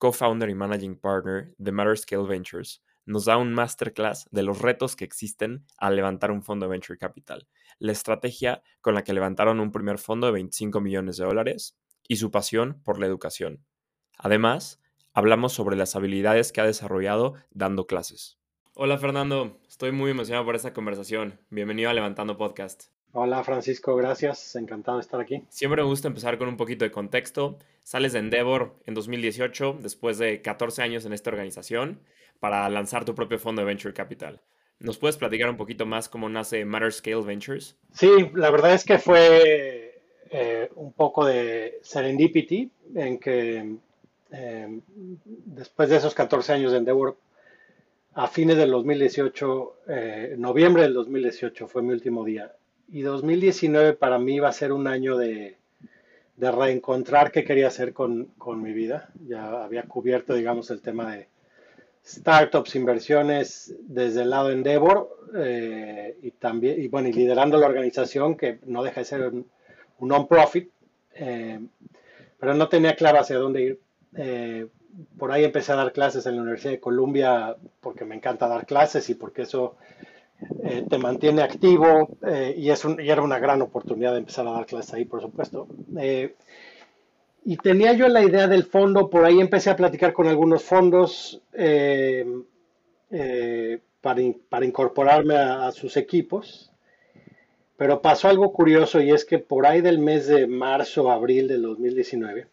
co-founder 0.00 0.48
y 0.48 0.54
managing 0.54 0.96
partner 0.96 1.54
de 1.58 1.72
Matter 1.72 1.98
Scale 1.98 2.26
Ventures, 2.26 2.82
nos 3.04 3.26
da 3.26 3.36
un 3.36 3.52
masterclass 3.52 4.26
de 4.30 4.42
los 4.42 4.62
retos 4.62 4.96
que 4.96 5.04
existen 5.04 5.66
al 5.76 5.94
levantar 5.94 6.30
un 6.30 6.42
fondo 6.42 6.64
de 6.64 6.70
venture 6.70 6.98
capital, 6.98 7.46
la 7.78 7.92
estrategia 7.92 8.62
con 8.80 8.94
la 8.94 9.04
que 9.04 9.12
levantaron 9.12 9.60
un 9.60 9.70
primer 9.70 9.98
fondo 9.98 10.26
de 10.26 10.32
25 10.32 10.80
millones 10.80 11.18
de 11.18 11.26
dólares 11.26 11.78
y 12.08 12.16
su 12.16 12.30
pasión 12.30 12.80
por 12.82 12.98
la 12.98 13.06
educación. 13.06 13.62
Además, 14.16 14.80
hablamos 15.12 15.52
sobre 15.52 15.76
las 15.76 15.94
habilidades 15.94 16.50
que 16.50 16.62
ha 16.62 16.66
desarrollado 16.66 17.34
dando 17.50 17.86
clases. 17.86 18.38
Hola 18.72 18.96
Fernando, 18.96 19.60
estoy 19.68 19.92
muy 19.92 20.12
emocionado 20.12 20.46
por 20.46 20.56
esta 20.56 20.72
conversación. 20.72 21.40
Bienvenido 21.50 21.90
a 21.90 21.92
Levantando 21.92 22.38
Podcast. 22.38 22.84
Hola 23.12 23.42
Francisco, 23.42 23.96
gracias, 23.96 24.54
encantado 24.54 24.98
de 24.98 25.02
estar 25.02 25.20
aquí. 25.20 25.42
Siempre 25.48 25.82
me 25.82 25.88
gusta 25.88 26.06
empezar 26.06 26.38
con 26.38 26.46
un 26.46 26.56
poquito 26.56 26.84
de 26.84 26.92
contexto. 26.92 27.58
Sales 27.82 28.12
de 28.12 28.20
Endeavor 28.20 28.76
en 28.86 28.94
2018, 28.94 29.78
después 29.80 30.18
de 30.18 30.42
14 30.42 30.82
años 30.82 31.04
en 31.04 31.12
esta 31.12 31.30
organización, 31.30 31.98
para 32.38 32.68
lanzar 32.68 33.04
tu 33.04 33.16
propio 33.16 33.40
fondo 33.40 33.62
de 33.62 33.66
Venture 33.66 33.94
Capital. 33.94 34.40
¿Nos 34.78 34.96
puedes 34.96 35.16
platicar 35.16 35.50
un 35.50 35.56
poquito 35.56 35.86
más 35.86 36.08
cómo 36.08 36.28
nace 36.28 36.64
Matter 36.64 36.92
Scale 36.92 37.22
Ventures? 37.22 37.76
Sí, 37.92 38.08
la 38.34 38.50
verdad 38.50 38.74
es 38.74 38.84
que 38.84 38.98
fue 38.98 40.00
eh, 40.30 40.70
un 40.76 40.92
poco 40.92 41.26
de 41.26 41.80
serendipity, 41.82 42.70
en 42.94 43.18
que 43.18 43.74
eh, 44.30 44.80
después 45.26 45.88
de 45.88 45.96
esos 45.96 46.14
14 46.14 46.52
años 46.52 46.70
de 46.70 46.78
Endeavor, 46.78 47.16
a 48.14 48.28
fines 48.28 48.56
del 48.56 48.70
2018, 48.70 49.76
eh, 49.88 50.34
noviembre 50.38 50.84
del 50.84 50.94
2018 50.94 51.66
fue 51.66 51.82
mi 51.82 51.92
último 51.92 52.24
día 52.24 52.52
y 52.92 53.02
2019 53.02 53.94
para 53.94 54.18
mí 54.18 54.34
iba 54.34 54.48
a 54.48 54.52
ser 54.52 54.72
un 54.72 54.86
año 54.86 55.16
de, 55.16 55.56
reencontrar 56.36 57.30
qué 57.30 57.44
quería 57.44 57.68
hacer 57.68 57.92
con, 57.92 58.32
mi 58.56 58.72
vida. 58.72 59.10
Ya 59.26 59.62
había 59.62 59.82
cubierto, 59.84 60.34
digamos, 60.34 60.70
el 60.70 60.80
tema 60.80 61.14
de 61.14 61.28
startups, 62.04 62.74
inversiones 62.76 63.74
desde 63.80 64.22
el 64.22 64.30
lado 64.30 64.48
de 64.48 64.54
Endeavor 64.54 65.16
eh, 65.36 66.16
y 66.22 66.30
también, 66.32 66.82
y 66.82 66.88
bueno, 66.88 67.08
y 67.08 67.12
liderando 67.12 67.58
la 67.58 67.66
organización 67.66 68.36
que 68.36 68.58
no 68.64 68.82
deja 68.82 69.00
de 69.00 69.04
ser 69.04 69.22
un, 69.28 69.46
non-profit, 70.00 70.70
eh, 71.14 71.60
pero 72.38 72.54
no 72.54 72.68
tenía 72.68 72.96
claro 72.96 73.20
hacia 73.20 73.36
dónde 73.36 73.62
ir. 73.62 73.80
Eh, 74.16 74.66
por 75.18 75.30
ahí 75.30 75.44
empecé 75.44 75.72
a 75.72 75.76
dar 75.76 75.92
clases 75.92 76.26
en 76.26 76.36
la 76.36 76.42
Universidad 76.42 76.72
de 76.72 76.80
Columbia 76.80 77.56
porque 77.80 78.04
me 78.04 78.16
encanta 78.16 78.48
dar 78.48 78.66
clases 78.66 79.08
y 79.10 79.14
porque 79.14 79.42
eso 79.42 79.76
eh, 80.62 80.84
te 80.88 80.98
mantiene 80.98 81.42
activo 81.42 82.16
eh, 82.26 82.54
y, 82.56 82.70
es 82.70 82.84
era 82.84 83.22
una 83.22 83.38
gran 83.38 83.62
oportunidad 83.62 84.12
de 84.12 84.18
empezar 84.18 84.46
a 84.46 84.52
dar 84.52 84.66
clases 84.66 84.94
ahí, 84.94 85.04
por 85.04 85.20
supuesto. 85.20 85.66
Eh, 85.98 86.34
y 87.44 87.56
tenía 87.56 87.92
yo 87.94 88.08
la 88.08 88.22
idea 88.22 88.46
del 88.46 88.64
fondo, 88.64 89.08
por 89.08 89.24
ahí 89.24 89.40
empecé 89.40 89.70
a 89.70 89.76
platicar 89.76 90.12
con 90.12 90.28
algunos 90.28 90.62
fondos 90.62 91.40
para, 94.00 94.20
para, 94.50 94.66
incorporarme 94.66 95.36
a, 95.36 95.72
sus 95.72 95.96
equipos, 95.96 96.70
pero 97.78 98.02
pasó 98.02 98.28
algo 98.28 98.52
curioso 98.52 99.00
y 99.00 99.10
es 99.10 99.24
que 99.24 99.38
por 99.38 99.66
ahí 99.66 99.80
del 99.80 99.98
mes 99.98 100.26
de 100.26 100.46
marzo, 100.46 101.10
abril 101.10 101.48
del 101.48 101.62
2019, 101.62 102.46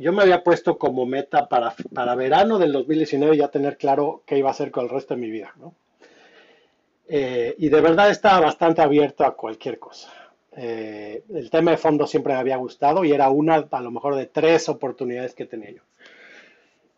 yo 0.00 0.12
me 0.12 0.22
había 0.22 0.42
puesto 0.42 0.76
como 0.76 1.06
meta 1.06 1.48
para, 1.48 1.72
para 1.94 2.16
verano 2.16 2.58
del 2.58 2.72
2019 2.72 3.36
ya 3.36 3.48
tener 3.48 3.78
claro 3.78 4.24
qué 4.26 4.38
iba 4.38 4.48
a 4.48 4.52
hacer 4.52 4.72
con 4.72 4.84
el 4.84 4.90
resto 4.90 5.14
de 5.14 5.20
mi 5.20 5.30
vida, 5.30 5.54
¿no? 5.56 5.72
Eh, 7.12 7.56
y 7.58 7.68
de 7.68 7.80
verdad 7.80 8.08
estaba 8.08 8.38
bastante 8.38 8.82
abierto 8.82 9.24
a 9.24 9.34
cualquier 9.34 9.80
cosa. 9.80 10.12
Eh, 10.52 11.24
el 11.34 11.50
tema 11.50 11.72
de 11.72 11.76
fondo 11.76 12.06
siempre 12.06 12.32
me 12.34 12.38
había 12.38 12.56
gustado 12.56 13.04
y 13.04 13.10
era 13.10 13.30
una, 13.30 13.66
a 13.68 13.80
lo 13.80 13.90
mejor, 13.90 14.14
de 14.14 14.26
tres 14.26 14.68
oportunidades 14.68 15.34
que 15.34 15.44
tenía 15.44 15.72
yo. 15.72 15.82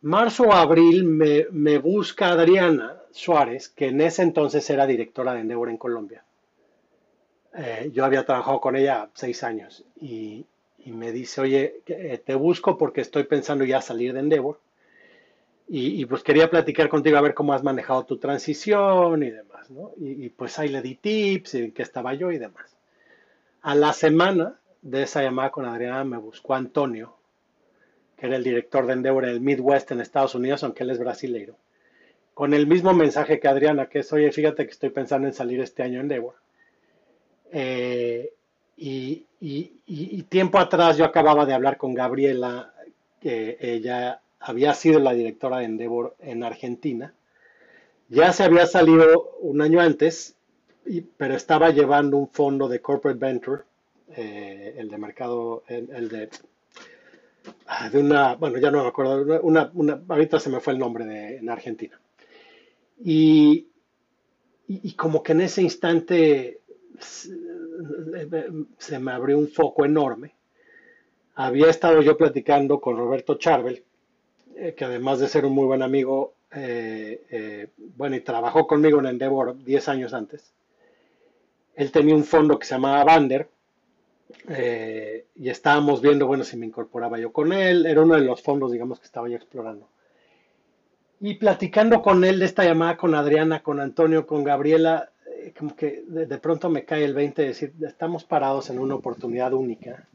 Marzo 0.03 0.43
o 0.45 0.53
abril 0.53 1.05
me, 1.05 1.79
busca 1.79 2.33
Adriana 2.33 3.01
Suárez, 3.11 3.71
que 3.71 3.87
en 3.87 4.03
ese 4.03 4.21
entonces 4.21 4.69
era 4.69 4.87
directora 4.87 5.33
de 5.33 5.41
Endeavor 5.41 5.71
en 5.71 5.79
Colombia. 5.79 6.23
Eh, 7.57 7.91
yo 7.95 8.05
había 8.05 8.27
trabajado 8.27 8.61
con 8.61 8.77
ella 8.77 9.09
seis 9.15 9.43
años 9.43 9.83
y, 9.99 10.45
y 10.85 10.93
me 10.93 11.11
dice, 11.11 11.41
oye, 11.41 11.81
te 11.87 12.35
busco 12.35 12.77
porque 12.77 13.01
estoy 13.01 13.25
pensando 13.25 13.65
ya 13.65 13.81
salir 13.81 14.13
de 14.13 14.21
Endeavor 14.21 14.59
y, 15.75 16.05
pues 16.05 16.23
quería 16.23 16.51
platicar 16.51 16.91
contigo 16.91 17.17
a 17.17 17.23
ver 17.23 17.33
cómo 17.33 17.55
has 17.55 17.63
manejado 17.63 18.05
tu 18.05 18.19
transición 18.19 19.23
y 19.23 19.31
demás, 19.31 19.71
¿no? 19.71 19.93
Y, 19.97 20.29
pues 20.29 20.59
ahí 20.59 20.69
le 20.69 20.83
di 20.83 20.97
tips 20.97 21.55
en 21.55 21.73
qué 21.73 21.81
estaba 21.81 22.13
yo 22.13 22.31
y 22.31 22.37
demás. 22.37 22.77
A 23.63 23.75
la 23.75 23.95
semana 23.95 24.61
de 24.83 25.05
esa 25.05 25.23
llamada 25.23 25.51
con 25.51 25.65
Adriana 25.65 26.05
me 26.05 26.19
buscó 26.19 26.55
Antonio, 26.55 27.17
que 28.19 28.27
era 28.27 28.37
el 28.37 28.45
director 28.45 28.87
de 28.87 28.93
Endeavor 28.93 29.25
en 29.25 29.31
el 29.31 29.41
Midwest 29.41 29.91
en 29.93 30.03
Estados 30.03 30.35
Unidos, 30.35 30.63
aunque 30.63 30.83
él 30.83 30.91
es 30.91 30.99
brasileiro, 30.99 31.57
con 32.35 32.53
el 32.53 32.67
mismo 32.67 32.93
mensaje 32.93 33.41
que 33.41 33.49
Adriana, 33.49 33.87
que 33.87 34.01
es, 34.01 34.13
oye, 34.13 34.31
fíjate 34.31 34.67
que 34.67 34.73
estoy 34.73 34.91
pensando 34.91 35.27
en 35.27 35.33
salir 35.33 35.59
este 35.63 35.83
año 35.83 35.95
en 35.95 36.03
Endeavor. 36.03 36.35
Eh, 37.51 38.31
y, 38.77 39.25
y, 39.41 40.23
tiempo 40.25 40.59
atrás 40.59 40.99
yo 40.99 41.07
acababa 41.07 41.47
de 41.47 41.55
hablar 41.55 41.79
con 41.79 41.95
Gabriela, 41.95 42.75
que 43.21 43.57
ella 43.59 44.22
había 44.43 44.75
sido 44.75 44.99
la 44.99 45.13
directora 45.13 45.59
de 45.59 45.65
Endeavor 45.65 46.17
en 46.19 46.43
Argentina. 46.43 47.15
Ya 48.09 48.33
se 48.33 48.43
había 48.43 48.67
salido 48.67 49.37
un 49.41 49.63
año 49.63 49.81
antes, 49.81 50.35
pero 51.17 51.35
estaba 51.35 51.71
llevando 51.71 52.19
un 52.19 52.29
fondo 52.29 52.69
de 52.69 52.81
corporate 52.81 53.19
venture, 53.19 53.63
eh, 54.17 54.75
el 54.77 54.91
de 54.91 54.99
mercado, 54.99 55.63
el, 55.69 56.09
de, 56.09 56.29
ah, 57.67 57.89
de 57.89 57.99
una, 57.99 58.35
bueno, 58.35 58.59
ya 58.59 58.71
no 58.71 58.83
me 58.83 58.89
acuerdo, 58.89 59.41
una, 59.43 59.71
ahorita 60.09 60.41
se 60.41 60.51
me 60.51 60.61
fue 60.61 60.73
el 60.73 60.79
nombre 60.79 61.07
de, 61.07 61.39
en 61.39 61.49
Argentina. 61.49 61.99
Y, 63.05 63.69
y, 64.69 64.93
como 64.95 65.23
que 65.23 65.33
en 65.33 65.43
ese 65.43 65.63
instante 65.63 66.61
se 66.99 68.99
me 68.99 69.13
abrió 69.13 69.39
un 69.39 69.49
foco 69.49 69.85
enorme. 69.85 70.35
Había 71.35 71.71
estado 71.71 72.03
yo 72.03 72.17
platicando 72.17 72.81
con 72.81 72.97
Roberto 72.97 73.37
Charbel, 73.37 73.83
eh, 74.57 74.75
que 74.75 74.85
además 74.85 75.19
de 75.19 75.29
ser 75.29 75.45
un 75.45 75.55
muy 75.55 75.65
buen 75.65 75.83
amigo, 75.83 76.35
eh, 76.53 77.25
eh, 77.31 77.69
bueno, 77.97 78.17
y 78.17 78.21
trabajó 78.21 78.67
conmigo 78.67 79.01
en 79.01 79.07
Endeavor 79.07 79.63
10 79.65 79.89
años 79.89 80.15
antes, 80.15 80.53
él 81.75 81.91
tenía 81.91 82.15
un 82.15 82.25
fondo 82.25 82.59
que 82.59 82.67
se 82.67 82.75
llamaba 82.75 83.05
Bander, 83.05 83.49
y 85.35 85.49
estábamos 85.49 86.01
viendo, 86.01 86.27
bueno, 86.27 86.43
si 86.43 86.57
me 86.57 86.67
incorporaba 86.67 87.19
yo 87.19 87.33
con 87.33 87.53
él, 87.53 87.87
era 87.87 88.03
uno 88.03 88.15
de 88.15 88.23
los 88.23 88.43
fondos, 88.43 88.73
digamos, 88.73 88.99
que 88.99 89.07
estaba 89.07 89.29
yo 89.29 89.37
explorando. 89.37 89.89
Y 91.21 91.35
platicando 91.35 92.03
con 92.03 92.25
él 92.25 92.39
de 92.39 92.47
esta 92.47 92.65
llamada 92.65 92.97
con 92.97 93.15
Adriana, 93.15 93.63
con 93.63 93.79
Antonio, 93.81 94.27
con 94.27 94.43
Gabriela, 94.43 95.11
como 95.59 95.77
que 95.77 96.03
de, 96.07 96.27
de, 96.27 96.39
pronto 96.39 96.69
me 96.71 96.85
cae 96.85 97.05
el 97.05 97.15
20 97.15 97.43
de 97.43 97.49
decir, 97.49 97.73
estamos 97.83 98.25
parados 98.25 98.71
en 98.71 98.79
una 98.79 98.95
oportunidad 98.95 99.53
única 99.53 100.09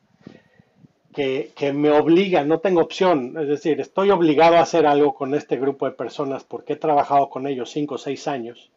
que, 1.17 1.73
me 1.73 1.89
obliga, 1.89 2.43
no 2.43 2.59
tengo 2.59 2.79
opción, 2.79 3.35
es 3.39 3.47
decir, 3.47 3.81
estoy 3.81 4.11
obligado 4.11 4.57
a 4.57 4.61
hacer 4.61 4.85
algo 4.85 5.15
con 5.15 5.33
este 5.33 5.57
grupo 5.57 5.87
de 5.87 5.93
personas 5.93 6.43
porque 6.43 6.73
he 6.73 6.75
trabajado 6.75 7.27
con 7.31 7.47
ellos 7.47 7.71
cinco 7.71 7.95
o 7.95 7.97
seis 7.97 8.27
años, 8.27 8.69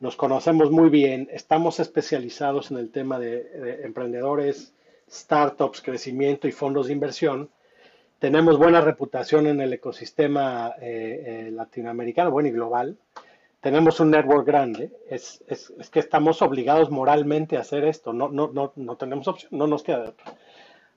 nos 0.00 0.16
conocemos 0.16 0.70
muy 0.70 0.88
bien, 0.88 1.28
estamos 1.30 1.80
especializados 1.80 2.70
en 2.70 2.78
el 2.78 2.90
tema 2.90 3.18
de, 3.18 3.82
emprendedores, 3.84 4.72
startups, 5.10 5.82
crecimiento 5.82 6.48
y 6.48 6.52
fondos 6.52 6.86
de 6.86 6.94
inversión, 6.94 7.50
tenemos 8.18 8.56
buena 8.56 8.80
reputación 8.80 9.46
en 9.46 9.60
el 9.60 9.74
ecosistema 9.74 10.72
eh, 10.80 11.46
eh, 11.46 11.50
latinoamericano, 11.50 12.30
bueno 12.30 12.48
y 12.48 12.52
global, 12.52 12.96
tenemos 13.60 14.00
un 14.00 14.12
network 14.12 14.46
grande, 14.46 14.92
es, 15.10 15.44
es, 15.46 15.70
que 15.90 15.98
estamos 15.98 16.40
obligados 16.40 16.90
moralmente 16.90 17.58
a 17.58 17.60
hacer 17.60 17.84
esto, 17.84 18.14
no, 18.14 18.30
no, 18.30 18.50
no, 18.50 18.72
no 18.76 18.96
tenemos 18.96 19.28
opción, 19.28 19.50
no 19.52 19.66
nos 19.66 19.82
queda 19.82 20.00
de 20.00 20.08
otra. 20.08 20.34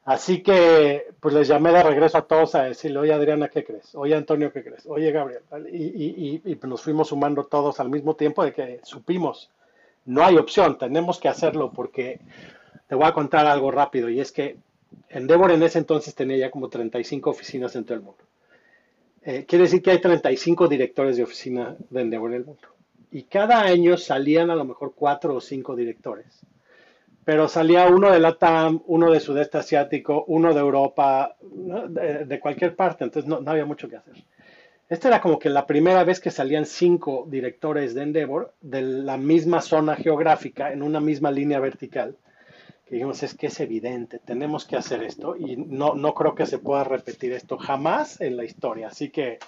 Así 0.06 0.44
que, 0.44 1.07
pues 1.19 1.34
les 1.34 1.48
llamé 1.48 1.72
de 1.72 1.81
regreso 1.84 2.19
a 2.19 2.28
todos 2.28 2.54
a 2.56 2.63
decirle, 2.63 3.00
oye 3.00 3.13
Adriana, 3.13 3.50
¿qué 3.50 3.63
crees? 3.63 3.96
Oye 3.96 4.16
Antonio, 4.16 4.52
¿qué 4.54 4.63
crees? 4.63 4.86
Oye 4.88 5.12
Gabriel. 5.12 5.42
Y, 5.72 6.42
y, 6.46 6.60
nos 6.68 6.84
fuimos 6.84 7.10
sumando 7.10 7.46
todos 7.46 7.80
al 7.80 7.90
mismo 7.90 8.16
tiempo 8.16 8.44
de 8.44 8.54
que 8.54 8.80
supimos, 8.84 9.50
no 10.06 10.24
hay 10.24 10.38
opción, 10.38 10.78
tenemos 10.78 11.19
que 11.19 11.28
hacerlo 11.30 11.72
porque 11.74 12.19
te 12.88 12.96
voy 12.96 13.06
a 13.06 13.13
contar 13.13 13.48
algo 13.48 13.72
rápido 13.72 14.10
y 14.10 14.19
es 14.19 14.31
que 14.31 14.57
Endeavor 15.10 15.52
en 15.52 15.63
ese 15.63 15.80
entonces 15.80 16.16
tenía 16.16 16.38
ya 16.38 16.52
como 16.52 16.69
35 16.69 17.30
oficinas 17.30 17.75
en 17.75 17.86
todo 17.86 17.96
el 17.96 18.02
mundo. 18.04 18.24
eh, 19.24 19.46
quiere 19.48 19.63
decir 19.66 19.81
que 19.81 19.92
hay 19.92 20.00
35 20.02 20.68
directores 20.68 21.18
de 21.18 21.24
oficina 21.24 21.75
de 21.90 22.02
Endeavor 22.02 22.31
en 22.31 22.38
el 22.38 22.46
mundo. 22.46 22.68
Y 23.12 23.24
cada 23.24 23.62
año 23.62 23.98
salían 23.98 24.50
a 24.52 24.56
lo 24.56 24.66
mejor 24.66 24.94
cuatro 24.96 25.36
o 25.36 25.42
cinco 25.42 25.75
directores. 25.75 26.42
Pero 27.25 27.48
salía 27.48 27.88
uno 27.88 28.12
de 28.12 28.19
la 28.19 28.38
TAM, 28.38 28.81
uno 28.86 29.12
de 29.12 29.19
Sudeste 29.19 29.57
Asiático, 29.57 30.25
uno 30.27 30.54
de 30.54 30.60
Europa, 30.60 31.36
de, 31.42 32.39
cualquier 32.39 32.75
parte, 32.75 33.04
entonces 33.04 33.27
no, 33.27 33.42
había 33.50 33.66
mucho 33.66 33.89
que 33.89 33.98
hacer. 33.98 34.24
Esta 34.88 35.07
era 35.07 35.19
como 35.19 35.39
que 35.39 35.50
la 35.50 35.66
primera 35.66 36.04
vez 36.04 36.19
que 36.19 36.30
salían 36.30 36.68
cinco 36.68 37.25
directores 37.27 37.95
de 37.95 38.04
Endeavor 38.04 38.54
de 38.62 38.83
la 38.83 39.18
misma 39.18 39.62
zona 39.62 39.95
geográfica 39.95 40.72
en 40.72 40.83
una 40.83 41.00
misma 41.00 41.31
línea 41.31 41.60
vertical. 41.60 42.16
Que 42.86 42.95
dijimos, 42.95 43.24
es 43.24 43.33
que 43.33 43.48
es 43.48 43.60
evidente, 43.60 44.19
tenemos 44.19 44.66
que 44.66 44.75
hacer 44.75 45.01
esto 45.01 45.36
y 45.36 45.57
no, 45.57 45.95
no 45.95 46.13
creo 46.13 46.36
que 46.36 46.45
se 46.45 46.60
pueda 46.60 46.83
repetir 46.83 47.33
esto 47.33 47.57
jamás 47.57 48.21
en 48.21 48.38
la 48.38 48.45
historia. 48.45 48.89
Así 48.89 49.10
que 49.10 49.39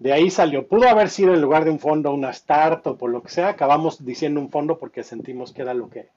de 0.00 0.12
ahí 0.12 0.30
salió. 0.30 0.66
Pudo 0.66 0.88
haber 0.88 1.08
sido 1.08 1.32
en 1.32 1.40
lugar 1.40 1.64
de 1.64 1.70
un 1.70 1.78
fondo 1.78 2.12
una 2.12 2.30
startup 2.30 3.00
o 3.00 3.06
lo 3.06 3.22
que 3.22 3.28
sea. 3.28 3.50
Acabamos 3.50 4.04
diciendo 4.04 4.40
un 4.40 4.50
fondo 4.50 4.80
porque 4.80 5.04
sentimos 5.04 5.52
que 5.52 5.62
era 5.62 5.74
lo 5.74 5.88
que 5.88 6.08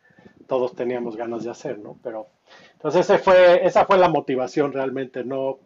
todos 0.48 0.76
teníamos 0.76 1.16
ganas 1.16 1.44
de 1.44 1.52
hacer, 1.52 1.80
¿no? 1.80 1.98
Pero 2.04 2.28
entonces 2.74 3.10
ese 3.10 3.20
fue, 3.20 3.66
esa 3.66 3.86
fue 3.86 3.98
la 3.98 4.10
motivación 4.10 4.72
realmente. 4.72 5.24
No, 5.24 5.60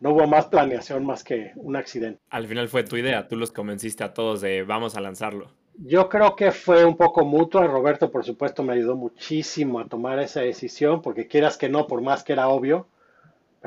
no 0.00 0.10
hubo 0.10 0.26
más 0.26 0.46
planeación 0.46 1.04
más 1.04 1.24
que 1.24 1.52
un 1.56 1.76
accidente. 1.76 2.20
Al 2.30 2.46
final 2.46 2.68
fue 2.68 2.84
tu 2.84 2.96
idea. 2.96 3.28
Tú 3.28 3.36
los 3.36 3.50
convenciste 3.50 4.04
a 4.04 4.14
todos 4.14 4.40
de 4.40 4.62
vamos 4.62 4.96
a 4.96 5.00
lanzarlo. 5.00 5.48
Yo 5.78 6.08
creo 6.08 6.36
que 6.36 6.52
fue 6.52 6.84
un 6.84 6.96
poco 6.96 7.24
mutuo. 7.24 7.66
Roberto, 7.66 8.10
por 8.10 8.24
supuesto, 8.24 8.62
me 8.62 8.72
ayudó 8.72 8.96
muchísimo 8.96 9.80
a 9.80 9.86
tomar 9.86 10.18
esa 10.18 10.40
decisión 10.40 11.02
porque 11.02 11.26
quieras 11.26 11.56
que 11.56 11.68
no, 11.68 11.86
por 11.86 12.00
más 12.00 12.24
que 12.24 12.32
era 12.32 12.48
obvio 12.48 12.86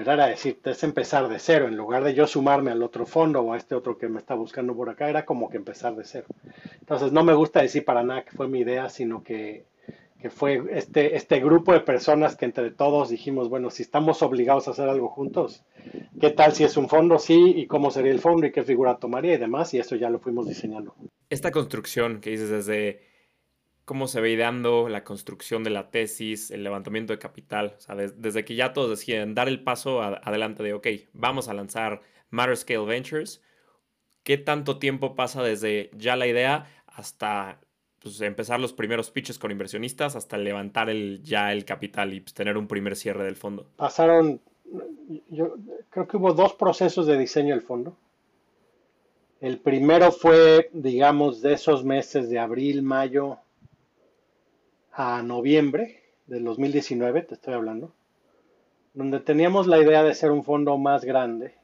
era 0.07 0.27
decir, 0.27 0.59
es 0.63 0.83
empezar 0.83 1.27
de 1.27 1.39
cero, 1.39 1.67
en 1.67 1.75
lugar 1.75 2.03
de 2.03 2.13
yo 2.13 2.27
sumarme 2.27 2.71
al 2.71 2.83
otro 2.83 3.05
fondo 3.05 3.41
o 3.41 3.53
a 3.53 3.57
este 3.57 3.75
otro 3.75 3.97
que 3.97 4.07
me 4.07 4.19
está 4.19 4.33
buscando 4.33 4.75
por 4.75 4.89
acá, 4.89 5.09
era 5.09 5.25
como 5.25 5.49
que 5.49 5.57
empezar 5.57 5.95
de 5.95 6.05
cero. 6.05 6.27
Entonces 6.79 7.11
no 7.11 7.23
me 7.23 7.33
gusta 7.33 7.61
decir 7.61 7.83
para 7.83 8.03
nada 8.03 8.23
que 8.23 8.31
fue 8.31 8.47
mi 8.47 8.59
idea, 8.59 8.89
sino 8.89 9.23
que, 9.23 9.65
que 10.19 10.29
fue 10.29 10.61
este, 10.71 11.15
este 11.15 11.39
grupo 11.39 11.71
de 11.71 11.79
personas 11.79 12.35
que 12.35 12.45
entre 12.45 12.71
todos 12.71 13.09
dijimos, 13.09 13.49
bueno, 13.49 13.69
si 13.69 13.83
estamos 13.83 14.21
obligados 14.21 14.67
a 14.67 14.71
hacer 14.71 14.89
algo 14.89 15.07
juntos, 15.07 15.63
¿qué 16.19 16.29
tal 16.29 16.53
si 16.53 16.65
es 16.65 16.75
un 16.75 16.89
fondo? 16.89 17.19
Sí, 17.19 17.53
y 17.55 17.67
cómo 17.67 17.89
sería 17.89 18.11
el 18.11 18.19
fondo 18.19 18.45
y 18.45 18.51
qué 18.51 18.63
figura 18.63 18.97
tomaría 18.97 19.35
y 19.35 19.37
demás, 19.37 19.73
y 19.73 19.79
eso 19.79 19.95
ya 19.95 20.09
lo 20.09 20.19
fuimos 20.19 20.47
diseñando. 20.47 20.93
Esta 21.29 21.51
construcción 21.51 22.19
que 22.19 22.31
dices 22.31 22.49
desde 22.49 23.01
cómo 23.85 24.07
se 24.07 24.19
ve 24.19 24.31
ideando 24.31 24.89
la 24.89 25.03
construcción 25.03 25.63
de 25.63 25.69
la 25.69 25.89
tesis, 25.89 26.51
el 26.51 26.63
levantamiento 26.63 27.13
de 27.13 27.17
capital. 27.17 27.75
O 27.77 27.81
sea, 27.81 27.95
desde 27.95 28.45
que 28.45 28.55
ya 28.55 28.73
todos 28.73 28.89
deciden 28.89 29.33
dar 29.33 29.47
el 29.47 29.63
paso 29.63 30.03
adelante 30.03 30.63
de, 30.63 30.73
ok, 30.73 30.87
vamos 31.13 31.47
a 31.47 31.53
lanzar 31.53 32.01
Matter 32.29 32.57
Scale 32.57 32.85
Ventures, 32.85 33.41
¿qué 34.23 34.37
tanto 34.37 34.77
tiempo 34.77 35.15
pasa 35.15 35.41
desde 35.41 35.89
ya 35.95 36.15
la 36.17 36.27
idea 36.27 36.67
hasta 36.85 37.61
pues, 38.01 38.21
empezar 38.21 38.59
los 38.59 38.73
primeros 38.73 39.11
pitches 39.11 39.39
con 39.39 39.51
inversionistas, 39.51 40.15
hasta 40.15 40.37
levantar 40.37 40.89
el, 40.89 41.21
ya 41.23 41.51
el 41.51 41.65
capital 41.65 42.13
y 42.13 42.21
pues, 42.21 42.33
tener 42.33 42.57
un 42.57 42.67
primer 42.67 42.95
cierre 42.95 43.25
del 43.25 43.35
fondo? 43.35 43.67
Pasaron, 43.75 44.39
yo 45.29 45.55
creo 45.89 46.07
que 46.07 46.17
hubo 46.17 46.33
dos 46.33 46.53
procesos 46.53 47.05
de 47.07 47.17
diseño 47.17 47.53
del 47.53 47.63
fondo. 47.63 47.95
El 49.41 49.59
primero 49.59 50.11
fue, 50.11 50.69
digamos, 50.73 51.41
de 51.41 51.53
esos 51.53 51.85
meses 51.85 52.29
de 52.29 52.39
abril, 52.39 52.81
mayo, 52.81 53.37
a 54.91 55.21
noviembre 55.23 56.03
del 56.27 56.43
2019, 56.43 57.21
te 57.21 57.35
estoy 57.35 57.53
hablando, 57.53 57.93
donde 58.93 59.21
teníamos 59.21 59.65
la 59.65 59.79
idea 59.79 60.03
de 60.03 60.13
ser 60.13 60.31
un 60.31 60.43
fondo 60.43 60.77
más 60.77 61.05
grande, 61.05 61.55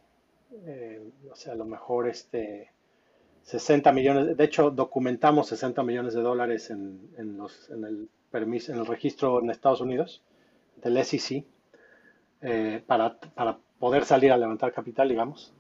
eh, 0.66 1.02
o 1.30 1.36
sea, 1.36 1.52
a 1.52 1.58
lo 1.58 1.66
mejor 1.66 2.08
este 2.08 2.72
60 3.46 3.92
millones, 3.92 4.38
de 4.38 4.44
hecho 4.44 4.72
documentamos 4.72 5.48
60 5.48 5.84
millones 5.84 6.14
de 6.14 6.22
dólares 6.22 6.70
en, 6.72 7.00
el 7.18 8.10
permiso, 8.32 8.74
en 8.74 8.80
el 8.80 8.86
registro 8.86 9.40
en 9.42 9.50
Estados 9.50 9.82
Unidos 9.82 10.22
del 10.84 11.04
SEC 11.06 11.46
eh, 12.42 12.82
para, 12.86 13.18
poder 13.80 14.06
salir 14.06 14.32
a 14.32 14.38
levantar 14.38 14.74
capital, 14.74 15.10
digamos. 15.10 15.54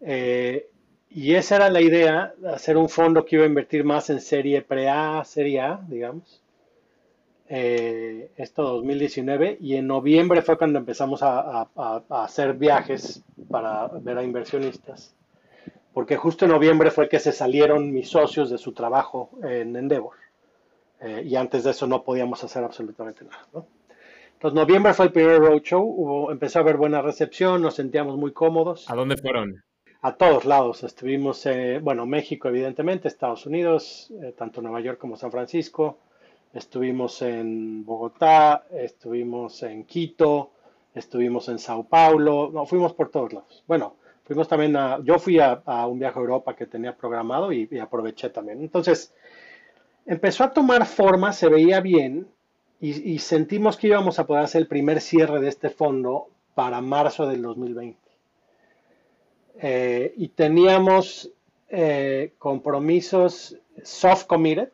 Eh, 0.00 0.68
y 1.10 1.34
esa 1.34 1.56
era 1.56 1.70
la 1.70 1.80
idea, 1.80 2.34
hacer 2.52 2.76
un 2.76 2.88
fondo 2.88 3.24
que 3.24 3.36
iba 3.36 3.44
a 3.44 3.48
invertir 3.48 3.84
más 3.84 4.10
en 4.10 4.20
serie 4.20 4.62
pre-A, 4.62 5.24
serie 5.24 5.60
A, 5.60 5.80
digamos, 5.88 6.42
eh, 7.48 8.30
esto 8.36 8.62
2019 8.64 9.58
y 9.60 9.76
en 9.76 9.86
noviembre 9.86 10.42
fue 10.42 10.58
cuando 10.58 10.80
empezamos 10.80 11.22
a, 11.22 11.68
hacer 12.08 12.54
viajes 12.54 13.22
para 13.48 13.86
ver 13.86 14.18
a 14.18 14.24
inversionistas, 14.24 15.14
porque 15.96 16.18
justo 16.18 16.44
en 16.44 16.50
noviembre 16.50 16.90
fue 16.90 17.08
que 17.08 17.18
se 17.18 17.32
salieron 17.32 17.90
mis 17.90 18.10
socios 18.10 18.50
de 18.50 18.58
su 18.58 18.72
trabajo 18.72 19.30
en 19.42 19.74
Endeavor 19.74 20.16
eh, 21.00 21.22
y 21.24 21.36
antes 21.36 21.64
de 21.64 21.70
eso 21.70 21.86
no 21.86 22.02
podíamos 22.02 22.44
hacer 22.44 22.62
absolutamente 22.62 23.24
nada. 23.24 23.66
Entonces 24.34 24.54
noviembre 24.54 24.92
fue 24.92 25.06
el 25.06 25.12
primer 25.12 25.38
roadshow, 25.38 25.82
hubo, 25.82 26.30
empezó 26.30 26.58
a 26.58 26.62
haber 26.62 26.76
buena 26.76 27.00
recepción, 27.00 27.62
nos 27.62 27.76
sentíamos 27.76 28.18
muy 28.18 28.34
cómodos. 28.34 28.90
¿A 28.90 28.94
dónde 28.94 29.16
fueron? 29.16 29.64
A 30.02 30.16
todos 30.16 30.44
lados, 30.44 30.84
estuvimos, 30.84 31.48
bueno, 31.80 32.04
México 32.04 32.48
evidentemente, 32.48 33.08
Estados 33.08 33.46
Unidos, 33.46 34.12
eh, 34.22 34.34
tanto 34.36 34.60
Nueva 34.60 34.80
York 34.80 34.98
como 34.98 35.16
San 35.16 35.30
Francisco, 35.30 35.96
Estuvimos 36.52 37.22
en 37.22 37.86
Bogotá, 37.86 38.66
estuvimos 38.70 39.62
en 39.62 39.84
Quito, 39.84 40.50
estuvimos 40.94 41.48
en 41.48 41.58
Sao 41.58 41.84
Paulo, 41.84 42.50
no, 42.52 42.66
fuimos 42.66 42.92
por 42.92 43.10
todos 43.10 43.32
lados. 43.32 43.64
Bueno, 43.66 43.96
fuimos 44.26 44.48
también 44.48 44.76
a, 44.76 44.98
yo 45.04 45.18
fui 45.18 45.38
a, 45.38 45.62
un 45.86 45.98
viaje 45.98 46.18
a 46.18 46.22
Europa 46.22 46.56
que 46.56 46.66
tenía 46.66 46.96
programado 46.96 47.52
y, 47.52 47.78
aproveché 47.78 48.28
también. 48.30 48.60
Entonces, 48.60 49.14
empezó 50.04 50.44
a 50.44 50.52
tomar 50.52 50.84
forma, 50.86 51.32
se 51.32 51.48
veía 51.48 51.80
bien 51.80 52.26
y, 52.80 53.18
sentimos 53.20 53.76
que 53.76 53.86
íbamos 53.86 54.18
a 54.18 54.26
poder 54.26 54.44
hacer 54.44 54.62
el 54.62 54.68
primer 54.68 55.00
cierre 55.00 55.40
de 55.40 55.48
este 55.48 55.70
fondo 55.70 56.28
para 56.54 56.80
marzo 56.80 57.26
del 57.26 57.42
2020. 57.42 57.98
Eh, 59.58 60.12
y 60.16 60.28
teníamos 60.28 61.30
eh, 61.70 62.34
compromisos 62.38 63.56
soft 63.82 64.26
committed, 64.26 64.68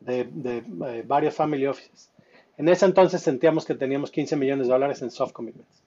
de, 0.00 0.64
eh, 0.86 1.04
varios 1.06 1.34
family 1.34 1.66
offices. 1.66 2.10
En 2.56 2.68
ese 2.68 2.86
entonces 2.86 3.20
sentíamos 3.20 3.66
que 3.66 3.74
teníamos 3.74 4.10
15 4.10 4.36
millones 4.36 4.66
de 4.66 4.72
dólares 4.72 5.02
en 5.02 5.10
soft 5.10 5.32
commitments. 5.32 5.82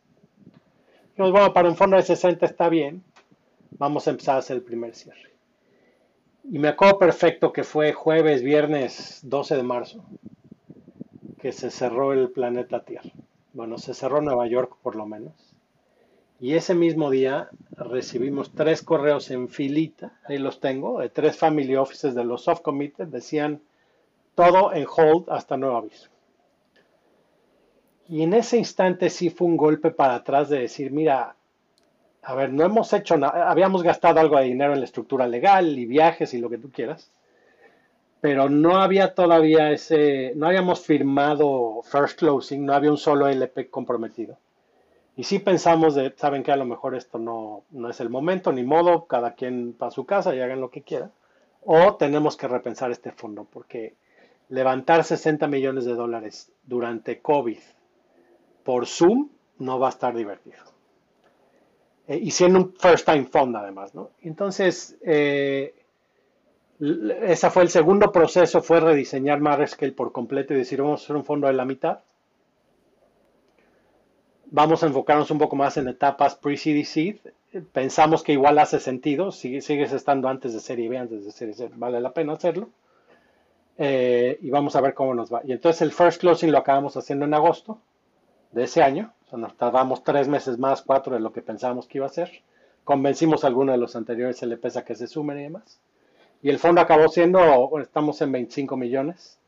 Dijimos, 1.22 1.40
bueno, 1.40 1.54
para 1.54 1.70
un 1.70 1.76
fondo 1.76 1.98
de 1.98 2.02
60 2.02 2.44
está 2.48 2.68
bien, 2.68 3.04
vamos 3.78 4.08
a 4.08 4.10
empezar 4.10 4.38
a 4.38 4.40
hacer 4.40 4.58
el 4.58 4.64
primer 4.64 4.96
cierre. 4.96 5.30
Y 6.52 6.58
me 6.58 6.68
acuerdo 6.68 6.98
perfecto 6.98 7.54
que 7.54 7.64
fue 7.64 7.94
jueves, 7.94 8.42
viernes 8.42 9.20
12 9.22 9.56
de 9.56 9.62
marzo, 9.62 10.04
que 11.40 11.52
se 11.52 11.70
cerró 11.70 12.14
el 12.14 12.32
planeta 12.32 12.84
Tierra. 12.84 13.12
Bueno, 13.54 13.78
se 13.78 13.94
cerró 13.94 14.20
Nueva 14.20 14.48
York 14.48 14.78
por 14.82 14.96
lo 14.96 15.06
menos. 15.06 15.54
Y 16.40 16.56
ese 16.56 16.74
mismo 16.74 17.12
día 17.12 17.50
recibimos 17.78 18.52
tres 18.56 18.82
correos 18.82 19.30
en 19.30 19.48
filita, 19.48 20.18
ahí 20.26 20.40
los 20.40 20.60
tengo, 20.60 21.02
de 21.02 21.10
tres 21.10 21.38
family 21.38 21.76
offices 21.76 22.16
de 22.16 22.24
los 22.24 22.46
soft 22.46 22.62
committed, 22.62 23.10
decían, 23.10 23.62
todo 24.34 24.74
en 24.74 24.88
hold 24.88 25.30
hasta 25.30 25.56
nuevo 25.56 25.78
aviso. 25.78 26.10
Y 28.12 28.24
en 28.24 28.34
ese 28.34 28.58
instante 28.58 29.10
sí 29.10 29.30
fue 29.30 29.48
un 29.48 29.56
golpe 29.56 29.90
para 29.90 30.16
atrás 30.16 30.50
de 30.50 30.60
decir, 30.60 30.92
mira, 30.92 31.34
a 32.22 32.36
ver, 32.36 32.52
no 32.52 32.66
hemos 32.66 32.92
hecho 32.92 33.16
nada, 33.16 33.50
habíamos 33.50 33.84
gastado 33.84 34.20
algo 34.20 34.38
de 34.38 34.44
dinero 34.44 34.74
en 34.74 34.80
la 34.80 34.86
estructura 34.86 35.26
legal 35.28 35.80
y 35.80 35.86
viajes 35.86 36.34
y 36.34 36.40
lo 36.40 36.50
que 36.50 36.58
tú 36.58 36.70
quieras, 36.70 37.10
pero 38.20 38.50
no 38.50 38.82
había 38.82 39.14
todavía 39.14 39.72
ese, 39.72 40.34
no 40.36 40.48
habíamos 40.48 40.82
firmado 40.82 41.84
first 41.84 42.20
closing, 42.20 42.66
no 42.66 42.74
había 42.74 42.92
un 42.92 42.98
solo 42.98 43.30
LP 43.30 43.70
comprometido. 43.70 44.38
Y 45.16 45.24
sí 45.24 45.40
pensamos 45.40 45.96
de, 45.96 46.14
saben 46.18 46.44
que 46.44 46.52
a 46.52 46.58
lo 46.58 46.66
mejor 46.66 46.96
esto 46.96 47.18
no, 47.18 47.64
no 47.72 47.90
es 47.90 48.02
el 48.02 48.10
momento, 48.10 48.52
ni 48.52 48.66
modo, 48.66 49.06
cada 49.06 49.36
quien 49.36 49.72
para 49.72 49.92
su 49.92 50.06
casa 50.06 50.36
y 50.36 50.42
hagan 50.42 50.60
lo 50.60 50.70
que 50.70 50.82
quiera. 50.82 51.12
O 51.64 51.96
tenemos 51.96 52.36
que 52.36 52.50
repensar 52.50 52.92
este 52.92 53.14
fondo, 53.14 53.48
porque 53.50 53.94
levantar 54.50 55.06
60 55.06 55.48
millones 55.48 55.86
de 55.86 55.94
dólares 55.94 56.52
durante 56.66 57.22
COVID 57.22 57.60
por 58.64 58.88
Zoom 58.88 59.30
no 59.60 59.80
va 59.80 59.88
a 59.88 59.90
estar 59.92 60.16
divertido. 60.16 60.64
Eh, 62.08 62.20
y 62.22 62.32
siendo 62.32 62.60
un 62.60 62.74
first 62.74 63.06
time 63.06 63.26
fund 63.26 63.56
además, 63.56 63.94
¿no? 63.96 64.12
Entonces, 64.22 64.98
eh, 65.02 65.74
ese 66.80 67.50
fue 67.52 67.64
el 67.64 67.70
segundo 67.70 68.12
proceso, 68.12 68.62
fue 68.62 68.80
rediseñar 68.80 69.40
Scale 69.68 69.92
por 69.92 70.12
completo 70.12 70.54
y 70.54 70.58
decir, 70.58 70.82
vamos 70.82 71.02
a 71.02 71.04
hacer 71.04 71.16
un 71.16 71.24
fondo 71.24 71.48
de 71.48 71.54
la 71.54 71.66
mitad. 71.66 72.00
Vamos 74.48 74.84
a 74.84 74.88
enfocarnos 74.88 75.32
un 75.32 75.38
poco 75.38 75.56
más 75.56 75.78
en 75.78 75.88
etapas 75.88 76.40
seed. 76.86 77.18
Pensamos 77.72 78.24
que 78.24 78.34
igual 78.34 78.58
hace 78.60 78.80
sentido, 78.80 79.32
si 79.32 79.62
sigues 79.62 79.94
estando 79.94 80.28
antes 80.28 80.54
de 80.54 80.60
serie 80.60 80.90
B, 80.90 80.98
antes 80.98 81.24
de 81.24 81.32
serie 81.32 81.54
C, 81.54 81.70
vale 81.76 82.02
la 82.02 82.14
pena 82.14 82.34
hacerlo. 82.34 82.70
Eh, 83.78 84.40
y 84.42 84.50
vamos 84.50 84.76
a 84.76 84.82
ver 84.82 84.94
cómo 84.94 85.14
nos 85.14 85.32
va. 85.32 85.42
Y 85.46 85.52
entonces 85.52 85.82
el 85.82 85.92
first 85.92 86.20
closing 86.20 86.52
lo 86.52 86.58
acabamos 86.58 86.98
haciendo 86.98 87.26
en 87.26 87.34
agosto 87.34 87.80
de 88.52 88.64
ese 88.64 88.84
año. 88.84 89.14
O 89.26 89.30
sea, 89.30 89.40
nos 89.40 89.56
tardamos 89.56 90.04
tres 90.04 90.28
meses 90.28 90.58
más, 90.58 90.82
cuatro 90.82 91.14
de 91.14 91.22
lo 91.22 91.32
que 91.32 91.42
pensábamos 91.42 91.88
que 91.88 92.00
iba 92.00 92.06
a 92.06 92.10
ser. 92.10 92.30
convencimos 92.84 93.44
a 93.44 93.48
alguno 93.48 93.72
de 93.72 93.78
los 93.78 93.96
anteriores 93.96 94.42
LPs 94.42 94.78
a 94.78 94.86
que 94.86 94.96
se 94.96 95.08
sumen 95.08 95.40
y 95.40 95.44
demás. 95.44 95.80
Y 96.42 96.50
el 96.50 96.58
fondo 96.58 96.82
acabó 96.82 97.08
siendo, 97.10 97.70
estamos 97.80 98.22
en 98.22 98.32
25 98.32 98.76
millones. 98.76 99.40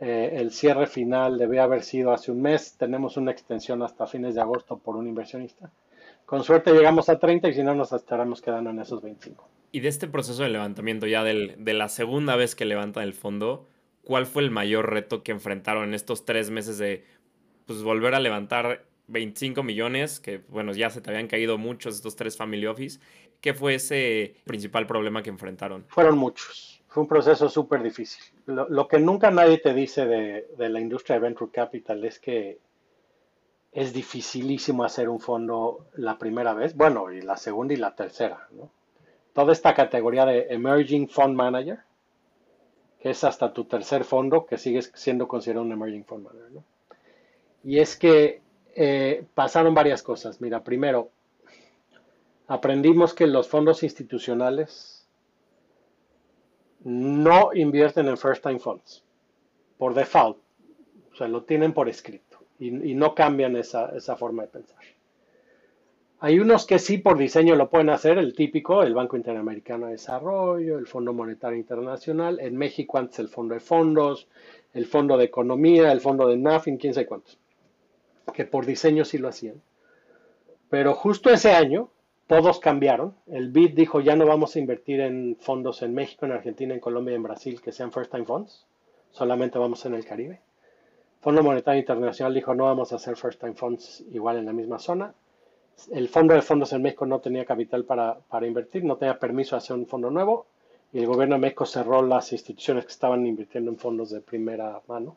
Eh, 0.00 0.36
el 0.36 0.50
cierre 0.50 0.86
final 0.86 1.38
debe 1.38 1.60
haber 1.60 1.82
sido 1.82 2.12
hace 2.12 2.32
un 2.32 2.42
mes. 2.42 2.76
Tenemos 2.78 3.16
una 3.16 3.30
extensión 3.30 3.82
hasta 3.82 4.06
fines 4.06 4.34
de 4.34 4.40
agosto 4.40 4.78
por 4.78 4.96
un 4.96 5.06
inversionista. 5.06 5.70
Con 6.24 6.42
suerte 6.42 6.72
llegamos 6.72 7.08
a 7.10 7.18
30 7.18 7.48
y 7.48 7.54
si 7.54 7.62
no 7.62 7.74
nos 7.74 7.92
estaremos 7.92 8.40
quedando 8.40 8.70
en 8.70 8.80
esos 8.80 9.02
25. 9.02 9.46
Y 9.72 9.80
de 9.80 9.88
este 9.88 10.08
proceso 10.08 10.42
de 10.42 10.48
levantamiento, 10.48 11.06
ya 11.06 11.22
del, 11.22 11.56
de 11.58 11.74
la 11.74 11.88
segunda 11.88 12.36
vez 12.36 12.54
que 12.54 12.64
levantan 12.64 13.02
el 13.02 13.12
fondo, 13.12 13.66
¿cuál 14.04 14.24
fue 14.24 14.42
el 14.42 14.50
mayor 14.50 14.90
reto 14.90 15.22
que 15.22 15.32
enfrentaron 15.32 15.84
en 15.84 15.94
estos 15.94 16.24
tres 16.24 16.50
meses 16.50 16.78
de 16.78 17.04
pues, 17.66 17.82
volver 17.82 18.14
a 18.14 18.20
levantar 18.20 18.84
25 19.08 19.62
millones, 19.62 20.20
que 20.20 20.42
bueno, 20.48 20.72
ya 20.72 20.90
se 20.90 21.00
te 21.00 21.10
habían 21.10 21.28
caído 21.28 21.58
muchos 21.58 21.96
estos 21.96 22.16
tres 22.16 22.36
family 22.36 22.66
office. 22.66 23.00
¿Qué 23.40 23.52
fue 23.54 23.74
ese 23.74 24.36
principal 24.44 24.86
problema 24.86 25.22
que 25.22 25.30
enfrentaron? 25.30 25.84
Fueron 25.88 26.16
muchos. 26.16 26.82
Fue 26.88 27.02
un 27.02 27.08
proceso 27.08 27.48
súper 27.48 27.82
difícil. 27.82 28.22
Lo, 28.46 28.88
que 28.88 28.98
nunca 28.98 29.30
nadie 29.30 29.58
te 29.58 29.74
dice 29.74 30.06
de, 30.06 30.48
de, 30.56 30.68
la 30.68 30.80
industria 30.80 31.16
de 31.16 31.22
venture 31.22 31.50
capital 31.50 32.04
es 32.04 32.18
que 32.20 32.58
es 33.72 33.92
dificilísimo 33.92 34.84
hacer 34.84 35.08
un 35.08 35.18
fondo 35.18 35.86
la 35.94 36.16
primera 36.18 36.54
vez, 36.54 36.76
bueno, 36.76 37.10
y 37.10 37.20
la 37.20 37.36
segunda 37.36 37.74
y 37.74 37.78
la 37.78 37.94
tercera. 37.94 38.48
¿no? 38.52 38.70
Toda 39.32 39.52
esta 39.52 39.74
categoría 39.74 40.24
de 40.24 40.46
Emerging 40.50 41.08
Fund 41.08 41.34
Manager, 41.34 41.80
que 43.00 43.10
es 43.10 43.24
hasta 43.24 43.52
tu 43.52 43.64
tercer 43.64 44.04
fondo, 44.04 44.46
que 44.46 44.56
sigues 44.56 44.92
siendo 44.94 45.26
considerado 45.26 45.66
un 45.66 45.72
Emerging 45.72 46.04
Fund 46.04 46.24
Manager. 46.24 46.52
¿no? 46.52 46.64
Y 47.64 47.78
es 47.78 47.96
que 47.96 48.42
eh, 48.76 49.24
pasaron 49.34 49.74
varias 49.74 50.02
cosas. 50.02 50.40
Mira, 50.40 50.62
primero, 50.62 51.10
aprendimos 52.46 53.14
que 53.14 53.26
los 53.26 53.48
fondos 53.48 53.82
institucionales 53.82 55.08
no 56.80 57.50
invierten 57.54 58.08
en 58.08 58.18
first 58.18 58.42
time 58.42 58.58
funds 58.58 59.02
por 59.78 59.94
default. 59.94 60.38
O 61.12 61.16
sea, 61.16 61.28
lo 61.28 61.44
tienen 61.44 61.72
por 61.72 61.88
escrito 61.88 62.38
y, 62.58 62.70
no 62.70 63.14
cambian 63.14 63.56
esa, 63.56 63.96
esa, 63.96 64.16
forma 64.16 64.42
de 64.42 64.48
pensar. 64.48 64.78
Hay 66.20 66.38
unos 66.38 66.66
que 66.66 66.78
sí 66.78 66.98
por 66.98 67.18
diseño 67.18 67.54
lo 67.54 67.70
pueden 67.70 67.90
hacer, 67.90 68.18
el 68.18 68.34
típico, 68.34 68.82
el 68.82 68.94
Banco 68.94 69.16
Interamericano 69.16 69.86
de 69.86 69.92
Desarrollo, 69.92 70.78
el 70.78 70.86
Fondo 70.86 71.12
Monetario 71.12 71.58
Internacional, 71.58 72.40
en 72.40 72.56
México 72.56 72.98
antes 72.98 73.18
el 73.18 73.28
Fondo 73.28 73.54
de 73.54 73.60
Fondos, 73.60 74.28
el 74.72 74.86
Fondo 74.86 75.16
de 75.16 75.24
Economía, 75.24 75.92
el 75.92 76.00
Fondo 76.00 76.26
de 76.26 76.36
NAFIN, 76.36 76.78
quién 76.78 76.94
sabe 76.94 77.06
cuántos 77.06 77.38
que 78.34 78.44
por 78.44 78.66
diseño 78.66 79.04
sí 79.04 79.16
lo 79.18 79.28
hacían. 79.28 79.62
Pero 80.68 80.94
justo 80.94 81.30
ese 81.30 81.52
año 81.52 81.88
todos 82.26 82.58
cambiaron. 82.58 83.14
El 83.26 83.50
BID 83.50 83.74
dijo 83.74 84.00
ya 84.00 84.16
no 84.16 84.26
vamos 84.26 84.56
a 84.56 84.58
invertir 84.58 85.00
en 85.00 85.36
fondos 85.40 85.82
en 85.82 85.94
México, 85.94 86.26
en 86.26 86.32
Argentina, 86.32 86.74
en 86.74 86.80
Colombia 86.80 87.14
en 87.14 87.22
Brasil 87.22 87.60
que 87.60 87.72
sean 87.72 87.92
first 87.92 88.10
time 88.10 88.24
funds. 88.24 88.66
Solamente 89.10 89.58
vamos 89.58 89.84
en 89.86 89.94
el 89.94 90.04
Caribe. 90.04 90.40
Fondo 91.20 91.42
Monetario 91.42 91.80
Internacional 91.80 92.34
dijo 92.34 92.54
no 92.54 92.64
vamos 92.64 92.92
a 92.92 92.96
hacer 92.96 93.16
first 93.16 93.40
time 93.40 93.54
funds 93.54 94.04
igual 94.12 94.36
en 94.38 94.46
la 94.46 94.52
misma 94.52 94.78
zona. 94.78 95.14
El 95.90 96.08
Fondo 96.08 96.34
de 96.34 96.42
Fondos 96.42 96.72
en 96.72 96.82
México 96.82 97.04
no 97.06 97.20
tenía 97.20 97.44
capital 97.44 97.84
para, 97.84 98.18
para 98.18 98.46
invertir, 98.46 98.84
no 98.84 98.96
tenía 98.96 99.18
permiso 99.18 99.56
de 99.56 99.58
hacer 99.58 99.76
un 99.76 99.86
fondo 99.86 100.10
nuevo 100.10 100.46
y 100.92 101.00
el 101.00 101.06
gobierno 101.06 101.34
de 101.34 101.40
México 101.40 101.66
cerró 101.66 102.02
las 102.02 102.32
instituciones 102.32 102.84
que 102.84 102.92
estaban 102.92 103.26
invirtiendo 103.26 103.70
en 103.70 103.78
fondos 103.78 104.10
de 104.10 104.20
primera 104.20 104.80
mano. 104.86 105.16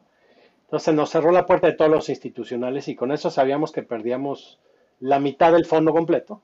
Entonces 0.67 0.93
nos 0.93 1.09
cerró 1.09 1.31
la 1.31 1.45
puerta 1.45 1.67
de 1.67 1.73
todos 1.73 1.89
los 1.89 2.09
institucionales 2.09 2.89
y 2.89 2.95
con 2.95 3.13
eso 3.13 3.31
sabíamos 3.31 3.71
que 3.71 3.83
perdíamos 3.83 4.59
la 4.99 5.17
mitad 5.17 5.53
del 5.53 5.65
fondo 5.65 5.93
completo 5.93 6.41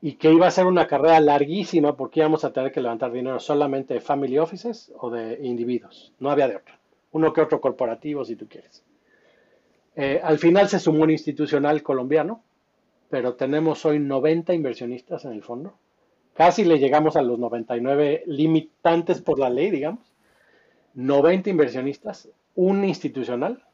y 0.00 0.14
que 0.14 0.32
iba 0.32 0.46
a 0.46 0.50
ser 0.50 0.64
una 0.64 0.86
carrera 0.86 1.20
larguísima 1.20 1.94
porque 1.94 2.20
íbamos 2.20 2.44
a 2.44 2.54
tener 2.54 2.72
que 2.72 2.80
levantar 2.80 3.12
dinero 3.12 3.38
solamente 3.40 3.92
de 3.92 4.00
family 4.00 4.38
offices 4.38 4.90
o 4.98 5.10
de 5.10 5.38
individuos. 5.42 6.14
No 6.20 6.30
había 6.30 6.48
de 6.48 6.56
otro. 6.56 6.74
Uno 7.12 7.34
que 7.34 7.42
otro 7.42 7.60
corporativo 7.60 8.24
si 8.24 8.34
tú 8.34 8.48
quieres. 8.48 8.82
Eh, 9.94 10.20
al 10.22 10.38
final 10.38 10.68
se 10.70 10.78
sumó 10.78 11.02
un 11.02 11.10
institucional 11.10 11.82
colombiano, 11.82 12.42
pero 13.10 13.34
tenemos 13.34 13.84
hoy 13.84 13.98
90 13.98 14.54
inversionistas 14.54 15.26
en 15.26 15.32
el 15.32 15.42
fondo. 15.42 15.74
Casi 16.32 16.64
le 16.64 16.78
llegamos 16.78 17.14
a 17.16 17.22
los 17.22 17.38
99 17.38 18.22
limitantes 18.26 19.20
por 19.20 19.38
la 19.38 19.50
ley, 19.50 19.70
digamos. 19.70 20.13
90 20.94 21.50
inversionistas 21.50 22.28
un 22.54 22.84
institucional, 22.84 23.64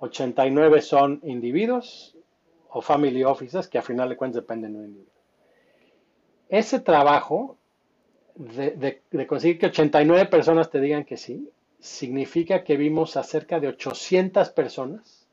89 0.00 0.82
son 0.82 1.20
individuos 1.22 2.16
o 2.70 2.80
family 2.80 3.24
offices 3.24 3.68
que 3.68 3.78
a 3.78 3.82
final 3.82 4.08
de 4.08 4.16
cuentas 4.16 4.42
dependen 4.42 4.72
de 4.72 4.78
un 4.78 4.84
individuo. 4.86 5.12
Ese 6.48 6.80
trabajo 6.80 7.56
de, 8.34 9.00
conseguir 9.26 9.58
que 9.58 9.66
89 9.66 10.26
personas 10.26 10.70
te 10.70 10.80
digan 10.80 11.04
que 11.04 11.16
sí, 11.16 11.50
significa 11.80 12.64
que 12.64 12.76
vimos 12.76 13.16
a 13.16 13.22
cerca 13.22 13.60
de 13.60 13.68
800 13.68 14.50
personas 14.50 15.26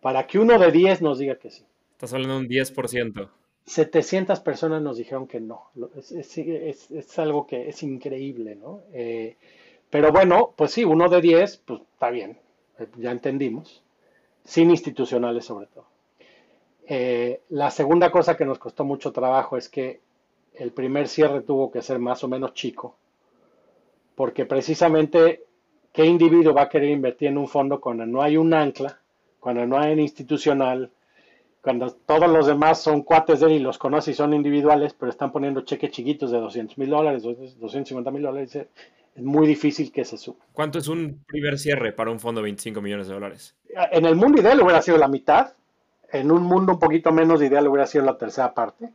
para 0.00 0.26
que 0.26 0.38
uno 0.38 0.58
de 0.58 0.70
10 0.70 1.02
nos 1.02 1.18
diga 1.18 1.36
que 1.36 1.50
sí. 1.50 1.64
Estás 1.92 2.12
hablando 2.12 2.34
de 2.34 2.40
un 2.40 2.48
10%. 2.48 3.28
700 3.66 4.40
personas 4.40 4.82
nos 4.82 4.96
dijeron 4.96 5.26
que 5.26 5.40
no. 5.40 5.70
Es, 6.06 7.18
algo 7.18 7.46
que 7.46 7.68
es 7.68 7.82
increíble, 7.82 8.56
¿no? 8.56 8.82
Eh, 8.92 9.36
pero 9.90 10.12
bueno, 10.12 10.52
pues 10.56 10.72
sí, 10.72 10.84
uno 10.84 11.08
de 11.08 11.20
diez, 11.20 11.56
pues 11.58 11.80
está 11.80 12.10
bien, 12.10 12.38
eh, 12.78 12.86
ya 12.96 13.10
entendimos, 13.10 13.82
sin 14.44 14.70
institucionales 14.70 15.44
sobre 15.44 15.66
todo. 15.66 15.86
Eh, 16.86 17.42
la 17.50 17.70
segunda 17.70 18.10
cosa 18.10 18.36
que 18.36 18.44
nos 18.44 18.58
costó 18.58 18.84
mucho 18.84 19.12
trabajo 19.12 19.56
es 19.56 19.68
que 19.68 20.00
el 20.54 20.72
primer 20.72 21.08
cierre 21.08 21.42
tuvo 21.42 21.70
que 21.70 21.82
ser 21.82 21.98
más 21.98 22.24
o 22.24 22.28
menos 22.28 22.54
chico, 22.54 22.96
porque 24.14 24.46
precisamente, 24.46 25.44
¿qué 25.92 26.04
individuo 26.04 26.54
va 26.54 26.62
a 26.62 26.68
querer 26.68 26.90
invertir 26.90 27.28
en 27.28 27.38
un 27.38 27.48
fondo 27.48 27.80
cuando 27.80 28.04
no 28.06 28.22
hay 28.22 28.36
un 28.36 28.52
ancla, 28.52 28.98
cuando 29.38 29.66
no 29.66 29.78
hay 29.78 29.92
un 29.92 30.00
institucional, 30.00 30.90
cuando 31.62 31.90
todos 31.92 32.30
los 32.30 32.46
demás 32.46 32.80
son 32.80 33.02
cuates 33.02 33.40
de 33.40 33.46
él 33.46 33.52
y 33.52 33.58
los 33.58 33.78
conoce 33.78 34.12
y 34.12 34.14
son 34.14 34.32
individuales, 34.32 34.94
pero 34.94 35.10
están 35.10 35.32
poniendo 35.32 35.60
cheques 35.62 35.90
chiquitos 35.90 36.30
de 36.30 36.38
200 36.38 36.78
mil 36.78 36.90
dólares, 36.90 37.22
250 37.22 38.10
mil 38.10 38.22
dólares, 38.22 38.58
es 39.18 39.24
muy 39.24 39.48
difícil 39.48 39.90
que 39.90 40.04
se 40.04 40.16
suba. 40.16 40.38
¿Cuánto 40.52 40.78
es 40.78 40.86
un 40.86 41.24
primer 41.26 41.58
cierre 41.58 41.92
para 41.92 42.10
un 42.12 42.20
fondo 42.20 42.40
de 42.40 42.44
25 42.44 42.80
millones 42.80 43.08
de 43.08 43.14
dólares? 43.14 43.56
En 43.90 44.06
el 44.06 44.14
mundo 44.14 44.40
ideal 44.40 44.60
hubiera 44.62 44.80
sido 44.80 44.96
la 44.96 45.08
mitad, 45.08 45.54
en 46.12 46.30
un 46.30 46.44
mundo 46.44 46.74
un 46.74 46.78
poquito 46.78 47.10
menos 47.10 47.42
ideal 47.42 47.66
hubiera 47.66 47.88
sido 47.88 48.04
la 48.04 48.16
tercera 48.16 48.54
parte. 48.54 48.92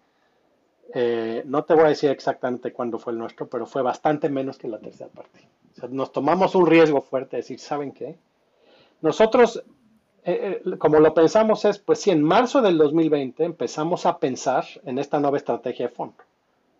Eh, 0.93 1.43
no 1.45 1.65
te 1.65 1.73
voy 1.73 1.83
a 1.83 1.89
decir 1.89 2.09
exactamente 2.09 2.71
cuándo 2.71 2.99
fue 2.99 3.11
el 3.11 3.19
nuestro, 3.19 3.47
pero 3.47 3.65
fue 3.65 3.81
bastante 3.81 4.29
menos 4.29 4.57
que 4.57 4.69
la 4.69 4.79
tercera 4.79 5.09
parte. 5.09 5.41
nos 5.89 6.13
tomamos 6.13 6.55
un 6.55 6.67
riesgo 6.67 7.01
fuerte 7.01 7.35
de 7.35 7.41
decir, 7.41 7.59
¿saben 7.59 7.91
qué? 7.91 8.15
Nosotros, 9.01 9.61
eh, 10.23 10.61
eh, 10.65 10.77
como 10.77 11.01
lo 11.01 11.13
pensamos 11.13 11.65
es, 11.65 11.79
pues 11.79 11.99
si 11.99 12.11
en 12.11 12.23
marzo 12.23 12.61
del 12.61 12.77
2020 12.77 13.43
empezamos 13.43 14.05
a 14.05 14.19
pensar 14.19 14.63
en 14.85 14.99
esta 14.99 15.19
nueva 15.19 15.35
estrategia 15.35 15.87
de 15.87 15.93
fondo. 15.93 16.15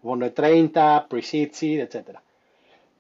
Fondo 0.02 0.24
de 0.24 0.32
30, 0.32 1.08
pre-seed, 1.10 1.50
seed, 1.52 1.82
etcétera 1.82 2.22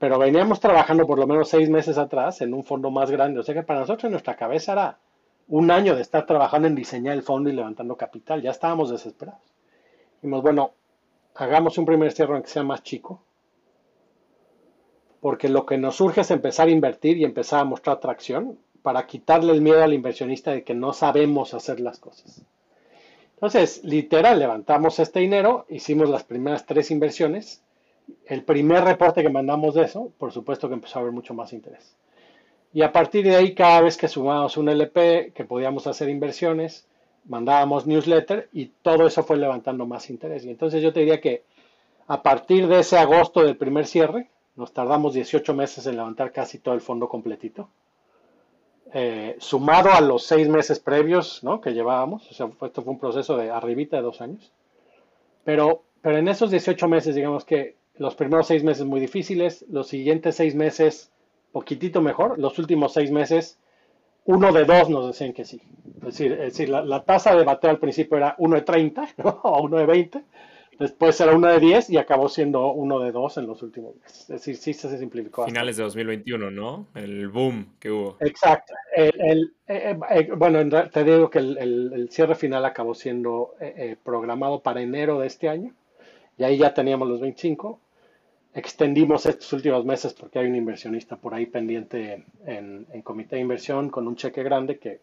pero 0.03 0.19
veníamos 0.19 0.59
trabajando 0.59 1.07
por 1.07 1.17
lo 1.17 1.25
menos 1.25 1.47
seis 1.47 1.69
meses 1.69 1.97
atrás 1.97 2.41
en 2.41 2.53
un 2.53 2.65
fondo 2.65 2.91
más 2.91 3.09
grande. 3.09 3.39
O 3.39 3.43
sea 3.43 3.55
que 3.55 3.63
para 3.63 3.79
nosotros 3.79 4.03
en 4.03 4.11
nuestra 4.11 4.35
cabeza 4.35 4.73
era 4.73 4.99
un 5.47 5.71
año 5.71 5.95
de 5.95 6.01
estar 6.01 6.25
trabajando 6.25 6.67
en 6.67 6.75
diseñar 6.75 7.13
el 7.13 7.23
fondo 7.23 7.49
y 7.49 7.53
levantando 7.53 7.95
capital. 7.95 8.41
Ya 8.41 8.51
estábamos 8.51 8.89
desesperados. 8.89 9.39
Dijimos, 10.15 10.41
bueno, 10.41 10.71
hagamos 11.35 11.77
un 11.77 11.85
primer 11.85 12.11
cierre 12.11 12.41
que 12.41 12.49
sea 12.49 12.63
más 12.63 12.83
chico. 12.83 13.21
Porque 15.21 15.47
lo 15.47 15.65
que 15.65 15.77
nos 15.77 15.95
surge 15.95 16.19
es 16.19 16.31
empezar 16.31 16.67
a 16.67 16.71
invertir 16.71 17.17
y 17.17 17.23
empezar 17.23 17.61
a 17.61 17.63
mostrar 17.63 18.01
tracción 18.01 18.59
para 18.81 19.07
quitarle 19.07 19.53
el 19.53 19.61
miedo 19.61 19.81
al 19.81 19.93
inversionista 19.93 20.51
de 20.51 20.65
que 20.65 20.73
no 20.73 20.91
sabemos 20.91 21.53
hacer 21.53 21.79
las 21.79 21.99
cosas. 21.99 22.41
Entonces, 23.35 23.81
literal, 23.85 24.37
levantamos 24.37 24.99
este 24.99 25.21
dinero, 25.21 25.65
hicimos 25.69 26.09
las 26.09 26.25
primeras 26.25 26.65
tres 26.65 26.91
inversiones 26.91 27.63
el 28.25 28.43
primer 28.43 28.83
reporte 28.83 29.21
que 29.21 29.29
mandamos 29.29 29.75
de 29.75 29.83
eso, 29.83 30.11
por 30.17 30.31
supuesto 30.31 30.67
que 30.67 30.75
empezó 30.75 30.99
a 30.99 31.01
haber 31.01 31.13
mucho 31.13 31.33
más 31.33 31.53
interés. 31.53 31.95
Y 32.73 32.81
a 32.81 32.91
partir 32.91 33.25
de 33.25 33.35
ahí, 33.35 33.53
cada 33.53 33.81
vez 33.81 33.97
que 33.97 34.07
sumábamos 34.07 34.57
un 34.57 34.69
LP, 34.69 35.31
que 35.35 35.45
podíamos 35.45 35.85
hacer 35.85 36.09
inversiones, 36.09 36.87
mandábamos 37.25 37.85
newsletter 37.85 38.49
y 38.51 38.67
todo 38.81 39.05
eso 39.07 39.23
fue 39.23 39.37
levantando 39.37 39.85
más 39.85 40.09
interés. 40.09 40.43
Y 40.45 40.49
entonces 40.49 40.81
yo 40.81 40.91
te 40.91 41.01
diría 41.01 41.21
que 41.21 41.43
a 42.07 42.21
partir 42.23 42.67
de 42.67 42.79
ese 42.79 42.97
agosto 42.97 43.43
del 43.43 43.57
primer 43.57 43.85
cierre, 43.85 44.29
nos 44.55 44.73
tardamos 44.73 45.13
18 45.13 45.53
meses 45.53 45.85
en 45.87 45.97
levantar 45.97 46.31
casi 46.31 46.59
todo 46.59 46.73
el 46.73 46.81
fondo 46.81 47.07
completito. 47.07 47.69
Eh, 48.95 49.35
sumado 49.39 49.91
a 49.91 50.01
los 50.01 50.23
seis 50.23 50.47
meses 50.47 50.79
previos 50.79 51.43
¿no? 51.43 51.61
que 51.61 51.73
llevábamos, 51.73 52.29
o 52.29 52.33
sea, 52.33 52.47
esto 52.61 52.83
fue 52.83 52.93
un 52.93 52.99
proceso 52.99 53.35
de 53.37 53.49
arribita 53.49 53.97
de 53.97 54.03
dos 54.03 54.21
años. 54.21 54.51
Pero, 55.43 55.83
pero 56.01 56.17
en 56.17 56.27
esos 56.27 56.51
18 56.51 56.87
meses, 56.87 57.15
digamos 57.15 57.45
que 57.45 57.75
los 57.97 58.15
primeros 58.15 58.47
seis 58.47 58.63
meses 58.63 58.85
muy 58.85 58.99
difíciles, 58.99 59.65
los 59.69 59.87
siguientes 59.87 60.35
seis 60.35 60.55
meses 60.55 61.11
poquitito 61.51 62.01
mejor, 62.01 62.39
los 62.39 62.57
últimos 62.57 62.93
seis 62.93 63.11
meses, 63.11 63.59
uno 64.25 64.51
de 64.51 64.65
dos 64.65 64.89
nos 64.89 65.07
decían 65.07 65.33
que 65.33 65.45
sí. 65.45 65.61
Es 65.97 66.03
decir, 66.03 66.31
es 66.33 66.39
decir 66.39 66.69
la, 66.69 67.03
tasa 67.03 67.35
de 67.35 67.43
bateo 67.43 67.69
al 67.69 67.79
principio 67.79 68.17
era 68.17 68.35
uno 68.39 68.55
de 68.55 68.61
30 68.63 69.07
o 69.43 69.61
uno 69.61 69.77
de 69.77 69.85
20, 69.85 70.23
Después 70.79 71.19
era 71.21 71.35
una 71.35 71.53
de 71.53 71.59
10 71.59 71.91
y 71.91 71.97
acabó 71.97 72.29
siendo 72.29 72.71
uno 72.71 72.99
de 72.99 73.11
2 73.11 73.37
en 73.37 73.47
los 73.47 73.61
últimos 73.61 73.95
meses. 73.95 74.21
Es 74.21 74.27
decir, 74.27 74.57
sí 74.57 74.73
se 74.73 74.97
simplificó. 74.97 75.45
Finales 75.45 75.77
de 75.77 75.83
2021, 75.83 76.51
¿no? 76.51 76.87
El 76.95 77.29
boom 77.29 77.75
que 77.79 77.91
hubo. 77.91 78.17
Exacto. 78.19 78.73
El, 78.95 79.53
eh, 79.67 79.97
eh, 80.09 80.31
bueno, 80.35 80.89
te 80.89 81.03
digo 81.03 81.29
que 81.29 81.39
el, 81.39 82.07
cierre 82.11 82.35
final 82.35 82.65
acabó 82.65 82.95
siendo 82.95 83.55
eh, 83.59 83.95
programado 84.03 84.61
para 84.61 84.81
enero 84.81 85.19
de 85.19 85.27
este 85.27 85.47
año. 85.49 85.73
Y 86.37 86.43
ahí 86.43 86.57
ya 86.57 86.73
teníamos 86.73 87.07
los 87.07 87.21
25. 87.21 87.79
Extendimos 88.53 89.25
estos 89.25 89.51
últimos 89.53 89.85
meses 89.85 90.13
porque 90.13 90.39
hay 90.39 90.47
un 90.47 90.55
inversionista 90.55 91.15
por 91.17 91.33
ahí 91.33 91.45
pendiente 91.45 92.25
en, 92.45 92.85
en 92.91 93.01
comité 93.01 93.35
de 93.35 93.41
inversión 93.41 93.89
con 93.89 94.07
un 94.07 94.15
cheque 94.15 94.43
grande 94.43 94.77
que 94.77 94.99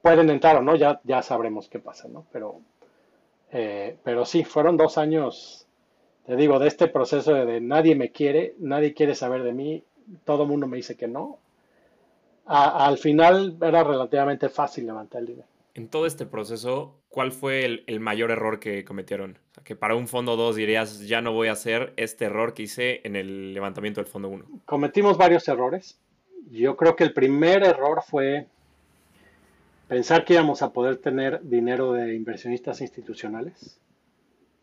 pueden 0.00 0.30
entrar 0.30 0.56
o 0.56 0.62
no, 0.62 0.76
ya, 0.76 1.00
ya 1.04 1.22
sabremos 1.22 1.68
qué 1.68 1.78
pasa, 1.78 2.08
¿no? 2.08 2.24
Pero 2.32 2.60
eh, 3.52 3.98
pero 4.02 4.24
sí, 4.24 4.44
fueron 4.44 4.78
dos 4.78 4.96
años, 4.96 5.66
te 6.24 6.36
digo, 6.36 6.58
de 6.58 6.68
este 6.68 6.88
proceso 6.88 7.34
de, 7.34 7.60
nadie 7.60 7.94
me 7.94 8.10
quiere, 8.10 8.54
nadie 8.58 8.94
quiere 8.94 9.14
saber 9.14 9.42
de 9.42 9.52
mí, 9.52 9.84
todo 10.24 10.44
el 10.44 10.48
mundo 10.48 10.66
me 10.66 10.78
dice 10.78 10.96
que 10.96 11.06
no. 11.06 11.38
al 12.46 12.98
final 12.98 13.56
era 13.60 13.84
relativamente 13.84 14.48
fácil 14.48 14.86
levantar 14.86 15.20
el 15.20 15.26
dinero. 15.28 15.48
En 15.74 15.88
todo 15.88 16.04
este 16.04 16.26
proceso, 16.26 17.00
¿cuál 17.08 17.32
fue 17.32 17.82
el, 17.86 18.00
mayor 18.00 18.30
error 18.30 18.60
que 18.60 18.84
cometieron? 18.84 19.38
que 19.64 19.76
para 19.76 19.94
un 19.94 20.08
fondo 20.08 20.36
2 20.36 20.56
dirías, 20.56 21.06
ya 21.06 21.20
no 21.22 21.32
voy 21.32 21.48
a 21.48 21.52
hacer 21.52 21.92
este 21.96 22.24
error 22.24 22.52
que 22.52 22.64
hice 22.64 23.00
en 23.04 23.16
el 23.16 23.54
levantamiento 23.54 24.00
del 24.00 24.10
fondo 24.10 24.28
1. 24.28 24.44
Cometimos 24.66 25.16
varios 25.16 25.46
errores. 25.48 25.98
Yo 26.50 26.76
creo 26.76 26.96
que 26.96 27.04
el 27.04 27.12
primer 27.12 27.62
error 27.62 28.02
fue 28.04 28.46
pensar 29.88 30.24
que 30.24 30.34
íbamos 30.34 30.62
a 30.62 30.72
poder 30.72 30.96
tener 30.96 31.40
dinero 31.42 31.92
de 31.92 32.14
inversionistas 32.14 32.80
institucionales, 32.80 33.78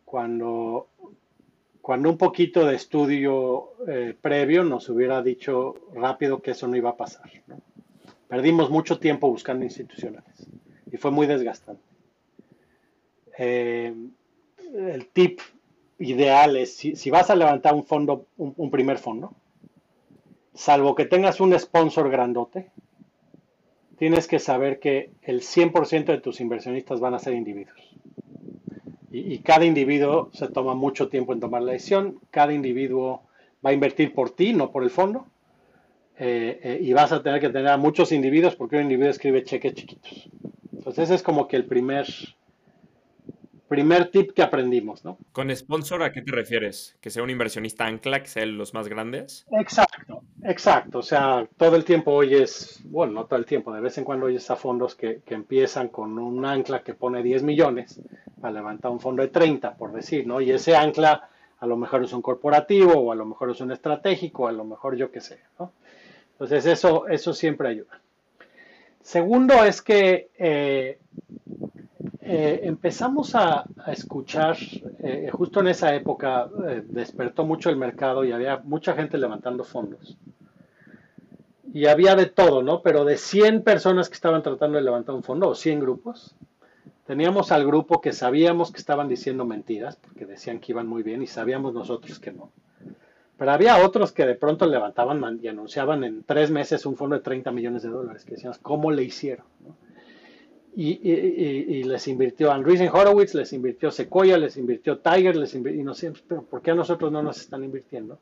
cuando, 0.05 0.87
cuando 1.81 2.09
un 2.09 2.17
poquito 2.17 2.65
de 2.65 2.75
estudio 2.75 3.71
eh, 3.87 4.15
previo 4.19 4.63
nos 4.63 4.89
hubiera 4.89 5.23
dicho 5.23 5.75
rápido 5.93 6.41
que 6.41 6.51
eso 6.51 6.67
no 6.67 6.75
iba 6.75 6.91
a 6.91 6.97
pasar. 6.97 7.31
Perdimos 8.27 8.69
mucho 8.69 8.99
tiempo 8.99 9.29
buscando 9.29 9.63
institucionales 9.63 10.49
y 10.91 10.97
fue 10.97 11.11
muy 11.11 11.27
desgastante. 11.27 11.83
Eh, 13.37 13.93
el 14.75 15.07
tip 15.07 15.39
ideal 15.99 16.57
es, 16.57 16.75
si, 16.75 17.09
vas 17.09 17.29
a 17.29 17.35
levantar 17.35 17.73
un 17.73 17.85
fondo, 17.85 18.27
un 18.37 18.71
primer 18.71 18.97
fondo, 18.97 19.33
salvo 20.53 20.95
que 20.95 21.05
tengas 21.05 21.39
un 21.39 21.57
sponsor 21.57 22.09
grandote, 22.09 22.71
tienes 23.99 24.27
que 24.27 24.39
saber 24.39 24.79
que 24.79 25.11
el 25.21 25.41
100% 25.41 26.05
de 26.05 26.19
tus 26.19 26.39
inversionistas 26.39 26.99
van 26.99 27.13
a 27.13 27.19
ser 27.19 27.33
individuos. 27.33 27.79
Y, 29.11 29.39
cada 29.39 29.65
individuo 29.65 30.29
se 30.33 30.47
toma 30.47 30.73
mucho 30.75 31.09
tiempo 31.09 31.33
en 31.33 31.39
tomar 31.39 31.63
la 31.63 31.73
decisión, 31.73 32.19
cada 32.31 32.53
individuo 32.53 33.23
va 33.65 33.71
a 33.71 33.73
invertir 33.73 34.13
por 34.13 34.29
ti, 34.29 34.53
no 34.53 34.71
por 34.71 34.83
el 34.83 34.89
fondo, 34.89 35.25
eh, 36.17 36.59
eh, 36.63 36.79
y 36.81 36.93
vas 36.93 37.11
a 37.11 37.23
tener 37.23 37.41
que 37.41 37.49
tener 37.49 37.69
a 37.69 37.77
muchos 37.77 38.11
individuos 38.11 38.55
porque 38.55 38.77
un 38.77 38.83
individuo 38.83 39.09
escribe 39.09 39.43
cheques 39.43 39.73
chiquitos. 39.73 40.29
Entonces 40.79 41.03
ese 41.05 41.15
es 41.15 41.23
como 41.23 41.49
que 41.49 41.57
el 41.57 41.65
primer, 41.65 42.07
primer 43.67 44.11
tip 44.11 44.31
que 44.31 44.41
aprendimos, 44.41 45.03
¿no? 45.03 45.17
¿Con 45.33 45.53
sponsor 45.53 46.03
a 46.03 46.13
qué 46.13 46.21
te 46.21 46.31
refieres? 46.31 46.97
¿Que 47.01 47.09
sea 47.09 47.21
un 47.21 47.29
inversionista 47.29 47.85
ancla, 47.85 48.21
que 48.21 48.29
sea 48.29 48.45
los 48.45 48.73
más 48.73 48.87
grandes? 48.87 49.45
Exacto, 49.51 50.23
exacto. 50.41 50.99
O 50.99 51.01
sea, 51.01 51.45
todo 51.57 51.75
el 51.75 51.83
tiempo 51.83 52.13
oyes, 52.13 52.79
bueno, 52.85 53.11
no 53.11 53.25
todo 53.25 53.37
el 53.37 53.45
tiempo, 53.45 53.73
de 53.73 53.81
vez 53.81 53.97
en 53.97 54.05
cuando 54.05 54.27
oyes 54.27 54.49
a 54.51 54.55
fondos 54.55 54.95
que, 54.95 55.21
empiezan 55.27 55.89
con 55.89 56.17
un 56.17 56.45
ancla 56.45 56.81
que 56.81 56.93
pone 56.93 57.21
10 57.21 57.43
millones 57.43 58.01
para 58.39 58.53
levantar 58.53 58.89
un 58.89 59.01
fondo 59.01 59.21
de 59.21 59.27
30, 59.27 59.75
por 59.75 59.91
decir, 59.91 60.25
¿no? 60.25 60.39
Y 60.39 60.49
ese 60.51 60.77
ancla 60.77 61.29
a 61.59 61.67
lo 61.67 61.75
mejor 61.75 62.05
es 62.05 62.13
un 62.13 62.21
corporativo 62.21 62.93
o 62.93 63.11
a 63.11 63.15
lo 63.15 63.25
mejor 63.25 63.51
es 63.51 63.59
un 63.59 63.73
estratégico, 63.73 64.47
a 64.47 64.53
lo 64.53 64.63
mejor 64.63 64.95
yo 64.95 65.11
qué 65.11 65.19
sé, 65.19 65.41
¿no? 65.59 65.73
Entonces 66.31 66.65
eso, 66.67 67.05
eso 67.09 67.33
siempre 67.33 67.67
ayuda. 67.67 67.99
Segundo 69.01 69.63
es 69.63 69.81
que 69.81 70.29
eh, 70.37 70.99
eh, 72.21 72.59
empezamos 72.63 73.33
a, 73.33 73.65
escuchar, 73.87 74.57
eh, 74.99 75.29
justo 75.31 75.61
en 75.61 75.67
esa 75.69 75.95
época 75.95 76.47
despertó 76.85 77.43
mucho 77.45 77.69
el 77.69 77.77
mercado 77.77 78.23
y 78.23 78.31
había 78.31 78.57
mucha 78.57 78.93
gente 78.93 79.17
levantando 79.17 79.63
fondos. 79.63 80.17
Y 81.73 81.85
había 81.85 82.15
de 82.15 82.25
todo, 82.25 82.61
¿no? 82.61 82.81
Pero 82.81 83.05
de 83.05 83.17
100 83.17 83.63
personas 83.63 84.09
que 84.09 84.15
estaban 84.15 84.43
tratando 84.43 84.77
de 84.77 84.83
levantar 84.83 85.15
un 85.15 85.23
fondo, 85.23 85.49
o 85.49 85.55
100 85.55 85.79
grupos, 85.79 86.35
teníamos 87.05 87.51
al 87.51 87.65
grupo 87.65 88.01
que 88.01 88.11
sabíamos 88.11 88.71
que 88.71 88.79
estaban 88.79 89.07
diciendo 89.07 89.45
mentiras, 89.45 89.95
porque 89.95 90.25
decían 90.25 90.59
que 90.59 90.71
iban 90.71 90.87
muy 90.87 91.03
bien 91.03 91.21
y 91.21 91.27
sabíamos 91.27 91.73
nosotros 91.73 92.19
que 92.19 92.31
no. 92.31 92.51
Pero 93.39 93.51
había 93.51 93.83
otros 93.83 94.11
que 94.11 94.25
de 94.27 94.35
pronto 94.35 94.67
levantaban 94.67 95.39
y 95.41 95.47
anunciaban 95.47 96.03
en 96.03 96.23
tres 96.23 96.51
meses 96.51 96.85
un 96.85 96.95
fondo 96.95 97.15
de 97.15 97.23
30 97.23 97.51
millones 97.51 97.81
de 97.81 97.89
dólares, 97.89 98.23
que 98.25 98.35
decíamos, 98.35 98.59
¿cómo 98.59 98.91
le 98.91 99.03
hicieron? 99.03 99.45
y, 100.75 101.83
les 101.83 102.07
invirtió 102.07 102.51
Andreessen 102.51 102.89
Horowitz, 102.89 103.33
les 103.33 103.51
invirtió 103.53 103.91
Sequoia, 103.91 104.37
les 104.37 104.55
invirtió 104.55 104.99
Tiger, 104.99 105.35
les 105.35 105.53
invirtió, 105.53 105.81
y 105.81 105.83
no 105.83 105.93
sé, 105.93 106.13
pero 106.27 106.43
¿por 106.43 106.61
qué 106.61 106.71
a 106.71 106.75
nosotros 106.75 107.11
no 107.11 107.21
nos 107.21 107.39
están 107.39 107.63
invirtiendo? 107.63 108.19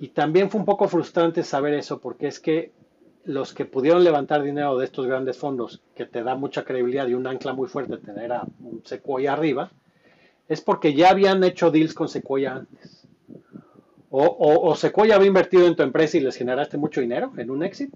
Y 0.00 0.08
también 0.08 0.50
fue 0.50 0.60
un 0.60 0.64
poco 0.64 0.88
frustrante 0.88 1.42
saber 1.42 1.74
eso, 1.74 2.00
porque 2.00 2.28
es 2.28 2.40
que 2.40 2.72
los 3.24 3.52
que 3.52 3.66
pudieron 3.66 4.02
levantar 4.02 4.42
dinero 4.42 4.78
de 4.78 4.86
estos 4.86 5.06
grandes 5.06 5.36
fondos, 5.36 5.82
que 5.94 6.06
te 6.06 6.22
da 6.22 6.34
mucha 6.34 6.64
credibilidad 6.64 7.06
y 7.08 7.14
un 7.14 7.26
ancla 7.26 7.52
muy 7.52 7.68
fuerte 7.68 7.98
tener 7.98 8.32
a 8.32 8.46
un 8.60 8.80
Sequoia 8.84 9.34
arriba, 9.34 9.70
es 10.48 10.62
porque 10.62 10.94
ya 10.94 11.10
habían 11.10 11.44
hecho 11.44 11.70
deals 11.70 11.92
con 11.92 12.08
Sequoia 12.08 12.54
antes. 12.54 12.99
O, 14.10 14.24
o, 14.24 14.70
o 14.70 14.74
Sequoia 14.74 15.14
había 15.16 15.28
invertido 15.28 15.66
en 15.66 15.76
tu 15.76 15.82
empresa 15.82 16.16
y 16.16 16.20
les 16.20 16.36
generaste 16.36 16.76
mucho 16.76 17.00
dinero 17.00 17.32
en 17.36 17.50
un 17.50 17.62
exit, 17.62 17.94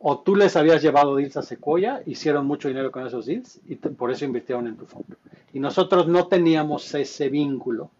o 0.00 0.18
tú 0.20 0.36
les 0.36 0.56
habías 0.56 0.82
llevado 0.82 1.16
deals 1.16 1.36
a 1.36 1.42
Sequoia, 1.42 2.02
hicieron 2.06 2.46
mucho 2.46 2.68
dinero 2.68 2.90
con 2.90 3.06
esos 3.06 3.26
deals 3.26 3.60
y 3.66 3.76
por 3.76 4.10
eso 4.10 4.24
invirtieron 4.24 4.66
en 4.66 4.76
tu 4.76 4.86
fondo. 4.86 5.16
Y 5.52 5.60
nosotros 5.60 6.06
no 6.06 6.26
teníamos 6.28 6.94
ese 6.94 7.28
vínculo 7.28 7.90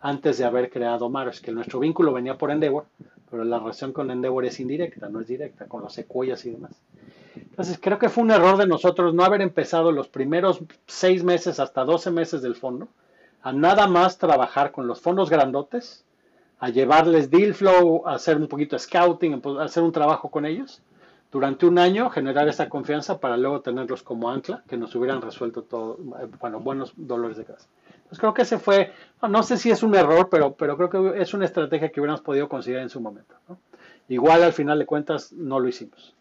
antes 0.00 0.38
de 0.38 0.44
haber 0.44 0.70
creado 0.70 1.08
Mars, 1.08 1.40
que 1.40 1.52
nuestro 1.52 1.80
vínculo 1.80 2.12
venía 2.12 2.38
por 2.38 2.50
Endeavor, 2.50 2.86
pero 3.30 3.44
la 3.44 3.58
relación 3.58 3.92
con 3.92 4.10
Endeavor 4.10 4.44
es 4.44 4.60
indirecta, 4.60 5.08
no 5.08 5.20
es 5.20 5.26
directa, 5.26 5.66
con 5.66 5.82
los 5.82 5.92
Sequoias 5.92 6.44
y 6.46 6.50
demás. 6.50 6.72
Entonces 7.34 7.78
creo 7.80 7.98
que 7.98 8.08
fue 8.08 8.24
un 8.24 8.30
error 8.30 8.56
de 8.56 8.66
nosotros 8.66 9.14
no 9.14 9.24
haber 9.24 9.42
empezado 9.42 9.92
los 9.92 10.08
primeros 10.08 10.60
seis 10.86 11.22
meses 11.22 11.60
hasta 11.60 11.84
12 11.84 12.10
meses 12.10 12.42
del 12.42 12.54
fondo 12.54 12.88
a 13.42 13.52
nada 13.52 13.86
más 13.86 14.18
trabajar 14.18 14.72
con 14.72 14.86
los 14.86 15.00
fondos 15.00 15.30
grandotes, 15.30 16.04
a 16.58 16.70
llevarles 16.70 17.30
deal 17.30 17.54
flow, 17.54 18.06
a 18.06 18.14
hacer 18.14 18.36
un 18.36 18.48
poquito 18.48 18.76
de 18.76 18.80
scouting, 18.80 19.42
a 19.58 19.64
hacer 19.64 19.82
un 19.82 19.92
trabajo 19.92 20.30
con 20.30 20.46
ellos 20.46 20.82
durante 21.30 21.66
un 21.66 21.78
año 21.78 22.08
generar 22.08 22.48
esa 22.48 22.68
confianza 22.68 23.20
para 23.20 23.36
luego 23.36 23.60
tenerlos 23.60 24.02
como 24.02 24.30
ancla, 24.30 24.62
que 24.68 24.76
nos 24.76 24.94
hubieran 24.94 25.20
resuelto 25.20 25.62
todo, 25.62 25.98
bueno, 26.40 26.60
buenos 26.60 26.92
dolores 26.96 27.36
de 27.36 27.44
cabeza. 27.44 27.66
Pues 28.08 28.18
creo 28.18 28.32
que 28.32 28.42
ese 28.42 28.58
fue, 28.58 28.92
no 29.28 29.42
sé 29.42 29.56
si 29.56 29.70
es 29.70 29.82
un 29.82 29.94
error, 29.94 30.28
pero, 30.30 30.54
pero 30.54 30.76
creo 30.76 30.88
que 30.88 31.20
es 31.20 31.34
una 31.34 31.44
estrategia 31.44 31.90
que 31.90 32.00
hubiéramos 32.00 32.22
podido 32.22 32.48
considerar 32.48 32.84
en 32.84 32.90
su 32.90 33.00
momento. 33.00 33.34
Igual 34.08 34.44
al 34.44 34.52
final 34.52 34.78
de 34.78 34.86
cuentas 34.86 35.32
no 35.32 35.58
lo 35.58 35.68
hicimos. 35.68 36.14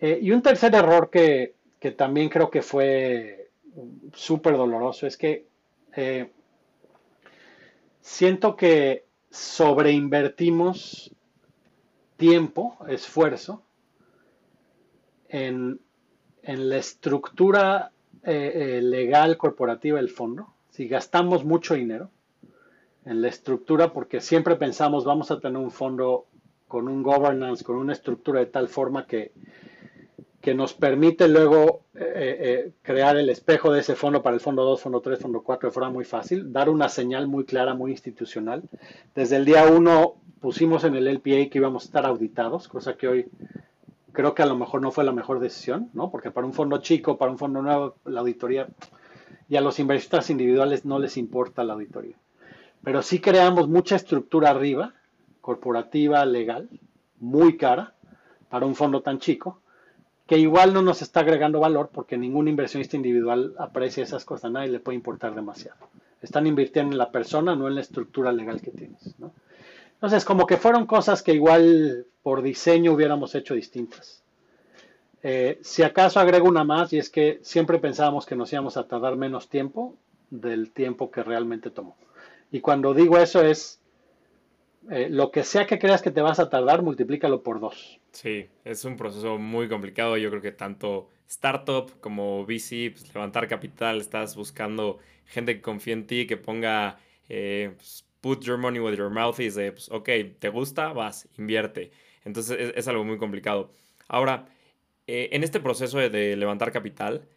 Eh, 0.00 0.20
y 0.22 0.30
un 0.30 0.42
tercer 0.42 0.74
error 0.74 1.10
que, 1.10 1.54
que, 1.80 1.90
también 1.90 2.28
creo 2.28 2.50
que 2.50 2.62
fue 2.62 3.50
súper 4.12 4.56
doloroso 4.56 5.06
es 5.06 5.16
que 5.16 5.46
eh, 5.96 6.30
siento 8.00 8.54
que 8.54 9.03
sobreinvertimos 9.34 11.12
tiempo, 12.16 12.78
esfuerzo, 12.88 13.62
en, 15.28 15.80
la 16.46 16.76
estructura 16.76 17.90
eh, 18.22 18.76
eh, 18.76 18.82
legal 18.82 19.36
corporativa 19.36 19.96
del 19.96 20.10
fondo, 20.10 20.54
si 20.70 20.86
gastamos 20.86 21.44
mucho 21.44 21.74
dinero 21.74 22.10
en 23.04 23.22
la 23.22 23.28
estructura, 23.28 23.92
porque 23.92 24.20
siempre 24.20 24.54
pensamos 24.54 25.04
vamos 25.04 25.30
a 25.30 25.40
tener 25.40 25.58
un 25.58 25.72
fondo 25.72 26.26
con 26.68 26.86
un 26.86 27.02
governance, 27.02 27.64
con 27.64 27.76
una 27.76 27.92
estructura 27.92 28.40
de 28.40 28.46
tal 28.46 28.68
forma 28.68 29.06
que, 29.06 29.32
que 30.44 30.54
nos 30.54 30.74
permite 30.74 31.26
luego 31.26 31.84
eh, 31.94 32.72
crear 32.82 33.16
el 33.16 33.30
espejo 33.30 33.72
de 33.72 33.80
ese 33.80 33.96
fondo 33.96 34.22
para 34.22 34.34
el 34.34 34.40
fondo 34.40 34.62
2, 34.62 34.78
fondo 34.78 35.00
3, 35.00 35.18
fondo 35.18 35.40
4 35.40 35.70
de 35.70 35.72
forma 35.72 35.88
muy 35.88 36.04
fácil, 36.04 36.52
dar 36.52 36.68
una 36.68 36.90
señal 36.90 37.26
muy 37.26 37.44
clara, 37.44 37.72
muy 37.72 37.92
institucional. 37.92 38.62
Desde 39.14 39.36
el 39.36 39.46
día 39.46 39.66
1 39.66 40.14
pusimos 40.40 40.84
en 40.84 40.96
el 40.96 41.08
LPA 41.08 41.48
que 41.48 41.52
íbamos 41.54 41.84
a 41.84 41.86
estar 41.86 42.04
auditados, 42.04 42.68
cosa 42.68 42.94
que 42.94 43.08
hoy 43.08 43.26
creo 44.12 44.34
que 44.34 44.42
a 44.42 44.46
lo 44.46 44.54
mejor 44.54 44.82
no 44.82 44.90
fue 44.90 45.02
la 45.02 45.12
mejor 45.12 45.40
decisión, 45.40 45.88
¿no? 45.94 46.10
Porque 46.10 46.30
para 46.30 46.46
un 46.46 46.52
fondo 46.52 46.76
chico, 46.76 47.16
para 47.16 47.32
un 47.32 47.38
fondo 47.38 47.62
nuevo, 47.62 47.96
la 48.04 48.20
auditoría 48.20 48.68
y 49.48 49.56
a 49.56 49.62
los 49.62 49.78
inversionistas 49.78 50.28
individuales 50.28 50.84
no 50.84 50.98
les 50.98 51.16
importa 51.16 51.64
la 51.64 51.72
auditoría. 51.72 52.16
Pero 52.82 53.00
sí 53.00 53.18
creamos 53.18 53.66
mucha 53.66 53.96
estructura 53.96 54.50
arriba, 54.50 54.92
corporativa, 55.40 56.22
legal, 56.26 56.68
muy 57.18 57.56
cara, 57.56 57.94
para 58.50 58.66
un 58.66 58.74
fondo 58.74 59.00
tan 59.00 59.20
chico, 59.20 59.62
que 60.26 60.38
igual 60.38 60.72
no 60.72 60.82
nos 60.82 61.02
está 61.02 61.20
agregando 61.20 61.60
valor 61.60 61.90
porque 61.92 62.16
ningún 62.16 62.48
inversionista 62.48 62.96
individual 62.96 63.54
aprecia 63.58 64.02
esas 64.02 64.24
cosas, 64.24 64.46
a 64.46 64.50
nadie 64.50 64.70
le 64.70 64.80
puede 64.80 64.96
importar 64.96 65.34
demasiado. 65.34 65.78
Están 66.22 66.46
invirtiendo 66.46 66.92
en 66.92 66.98
la 66.98 67.10
persona, 67.10 67.54
no 67.54 67.68
en 67.68 67.74
la 67.74 67.82
estructura 67.82 68.32
legal 68.32 68.62
que 68.62 68.70
tienes. 68.70 69.18
¿no? 69.18 69.32
Entonces, 69.94 70.24
como 70.24 70.46
que 70.46 70.56
fueron 70.56 70.86
cosas 70.86 71.22
que 71.22 71.34
igual 71.34 72.06
por 72.22 72.42
diseño 72.42 72.92
hubiéramos 72.92 73.34
hecho 73.34 73.54
distintas. 73.54 74.22
Eh, 75.22 75.58
si 75.62 75.82
acaso 75.82 76.20
agrego 76.20 76.48
una 76.48 76.64
más, 76.64 76.92
y 76.92 76.98
es 76.98 77.08
que 77.08 77.40
siempre 77.42 77.78
pensábamos 77.78 78.26
que 78.26 78.36
nos 78.36 78.52
íbamos 78.52 78.76
a 78.76 78.86
tardar 78.86 79.16
menos 79.16 79.48
tiempo 79.48 79.96
del 80.30 80.70
tiempo 80.72 81.10
que 81.10 81.22
realmente 81.22 81.70
tomó. 81.70 81.96
Y 82.50 82.60
cuando 82.60 82.94
digo 82.94 83.18
eso 83.18 83.42
es, 83.42 83.80
eh, 84.90 85.08
lo 85.10 85.30
que 85.30 85.44
sea 85.44 85.66
que 85.66 85.78
creas 85.78 86.02
que 86.02 86.10
te 86.10 86.20
vas 86.20 86.38
a 86.38 86.48
tardar, 86.50 86.82
multiplícalo 86.82 87.42
por 87.42 87.60
dos. 87.60 88.00
Sí, 88.12 88.46
es 88.64 88.84
un 88.84 88.96
proceso 88.96 89.38
muy 89.38 89.68
complicado. 89.68 90.16
Yo 90.16 90.30
creo 90.30 90.42
que 90.42 90.52
tanto 90.52 91.08
startup 91.28 91.90
como 92.00 92.44
VC, 92.44 92.90
pues, 92.90 93.14
levantar 93.14 93.48
capital, 93.48 94.00
estás 94.00 94.36
buscando 94.36 94.98
gente 95.26 95.56
que 95.56 95.62
confíe 95.62 95.94
en 95.94 96.06
ti, 96.06 96.26
que 96.26 96.36
ponga, 96.36 96.98
eh, 97.28 97.72
pues, 97.76 98.04
put 98.20 98.42
your 98.42 98.58
money 98.58 98.80
where 98.80 98.96
your 98.96 99.10
mouth 99.10 99.38
is, 99.40 99.54
de, 99.54 99.72
pues, 99.72 99.90
ok, 99.90 100.08
¿te 100.38 100.48
gusta? 100.48 100.92
Vas, 100.92 101.28
invierte. 101.38 101.90
Entonces 102.24 102.72
es, 102.74 102.88
algo 102.88 103.04
muy 103.04 103.18
complicado. 103.18 103.70
Ahora, 104.08 104.46
eh, 105.06 105.28
en 105.32 105.44
este 105.44 105.60
proceso 105.60 105.98
de, 105.98 106.36
levantar 106.36 106.72
capital, 106.72 107.28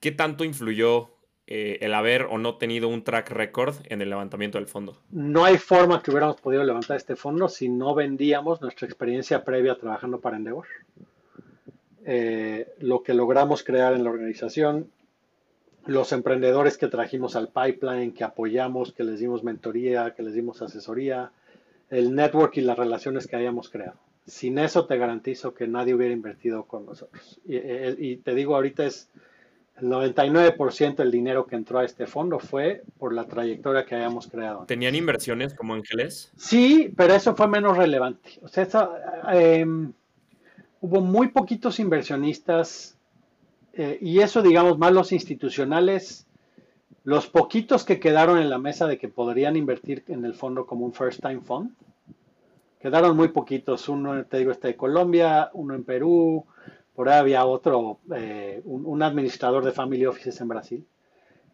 ¿qué 0.00 0.10
tanto 0.10 0.44
influyó 0.44 1.10
eh, 1.52 1.84
el 1.84 1.94
haber 1.94 2.26
o 2.30 2.38
no 2.38 2.58
tenido 2.58 2.86
un 2.86 3.02
track 3.02 3.30
record 3.30 3.74
en 3.86 4.00
el 4.00 4.08
levantamiento 4.08 4.58
del 4.58 4.68
fondo? 4.68 4.96
No 5.10 5.44
hay 5.44 5.58
forma 5.58 6.00
que 6.00 6.12
hubiéramos 6.12 6.40
podido 6.40 6.62
levantar 6.62 6.96
este 6.96 7.16
fondo 7.16 7.48
si 7.48 7.68
no 7.68 7.92
vendíamos 7.92 8.60
nuestra 8.60 8.86
experiencia 8.86 9.42
previa 9.42 9.76
trabajando 9.76 10.20
para 10.20 10.36
Endeavor. 10.36 10.66
Eh, 12.06 12.68
lo 12.78 13.02
que 13.02 13.14
logramos 13.14 13.64
crear 13.64 13.94
en 13.94 14.04
la 14.04 14.10
organización, 14.10 14.92
los 15.86 16.12
emprendedores 16.12 16.78
que 16.78 16.86
trajimos 16.86 17.34
al 17.34 17.48
pipeline, 17.48 18.14
que 18.14 18.22
apoyamos, 18.22 18.92
que 18.92 19.02
les 19.02 19.18
dimos 19.18 19.42
mentoría, 19.42 20.14
que 20.14 20.22
les 20.22 20.34
dimos 20.34 20.62
asesoría, 20.62 21.32
el 21.90 22.14
network 22.14 22.58
y 22.58 22.60
las 22.60 22.78
relaciones 22.78 23.26
que 23.26 23.34
hayamos 23.34 23.70
creado. 23.70 23.96
Sin 24.24 24.56
eso 24.56 24.86
te 24.86 24.96
garantizo 24.96 25.52
que 25.52 25.66
nadie 25.66 25.94
hubiera 25.94 26.14
invertido 26.14 26.62
con 26.66 26.86
nosotros. 26.86 27.40
Y, 27.44 27.56
y 27.56 28.18
te 28.18 28.36
digo, 28.36 28.54
ahorita 28.54 28.86
es 28.86 29.10
el 29.80 29.88
99% 29.88 30.96
del 30.96 31.10
dinero 31.10 31.46
que 31.46 31.56
entró 31.56 31.78
a 31.78 31.84
este 31.84 32.06
fondo 32.06 32.38
fue 32.38 32.82
por 32.98 33.12
la 33.12 33.26
trayectoria 33.26 33.84
que 33.84 33.94
hayamos 33.94 34.26
creado. 34.26 34.64
¿Tenían 34.66 34.94
inversiones 34.94 35.54
como 35.54 35.74
ángeles? 35.74 36.32
Sí, 36.36 36.92
pero 36.96 37.14
eso 37.14 37.34
fue 37.34 37.48
menos 37.48 37.76
relevante. 37.76 38.38
O 38.42 38.48
sea, 38.48 38.68
eh, 39.32 39.64
hubo 40.80 41.00
muy 41.00 41.28
poquitos 41.28 41.80
inversionistas 41.80 42.96
eh, 43.72 43.98
y 44.00 44.20
eso, 44.20 44.42
digamos, 44.42 44.78
más 44.78 44.92
los 44.92 45.12
institucionales, 45.12 46.26
los 47.04 47.28
poquitos 47.28 47.84
que 47.84 48.00
quedaron 48.00 48.38
en 48.38 48.50
la 48.50 48.58
mesa 48.58 48.86
de 48.86 48.98
que 48.98 49.08
podrían 49.08 49.56
invertir 49.56 50.04
en 50.08 50.24
el 50.24 50.34
fondo 50.34 50.66
como 50.66 50.84
un 50.84 50.92
first 50.92 51.20
time 51.20 51.40
fund, 51.40 51.72
quedaron 52.80 53.16
muy 53.16 53.28
poquitos. 53.28 53.88
Uno, 53.88 54.24
te 54.24 54.38
digo, 54.38 54.50
está 54.50 54.68
de 54.68 54.76
Colombia, 54.76 55.50
uno 55.54 55.74
en 55.74 55.84
Perú, 55.84 56.44
por 56.94 57.08
ahí 57.08 57.18
había 57.18 57.44
otro, 57.44 57.98
eh, 58.14 58.60
un, 58.64 59.02
administrador 59.02 59.64
de 59.64 59.72
family 59.72 60.06
offices 60.06 60.40
en 60.40 60.48
Brasil, 60.48 60.86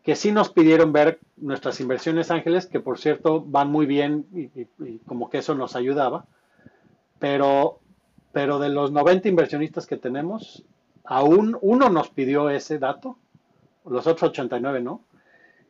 que 0.02 0.16
sí 0.16 0.32
nos 0.32 0.50
pidieron 0.50 0.92
ver 0.92 1.18
nuestras 1.36 1.80
inversiones 1.80 2.30
ángeles, 2.30 2.66
que 2.66 2.80
por 2.80 2.98
cierto 2.98 3.40
van 3.40 3.70
muy 3.70 3.86
bien 3.86 4.26
y 4.32 4.98
como 5.06 5.30
que 5.30 5.38
eso 5.38 5.54
nos 5.54 5.76
ayudaba, 5.76 6.26
pero 7.18 7.80
pero 8.36 8.58
de 8.58 8.68
los 8.68 8.92
90 8.92 9.30
inversionistas 9.30 9.86
que 9.86 9.96
tenemos, 9.96 10.62
aún 11.04 11.56
uno 11.62 11.88
nos 11.88 12.10
pidió 12.10 12.50
ese 12.50 12.78
dato, 12.78 13.16
los 13.86 14.06
otros 14.06 14.28
89 14.28 14.82
no, 14.82 15.00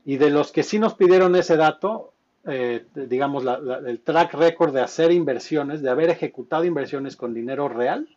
y 0.05 0.17
de 0.17 0.31
los 0.31 0.51
que 0.51 0.65
sí 0.65 0.81
nos 0.81 0.95
pidieron 0.95 1.37
ese 1.37 1.57
dato, 1.57 2.13
eh, 2.45 2.85
digamos, 2.93 3.45
el 3.87 4.01
track 4.01 4.35
record 4.35 4.75
de 4.75 4.81
hacer 4.81 5.13
inversiones, 5.13 5.81
de 5.81 5.91
haber 5.91 6.11
ejecutado 6.11 6.65
inversiones 6.65 7.15
con 7.15 7.35
dinero 7.35 7.69
real, 7.69 8.09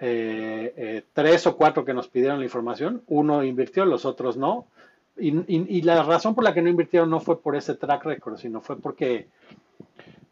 eh, 0.00 0.74
eh, 0.76 1.04
tres 1.12 1.46
o 1.46 1.56
cuatro 1.56 1.84
que 1.84 1.94
nos 1.94 2.08
pidieron 2.08 2.38
la 2.38 2.44
información, 2.44 3.02
uno 3.06 3.44
invirtió, 3.44 3.84
los 3.84 4.04
otros 4.04 4.36
no, 4.36 4.66
y, 5.16 5.82
la 5.82 6.02
razón 6.02 6.34
por 6.34 6.42
la 6.42 6.52
que 6.52 6.60
no 6.60 6.68
invirtieron 6.68 7.08
no 7.08 7.20
fue 7.20 7.40
por 7.40 7.54
ese 7.54 7.76
track 7.76 8.04
record, 8.04 8.36
sino 8.36 8.60
fue 8.60 8.76
porque 8.80 9.28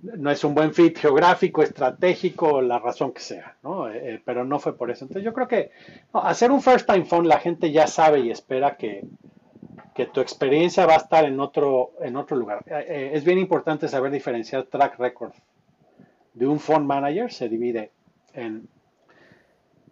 no 0.00 0.28
es 0.28 0.42
un 0.42 0.56
buen 0.56 0.74
fit 0.74 0.98
geográfico, 0.98 1.62
estratégico, 1.62 2.60
la 2.60 2.80
razón 2.80 3.12
que 3.12 3.20
sea, 3.20 3.56
¿no? 3.62 3.88
Eh, 3.88 4.20
pero 4.24 4.44
no 4.44 4.58
fue 4.58 4.76
por 4.76 4.90
eso. 4.90 5.04
Entonces 5.04 5.24
yo 5.24 5.32
creo 5.32 5.46
que 5.46 5.70
hacer 6.12 6.50
un 6.50 6.60
first 6.60 6.88
time 6.88 7.04
phone 7.04 7.28
la 7.28 7.38
gente 7.38 7.70
ya 7.70 7.86
sabe 7.86 8.20
y 8.20 8.32
espera 8.32 8.76
que, 8.76 9.04
tu 10.12 10.20
experiencia 10.20 10.84
va 10.84 10.94
a 10.94 10.96
estar 10.96 11.24
en 11.24 11.38
otro, 11.38 11.92
en 12.00 12.16
otro 12.16 12.36
lugar. 12.36 12.64
Es 12.66 13.22
bien 13.22 13.38
importante 13.38 13.86
saber 13.86 14.10
diferenciar 14.10 14.64
track 14.64 14.98
record 14.98 15.32
de 16.34 16.48
un 16.48 16.58
fund 16.58 16.86
manager, 16.86 17.32
se 17.32 17.48
divide 17.48 17.92
en, 18.34 18.66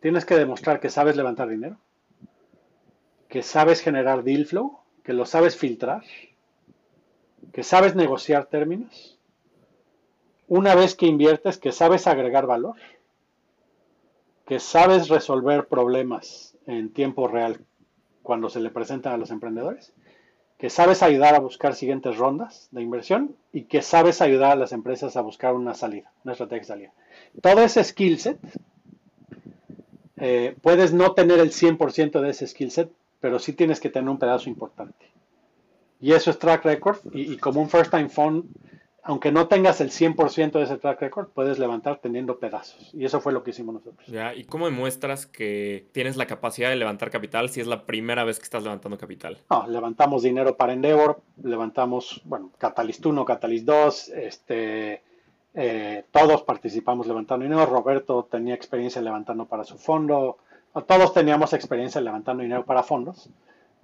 tienes 0.00 0.24
que 0.24 0.36
demostrar 0.36 0.80
que 0.80 0.90
sabes 0.90 1.16
levantar 1.16 1.48
dinero, 1.48 1.78
que 3.28 3.42
sabes 3.42 3.80
generar 3.80 4.24
deal 4.24 4.46
flow, 4.46 4.80
que 5.04 5.12
lo 5.12 5.24
sabes 5.26 5.56
filtrar, 5.56 6.02
que 7.52 7.62
sabes 7.62 7.94
negociar 7.94 8.46
términos 8.46 9.18
una 10.48 10.74
vez 10.74 10.96
que 10.96 11.06
inviertes, 11.06 11.58
que 11.58 11.70
sabes 11.70 12.08
agregar 12.08 12.46
valor, 12.46 12.76
que 14.46 14.58
sabes 14.58 15.08
resolver 15.08 15.68
problemas 15.68 16.56
en 16.66 16.92
tiempo 16.92 17.28
real 17.28 17.64
cuando 18.22 18.50
se 18.50 18.60
le 18.60 18.70
presentan 18.70 19.12
a 19.12 19.16
los 19.16 19.30
emprendedores, 19.30 19.92
que 20.58 20.68
sabes 20.68 21.02
ayudar 21.02 21.36
a 21.36 21.40
buscar 21.40 21.74
siguientes 21.74 22.18
rondas 22.18 22.68
de 22.72 22.82
inversión 22.82 23.36
y 23.52 23.62
que 23.64 23.80
sabes 23.80 24.20
ayudar 24.20 24.52
a 24.52 24.56
las 24.56 24.72
empresas 24.72 25.16
a 25.16 25.22
buscar 25.22 25.54
una 25.54 25.74
salida, 25.74 26.12
una 26.24 26.32
estrategia 26.32 26.60
de 26.60 26.66
salida. 26.66 26.92
Todo 27.40 27.62
ese 27.62 27.84
skill 27.84 28.18
set, 28.18 28.38
eh, 30.20 30.56
puedes 30.62 30.92
no 30.92 31.12
tener 31.12 31.40
el 31.40 31.50
100% 31.50 32.20
de 32.20 32.30
ese 32.30 32.46
skill 32.46 32.70
set, 32.70 32.90
pero 33.20 33.38
sí 33.38 33.52
tienes 33.52 33.80
que 33.80 33.90
tener 33.90 34.08
un 34.08 34.18
pedazo 34.18 34.48
importante. 34.48 35.10
Y 36.00 36.12
eso 36.12 36.30
es 36.30 36.38
track 36.38 36.64
record 36.64 36.98
y, 37.12 37.32
y 37.34 37.36
como 37.36 37.60
un 37.60 37.68
first 37.68 37.90
time 37.90 38.08
fund 38.08 38.44
aunque 39.02 39.32
no 39.32 39.48
tengas 39.48 39.80
el 39.80 39.90
100% 39.90 40.52
de 40.52 40.62
ese 40.62 40.76
track 40.76 41.00
record, 41.00 41.28
puedes 41.28 41.58
levantar 41.58 42.00
teniendo 42.00 42.38
pedazos. 42.38 42.90
Y 42.92 43.04
eso 43.04 43.20
fue 43.20 43.32
lo 43.32 43.42
que 43.42 43.50
hicimos 43.50 43.74
nosotros. 43.74 44.06
Ya, 44.06 44.34
¿y 44.34 44.44
cómo 44.44 44.66
demuestras 44.66 45.26
que 45.26 45.88
tienes 45.92 46.16
la 46.16 46.26
capacidad 46.26 46.68
de 46.68 46.76
levantar 46.76 47.10
capital 47.10 47.48
si 47.48 47.60
es 47.60 47.66
la 47.66 47.86
primera 47.86 48.24
vez 48.24 48.38
que 48.38 48.44
estás 48.44 48.62
levantando 48.62 48.98
capital? 48.98 49.38
No, 49.50 49.66
levantamos 49.66 50.22
dinero 50.22 50.56
para 50.56 50.72
Endeavor, 50.72 51.22
levantamos, 51.42 52.20
bueno, 52.24 52.52
Catalyst 52.58 53.04
1, 53.04 53.24
Catalyst 53.24 53.64
2, 53.64 54.08
este, 54.10 55.02
eh, 55.54 56.04
todos 56.12 56.42
participamos 56.42 57.06
levantando 57.06 57.44
dinero. 57.44 57.66
Roberto 57.66 58.26
tenía 58.30 58.54
experiencia 58.54 59.02
levantando 59.02 59.46
para 59.46 59.64
su 59.64 59.78
fondo. 59.78 60.38
Todos 60.86 61.12
teníamos 61.12 61.52
experiencia 61.52 62.00
levantando 62.00 62.42
dinero 62.42 62.64
para 62.64 62.82
fondos 62.82 63.30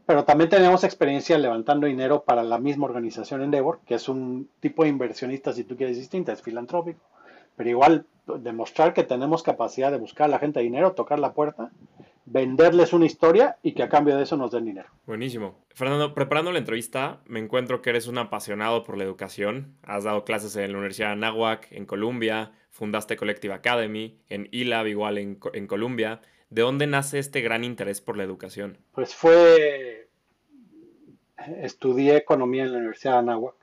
pero 0.07 0.25
también 0.25 0.49
tenemos 0.49 0.85
experiencia 0.85 1.37
levantando 1.37 1.89
dinero 1.89 2.23
para 2.23 2.45
la 2.45 2.59
misma 2.59 2.87
organización 2.87 3.43
Endeavor, 3.43 3.81
que 3.85 3.97
es 3.97 4.09
un 4.09 4.49
tipo 4.61 4.85
de 4.85 4.89
inversionista, 4.89 5.53
si 5.53 5.65
tú 5.65 5.77
quieres, 5.77 5.97
distinta, 5.97 6.33
es 6.33 6.43
filantrópico. 6.43 7.01
Pero 7.57 7.71
igual, 7.71 8.07
demostrar 8.39 8.95
que 8.95 9.03
tenemos 9.03 9.43
capacidad 9.43 9.91
de 9.91 9.99
buscar 9.99 10.27
a 10.27 10.29
la 10.29 10.39
gente 10.39 10.61
dinero, 10.61 10.93
tocar 10.93 11.19
la 11.19 11.33
puerta, 11.33 11.73
venderles 12.27 12.93
una 12.93 13.07
historia 13.07 13.57
y 13.63 13.73
que 13.73 13.83
a 13.83 13.89
cambio 13.89 14.17
de 14.17 14.25
eso 14.25 14.37
nos 14.37 14.51
den 14.51 14.67
dinero. 14.67 14.89
Buenísimo. 15.07 15.65
Fernando, 15.75 16.15
preparando 16.15 16.53
la 16.53 16.59
entrevista, 16.59 17.21
me 17.27 17.41
encuentro 17.41 17.81
que 17.81 17.91
eres 17.91 18.09
un 18.09 18.19
apasionado 18.19 18.83
por 18.83 18.99
la 18.99 19.05
educación. 19.05 19.77
Has 19.83 20.05
dado 20.05 20.25
clases 20.25 20.57
en 20.57 20.73
la 20.73 20.79
Universidad 20.79 21.09
de 21.09 21.13
Anáhuac, 21.13 21.69
en 21.71 21.87
Colombia, 21.87 22.53
fundaste 22.71 23.17
Collective 23.17 23.55
Academy, 23.55 24.19
en 24.29 24.49
ILAB 24.51 24.89
igual 24.89 25.19
en, 25.19 25.39
en 25.55 25.67
Colombia. 25.67 26.21
¿De 26.51 26.63
dónde 26.63 26.87
nace 26.87 27.19
este 27.19 27.41
gran 27.41 27.65
interés 27.65 28.01
por 28.01 28.17
la 28.17 28.25
educación? 28.25 28.79
Pues 28.93 29.15
fue, 29.15 30.09
estudié 31.63 32.17
economía 32.17 32.65
en 32.65 32.73
la 32.73 32.79
Universidad 32.79 33.15
de 33.15 33.19
Anáhuac 33.19 33.55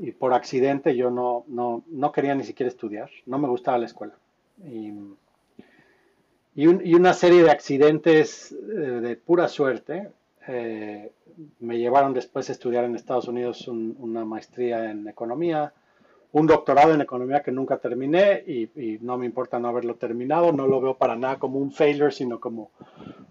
y 0.00 0.12
por 0.12 0.32
accidente 0.32 0.96
yo 0.96 1.10
no, 1.10 1.44
no, 1.46 2.12
quería 2.12 2.34
ni 2.34 2.44
siquiera 2.44 2.68
estudiar, 2.68 3.10
no 3.26 3.38
me 3.38 3.48
gustaba 3.48 3.78
la 3.78 3.86
escuela. 3.86 4.14
Y, 4.64 4.92
una 6.56 7.14
serie 7.14 7.42
de 7.42 7.50
accidentes 7.50 8.52
eh, 8.52 8.56
de 8.56 9.16
pura 9.16 9.48
suerte 9.48 10.10
eh, 10.46 11.12
me 11.60 11.78
llevaron 11.78 12.12
después 12.12 12.48
a 12.48 12.52
estudiar 12.52 12.84
en 12.84 12.96
Estados 12.96 13.28
Unidos 13.28 13.66
una 13.68 14.24
maestría 14.24 14.90
en 14.90 15.08
economía, 15.08 15.72
un 16.32 16.46
doctorado 16.46 16.94
en 16.94 17.00
economía 17.00 17.42
que 17.42 17.52
nunca 17.52 17.78
terminé 17.78 18.42
y, 18.46 18.98
no 19.00 19.16
me 19.16 19.26
importa 19.26 19.58
no 19.58 19.68
haberlo 19.68 19.96
terminado, 19.96 20.52
no 20.52 20.66
lo 20.66 20.80
veo 20.80 20.96
para 20.96 21.16
nada 21.16 21.38
como 21.38 21.58
un 21.58 21.72
failure, 21.72 22.12
sino 22.12 22.40
como 22.40 22.70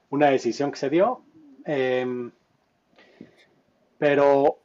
una 0.09 0.29
decisión 0.29 0.71
que 0.71 0.77
se 0.77 0.89
dio. 0.89 1.21
Em, 1.65 2.31
pero, 3.97 4.57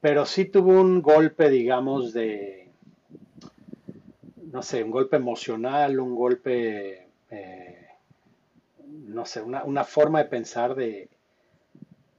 pero 0.00 0.26
sí 0.26 0.46
tuvo 0.46 0.80
un 0.80 1.02
golpe, 1.02 1.50
digamos, 1.50 2.12
de, 2.12 2.70
no 4.50 4.62
sé, 4.62 4.82
un 4.82 4.90
golpe 4.90 5.16
emocional, 5.16 6.00
un 6.00 6.14
golpe, 6.14 7.06
eh, 7.30 7.71
no 9.12 9.24
sé, 9.26 9.42
una, 9.42 9.64
una, 9.64 9.84
forma 9.84 10.18
de 10.18 10.28
pensar 10.28 10.74
de, 10.74 11.08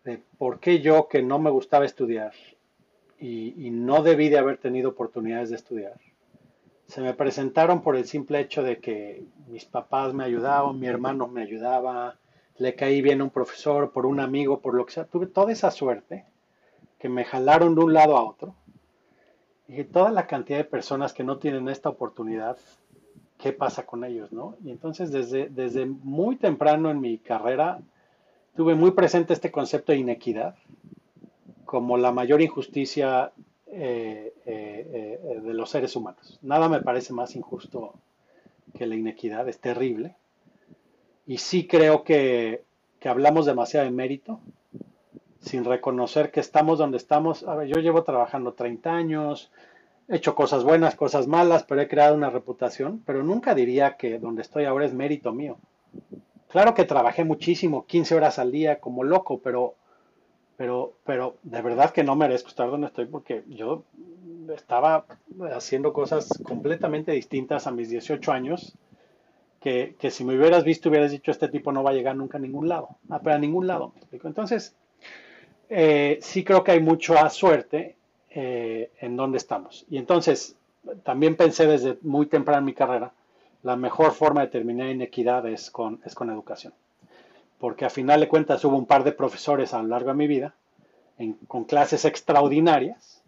de 0.04 0.22
por 0.38 0.60
qué 0.60 0.80
yo 0.80 1.08
que 1.08 1.22
no 1.22 1.40
me 1.40 1.50
gustaba 1.50 1.86
estudiar 1.86 2.34
y, 3.20 3.68
y 3.68 3.72
no 3.72 4.04
debí 4.04 4.30
de 4.30 4.38
haber 4.38 4.58
tenido 4.58 4.92
oportunidades 4.92 5.50
de 5.50 5.56
estudiar, 5.56 6.00
se 6.88 7.02
me 7.02 7.14
presentaron 7.14 7.82
por 7.82 7.96
el 7.96 8.06
simple 8.06 8.40
hecho 8.40 8.64
de 8.64 8.80
que 8.80 9.26
mis 9.48 9.66
papás 9.66 10.14
me 10.14 10.24
ayudaban, 10.24 10.80
mi 10.80 10.88
hermano 10.88 11.28
me 11.28 11.42
ayudaba, 11.42 12.18
le 12.58 12.76
caí 12.76 13.02
bien 13.02 13.22
a 13.22 13.24
un 13.24 13.30
profesor, 13.30 13.92
por 13.92 14.06
un 14.06 14.20
amigo, 14.20 14.60
por 14.60 14.76
lo 14.76 14.86
que 14.86 14.94
sea. 14.94 15.06
Tuve 15.06 15.28
toda 15.28 15.52
esa 15.52 15.72
suerte 15.72 16.26
que 17.00 17.10
me 17.10 17.26
jalaron 17.26 17.76
de 17.76 17.82
un 17.82 17.94
lado 17.94 18.18
a 18.18 18.24
otro. 18.24 18.56
Y 19.68 19.84
toda 19.86 20.12
la 20.12 20.28
cantidad 20.28 20.60
de 20.60 20.66
personas 20.66 21.14
que 21.14 21.24
no 21.24 21.38
tienen 21.38 21.68
esta 21.68 21.90
oportunidad, 21.90 22.58
¿qué 23.44 23.52
pasa 23.52 23.86
con 23.86 24.06
ellos? 24.06 24.32
¿no? 24.32 24.56
Y 24.64 24.72
entonces 24.72 25.12
desde, 25.12 25.50
desde 25.50 25.86
muy 25.86 26.38
temprano 26.38 26.90
en 26.90 27.02
mi 27.02 27.18
carrera 27.18 27.82
tuve 28.56 28.74
muy 28.74 28.92
presente 28.92 29.34
este 29.34 29.52
concepto 29.52 29.92
de 29.92 29.98
inequidad 29.98 30.56
como 31.66 31.98
la 31.98 32.14
mayor 32.14 32.42
injusticia 32.42 33.34
eh, 33.68 34.34
eh, 34.46 35.20
eh, 35.26 35.42
de 35.42 35.54
los 35.54 35.70
seres 35.70 35.94
humanos. 35.98 36.40
Nada 36.42 36.70
me 36.70 36.82
parece 36.82 37.12
más 37.12 37.36
injusto 37.36 37.96
que 38.78 38.88
la 38.88 38.96
inequidad, 38.96 39.50
es 39.50 39.60
terrible. 39.60 40.16
Y 41.28 41.40
sí 41.40 41.68
creo 41.68 42.06
que, 42.06 42.64
que 43.02 43.10
hablamos 43.10 43.46
demasiado 43.46 43.86
de 43.86 43.92
mérito, 43.92 44.40
sin 45.42 45.66
reconocer 45.66 46.32
que 46.32 46.40
estamos 46.40 46.80
donde 46.80 46.96
estamos. 46.96 47.44
A 47.44 47.56
ver, 47.56 47.68
yo 47.68 47.82
llevo 47.82 48.04
trabajando 48.04 48.54
30 48.54 48.90
años, 48.90 49.52
he 50.10 50.18
hecho 50.18 50.36
cosas 50.36 50.64
buenas, 50.64 50.96
cosas 50.96 51.28
malas, 51.28 51.64
pero 51.64 51.82
he 51.82 51.88
creado 51.88 52.16
una 52.16 52.30
reputación, 52.30 53.02
pero 53.06 53.24
nunca 53.24 53.56
diría 53.56 53.98
que 53.98 54.20
donde 54.20 54.42
estoy 54.42 54.66
ahora 54.66 54.86
es 54.86 54.94
mérito 54.94 55.32
mío. 55.34 55.58
Claro 56.50 56.74
que 56.74 56.86
trabajé 56.86 57.24
muchísimo, 57.24 57.86
15 57.86 58.16
horas 58.16 58.40
al 58.40 58.52
día 58.52 58.80
como 58.80 59.04
loco, 59.04 59.40
pero 59.40 59.76
pero, 60.58 60.94
pero 61.04 61.38
de 61.44 61.62
verdad 61.62 61.92
que 61.92 62.04
no 62.04 62.16
merezco 62.16 62.50
estar 62.50 62.70
donde 62.70 62.88
estoy 62.88 63.06
porque 63.06 63.44
yo 63.48 63.84
estaba 64.56 65.06
haciendo 65.52 65.94
cosas 65.94 66.30
completamente 66.44 67.12
distintas 67.12 67.66
a 67.66 67.72
mis 67.72 67.90
18 67.90 68.32
años, 68.32 68.78
que, 69.60 69.96
que 69.98 70.12
si 70.12 70.24
me 70.24 70.38
hubieras 70.38 70.64
visto 70.64 70.90
hubieras 70.90 71.12
dicho, 71.12 71.32
este 71.32 71.48
tipo 71.48 71.72
no 71.72 71.84
va 71.84 71.92
a 71.92 71.94
llegar 71.94 72.16
nunca 72.16 72.38
a 72.38 72.42
ningún 72.42 72.70
lado, 72.70 72.98
a, 73.10 73.16
a 73.16 73.38
ningún 73.38 73.66
lado. 73.66 73.94
Entonces, 74.12 74.76
eh, 75.70 76.20
sí 76.22 76.44
creo 76.44 76.64
que 76.64 76.74
hay 76.74 76.82
mucha 76.82 77.30
suerte 77.30 77.96
eh, 78.34 78.92
en 79.00 79.16
donde 79.16 79.38
estamos. 79.38 79.86
Y 79.90 79.98
entonces, 79.98 80.56
también 81.04 81.36
pensé 81.36 81.68
desde 81.68 81.98
muy 82.02 82.26
temprano 82.26 82.60
en 82.60 82.66
mi 82.66 82.74
carrera, 82.74 83.14
la 83.64 83.76
mejor 83.76 84.12
forma 84.12 84.42
de 84.42 84.48
terminar 84.48 84.90
inequidad 84.90 85.48
es 85.48 85.72
con, 85.72 86.02
es 86.06 86.16
con 86.16 86.30
educación 86.30 86.74
porque 87.64 87.86
a 87.86 87.90
final 87.90 88.20
de 88.20 88.28
cuentas 88.28 88.66
hubo 88.66 88.76
un 88.76 88.86
par 88.86 89.06
de 89.06 89.14
profesores 89.14 89.74
a 89.74 89.82
lo 89.82 89.88
largo 89.88 90.10
de 90.10 90.16
mi 90.18 90.28
vida 90.28 90.54
con 91.48 91.64
clases 91.64 92.04
extraordinarias 92.04 93.24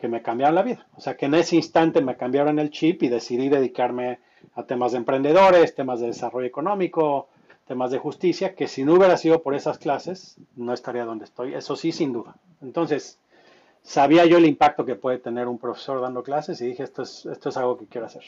que 0.00 0.08
me 0.08 0.20
cambiaron 0.20 0.56
la 0.56 0.64
vida. 0.64 0.88
O 0.96 1.00
sea 1.00 1.16
que 1.16 1.26
en 1.26 1.34
ese 1.34 1.54
instante 1.54 2.00
me 2.00 2.16
cambiaron 2.16 2.58
el 2.58 2.70
chip 2.70 3.04
y 3.04 3.08
decidí 3.08 3.48
dedicarme 3.48 4.18
a 4.56 4.64
temas 4.64 4.90
de 4.90 4.98
emprendedores, 4.98 5.76
temas 5.76 6.00
de 6.00 6.08
desarrollo 6.08 6.48
económico, 6.48 7.28
temas 7.68 7.92
de 7.92 7.98
justicia, 7.98 8.56
que 8.56 8.66
si 8.66 8.82
no 8.82 8.94
hubiera 8.94 9.16
sido 9.16 9.42
por 9.42 9.54
esas 9.54 9.78
clases, 9.78 10.38
no 10.56 10.72
estaría 10.72 11.04
donde 11.04 11.26
estoy. 11.26 11.54
Eso 11.54 11.76
sí, 11.76 11.92
sin 11.92 12.12
duda. 12.12 12.34
Entonces, 12.60 13.20
sabía 13.88 14.26
yo 14.26 14.36
el 14.36 14.44
impacto 14.44 14.84
que 14.84 14.96
puede 14.96 15.16
tener 15.18 15.48
un 15.48 15.58
profesor 15.58 16.02
dando 16.02 16.22
clases 16.22 16.60
y 16.60 16.66
dije, 16.66 16.82
esto 16.82 17.02
es, 17.02 17.24
esto 17.24 17.48
es 17.48 17.56
algo 17.56 17.78
que 17.78 17.86
quiero 17.86 18.06
hacer. 18.06 18.22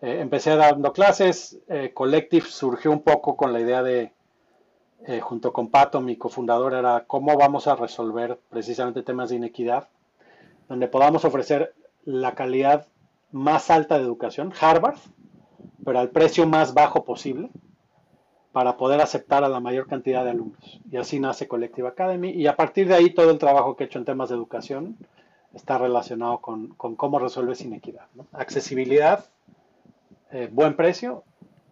Eh, 0.00 0.20
empecé 0.20 0.56
dando 0.56 0.94
clases, 0.94 1.60
eh, 1.68 1.92
Collective 1.92 2.46
surgió 2.46 2.90
un 2.90 3.02
poco 3.02 3.36
con 3.36 3.52
la 3.52 3.60
idea 3.60 3.82
de 3.82 4.12
eh, 5.06 5.20
junto 5.20 5.52
con 5.52 5.68
Pato, 5.68 6.00
mi 6.00 6.16
cofundador, 6.16 6.72
era 6.72 7.04
cómo 7.06 7.36
vamos 7.36 7.66
a 7.66 7.76
resolver 7.76 8.40
precisamente 8.48 9.02
temas 9.02 9.28
de 9.28 9.36
inequidad, 9.36 9.88
donde 10.70 10.88
podamos 10.88 11.26
ofrecer 11.26 11.74
la 12.06 12.34
calidad 12.34 12.86
más 13.30 13.68
alta 13.70 13.98
de 13.98 14.04
educación, 14.04 14.54
Harvard, 14.58 14.96
pero 15.84 15.98
al 15.98 16.08
precio 16.08 16.46
más 16.46 16.72
bajo 16.72 17.04
posible, 17.04 17.50
para 18.52 18.76
poder 18.76 19.00
aceptar 19.00 19.44
a 19.44 19.48
la 19.48 19.60
mayor 19.60 19.86
cantidad 19.86 20.24
de 20.24 20.30
alumnos. 20.30 20.80
Y 20.90 20.96
así 20.98 21.18
nace 21.18 21.48
Collective 21.48 21.88
Academy. 21.88 22.30
Y 22.30 22.46
a 22.46 22.56
partir 22.56 22.86
de 22.86 22.94
ahí 22.94 23.10
todo 23.10 23.30
el 23.30 23.38
trabajo 23.38 23.76
que 23.76 23.84
he 23.84 23.86
hecho 23.86 23.98
en 23.98 24.04
temas 24.04 24.28
de 24.28 24.36
educación 24.36 24.96
está 25.54 25.78
relacionado 25.78 26.38
con, 26.40 26.68
cómo 26.76 27.18
resuelves 27.18 27.62
inequidad. 27.62 28.06
Accesibilidad, 28.32 29.26
eh, 30.30 30.48
buen 30.50 30.76
precio 30.76 31.24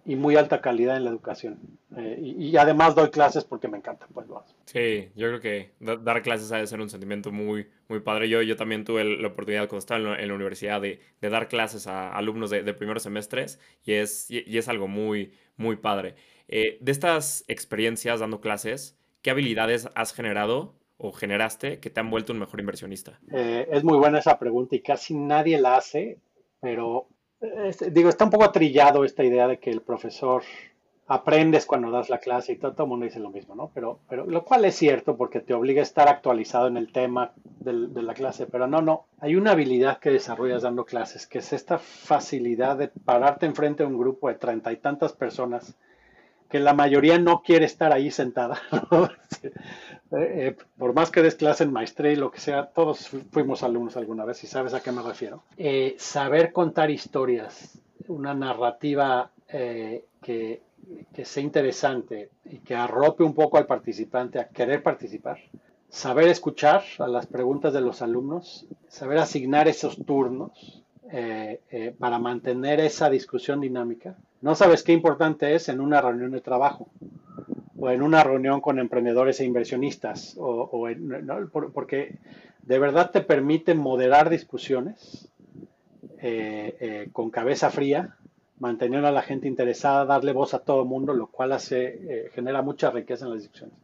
y 0.04 0.16
muy 0.16 0.36
alta 0.36 0.60
calidad 0.60 0.96
en 0.96 1.04
la 1.04 1.10
educación. 1.10 1.58
Eh, 1.96 2.34
y, 2.38 2.56
además 2.56 2.94
doy 2.94 3.10
clases 3.10 3.44
porque 3.44 3.68
me 3.68 3.76
encanta. 3.76 4.06
Pues, 4.12 4.26
sí, 4.64 5.10
yo 5.14 5.28
creo 5.28 5.40
que 5.40 5.72
dar 5.80 6.22
clases 6.22 6.50
ha 6.52 6.58
de 6.58 6.66
ser 6.66 6.80
un 6.80 6.88
sentimiento 6.88 7.32
muy, 7.32 7.68
muy 7.88 8.00
padre. 8.00 8.28
Yo, 8.28 8.42
yo 8.42 8.56
también 8.56 8.84
tuve 8.84 9.04
la 9.04 9.28
oportunidad 9.28 9.68
cuando 9.68 9.78
estaba 9.78 10.18
en 10.18 10.28
la, 10.28 10.34
universidad 10.34 10.80
de, 10.80 11.00
de, 11.20 11.28
dar 11.28 11.48
clases 11.48 11.86
a 11.86 12.12
alumnos 12.14 12.50
de, 12.50 12.62
de 12.62 12.74
primeros 12.74 13.02
semestres 13.02 13.58
y 13.84 13.92
es, 13.94 14.30
y, 14.30 14.56
es 14.56 14.68
algo 14.68 14.88
muy, 14.88 15.32
muy 15.56 15.76
padre. 15.76 16.14
Eh, 16.52 16.78
de 16.80 16.90
estas 16.90 17.44
experiencias 17.46 18.18
dando 18.18 18.40
clases, 18.40 18.98
¿qué 19.22 19.30
habilidades 19.30 19.88
has 19.94 20.12
generado 20.12 20.74
o 20.98 21.12
generaste 21.12 21.78
que 21.78 21.90
te 21.90 22.00
han 22.00 22.10
vuelto 22.10 22.32
un 22.32 22.40
mejor 22.40 22.58
inversionista? 22.58 23.20
Eh, 23.32 23.68
es 23.70 23.84
muy 23.84 23.96
buena 23.96 24.18
esa 24.18 24.36
pregunta 24.36 24.74
y 24.74 24.80
casi 24.80 25.14
nadie 25.14 25.60
la 25.60 25.76
hace, 25.76 26.18
pero 26.60 27.06
digo, 27.92 28.08
está 28.08 28.24
un 28.24 28.30
poco 28.30 28.50
trillado 28.50 29.04
esta 29.04 29.22
idea 29.22 29.46
de 29.46 29.60
que 29.60 29.70
el 29.70 29.80
profesor 29.80 30.42
aprendes 31.06 31.66
cuando 31.66 31.90
das 31.90 32.10
la 32.10 32.18
clase 32.18 32.52
y 32.52 32.56
todo, 32.56 32.74
el 32.84 32.88
mundo 32.88 33.04
dice 33.04 33.20
lo 33.20 33.30
mismo, 33.30 33.54
¿no? 33.54 33.70
Pero, 33.72 34.00
pero 34.08 34.26
lo 34.26 34.44
cual 34.44 34.64
es 34.64 34.76
cierto 34.76 35.16
porque 35.16 35.40
te 35.40 35.54
obliga 35.54 35.80
a 35.80 35.84
estar 35.84 36.08
actualizado 36.08 36.66
en 36.66 36.76
el 36.76 36.92
tema 36.92 37.32
de 37.60 38.02
la 38.02 38.14
clase, 38.14 38.46
pero 38.46 38.66
no, 38.66 38.82
no, 38.82 39.06
hay 39.18 39.36
una 39.36 39.52
habilidad 39.52 39.98
que 39.98 40.10
desarrollas 40.10 40.62
dando 40.62 40.84
clases, 40.84 41.26
que 41.26 41.38
es 41.38 41.52
esta 41.52 41.78
facilidad 41.78 42.76
de 42.76 42.88
pararte 42.88 43.46
enfrente 43.46 43.82
de 43.82 43.88
un 43.88 43.98
grupo 43.98 44.28
de 44.28 44.34
treinta 44.34 44.72
y 44.72 44.76
tantas 44.76 45.12
personas 45.12 45.76
que 46.50 46.58
la 46.58 46.74
mayoría 46.74 47.18
no 47.18 47.42
quiere 47.42 47.64
estar 47.64 47.92
ahí 47.92 48.10
sentada. 48.10 48.60
Eh, 50.12 50.48
eh, 50.48 50.56
por 50.76 50.92
más 50.92 51.12
que 51.12 51.22
des 51.22 51.36
clase 51.36 51.62
en 51.62 51.72
y 51.72 52.16
lo 52.16 52.32
que 52.32 52.40
sea, 52.40 52.66
todos 52.66 53.10
fuimos 53.30 53.62
alumnos 53.62 53.96
alguna 53.96 54.24
vez 54.24 54.42
y 54.42 54.48
sabes 54.48 54.74
a 54.74 54.80
qué 54.80 54.90
me 54.90 55.02
refiero. 55.02 55.44
Eh, 55.56 55.94
saber 55.98 56.52
contar 56.52 56.90
historias, 56.90 57.78
una 58.08 58.34
narrativa 58.34 59.30
que, 59.46 60.62
que 61.14 61.24
sea 61.24 61.42
interesante 61.44 62.30
y 62.44 62.58
que 62.58 62.74
arrope 62.74 63.22
un 63.22 63.34
poco 63.34 63.56
al 63.56 63.66
participante 63.66 64.40
a 64.40 64.48
querer 64.48 64.82
participar. 64.82 65.38
Saber 65.88 66.26
escuchar 66.26 66.82
a 66.98 67.06
las 67.06 67.26
preguntas 67.28 67.72
de 67.72 67.80
los 67.80 68.02
alumnos, 68.02 68.66
saber 68.88 69.18
asignar 69.18 69.68
esos 69.68 70.04
turnos 70.04 70.82
para 72.00 72.18
mantener 72.18 72.80
esa 72.80 73.08
discusión 73.08 73.60
dinámica. 73.60 74.16
No 74.42 74.54
sabes 74.54 74.82
qué 74.82 74.92
importante 74.92 75.54
es 75.54 75.68
en 75.68 75.80
una 75.80 76.00
reunión 76.00 76.30
de 76.30 76.40
trabajo 76.40 76.88
o 77.78 77.90
en 77.90 78.02
una 78.02 78.22
reunión 78.22 78.60
con 78.60 78.78
emprendedores 78.78 79.40
e 79.40 79.44
inversionistas, 79.44 80.34
o, 80.38 80.86
porque 81.72 82.18
de 82.62 82.78
verdad 82.78 83.10
te 83.10 83.22
permite 83.22 83.74
moderar 83.74 84.28
discusiones 84.28 85.28
eh, 86.18 86.76
eh, 86.80 87.08
con 87.12 87.30
cabeza 87.30 87.70
fría, 87.70 88.16
mantener 88.58 89.06
a 89.06 89.12
la 89.12 89.22
gente 89.22 89.48
interesada, 89.48 90.04
darle 90.04 90.32
voz 90.32 90.52
a 90.52 90.58
todo 90.58 90.82
el 90.82 90.88
mundo, 90.88 91.14
lo 91.14 91.28
cual 91.28 91.52
hace, 91.52 91.84
eh, 91.86 92.30
genera 92.34 92.60
mucha 92.60 92.90
riqueza 92.90 93.24
en 93.24 93.32
las 93.32 93.40
discusiones. 93.40 93.76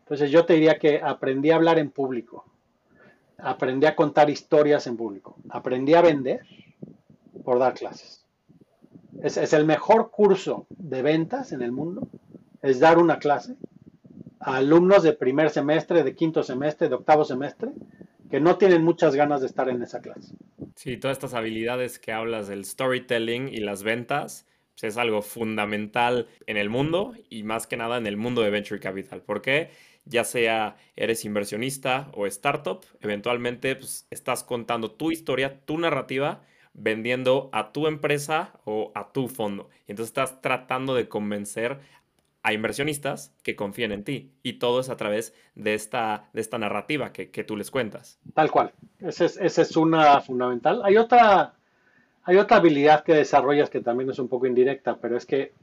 Entonces 0.00 0.30
yo 0.30 0.44
te 0.44 0.54
diría 0.54 0.78
que 0.78 1.00
aprendí 1.02 1.50
a 1.50 1.56
hablar 1.56 1.78
en 1.78 1.90
público, 1.90 2.44
aprendí 3.38 3.86
a 3.86 3.94
contar 3.94 4.30
historias 4.30 4.86
en 4.86 4.96
público, 4.96 5.36
aprendí 5.48 5.94
a 5.94 6.02
vender 6.02 6.40
por 7.44 7.58
dar 7.58 7.74
clases. 7.74 8.15
Es 9.22 9.52
el 9.52 9.64
mejor 9.64 10.10
curso 10.10 10.66
de 10.70 11.02
ventas 11.02 11.52
en 11.52 11.62
el 11.62 11.72
mundo 11.72 12.08
es 12.62 12.80
dar 12.80 12.98
una 12.98 13.18
clase 13.18 13.56
a 14.40 14.56
alumnos 14.56 15.02
de 15.02 15.12
primer 15.12 15.50
semestre, 15.50 16.02
de 16.02 16.14
quinto 16.14 16.42
semestre, 16.42 16.88
de 16.88 16.94
octavo 16.94 17.24
semestre, 17.24 17.70
que 18.30 18.40
no 18.40 18.56
tienen 18.56 18.82
muchas 18.82 19.14
ganas 19.14 19.40
de 19.40 19.46
estar 19.46 19.68
en 19.68 19.82
esa 19.82 20.00
clase. 20.00 20.34
Sí, 20.74 20.96
todas 20.96 21.16
estas 21.16 21.34
habilidades 21.34 21.98
que 21.98 22.12
hablas 22.12 22.48
del 22.48 22.64
storytelling 22.64 23.48
y 23.48 23.58
las 23.58 23.82
ventas, 23.82 24.46
pues 24.74 24.84
es 24.92 24.96
algo 24.98 25.22
fundamental 25.22 26.28
en 26.46 26.56
el 26.56 26.68
mundo 26.68 27.14
y 27.30 27.44
más 27.44 27.66
que 27.66 27.76
nada 27.76 27.96
en 27.96 28.06
el 28.06 28.16
mundo 28.16 28.42
de 28.42 28.50
Venture 28.50 28.80
Capital. 28.80 29.22
Porque 29.22 29.70
ya 30.04 30.24
sea 30.24 30.76
eres 30.96 31.24
inversionista 31.24 32.10
o 32.14 32.26
startup, 32.26 32.84
eventualmente 33.00 33.74
pues, 33.76 34.06
estás 34.10 34.44
contando 34.44 34.90
tu 34.90 35.10
historia, 35.10 35.60
tu 35.64 35.78
narrativa, 35.78 36.42
vendiendo 36.76 37.48
a 37.52 37.72
tu 37.72 37.86
empresa 37.86 38.52
o 38.64 38.92
a 38.94 39.12
tu 39.12 39.28
fondo. 39.28 39.70
Y 39.86 39.92
entonces 39.92 40.10
estás 40.10 40.40
tratando 40.42 40.94
de 40.94 41.08
convencer 41.08 41.80
a 42.42 42.52
inversionistas 42.52 43.34
que 43.42 43.56
confíen 43.56 43.90
en 43.90 44.04
ti. 44.04 44.30
Y 44.42 44.54
todo 44.54 44.78
es 44.80 44.88
a 44.88 44.96
través 44.96 45.34
de 45.54 45.74
esta, 45.74 46.28
de 46.32 46.40
esta 46.40 46.58
narrativa 46.58 47.12
que, 47.12 47.44
tú 47.44 47.56
les 47.56 47.70
cuentas. 47.70 48.20
Tal 48.34 48.50
cual. 48.50 48.72
Esa 49.00 49.24
es, 49.24 49.76
una 49.76 50.20
fundamental. 50.20 50.82
Hay 50.84 50.96
otra, 50.96 51.54
hay 52.22 52.36
otra 52.36 52.58
habilidad 52.58 53.02
que 53.02 53.14
desarrollas 53.14 53.68
que 53.68 53.80
también 53.80 54.10
es 54.10 54.18
un 54.18 54.28
poco 54.28 54.46
indirecta, 54.46 54.96
pero 55.00 55.16
es 55.16 55.26
que 55.26 55.54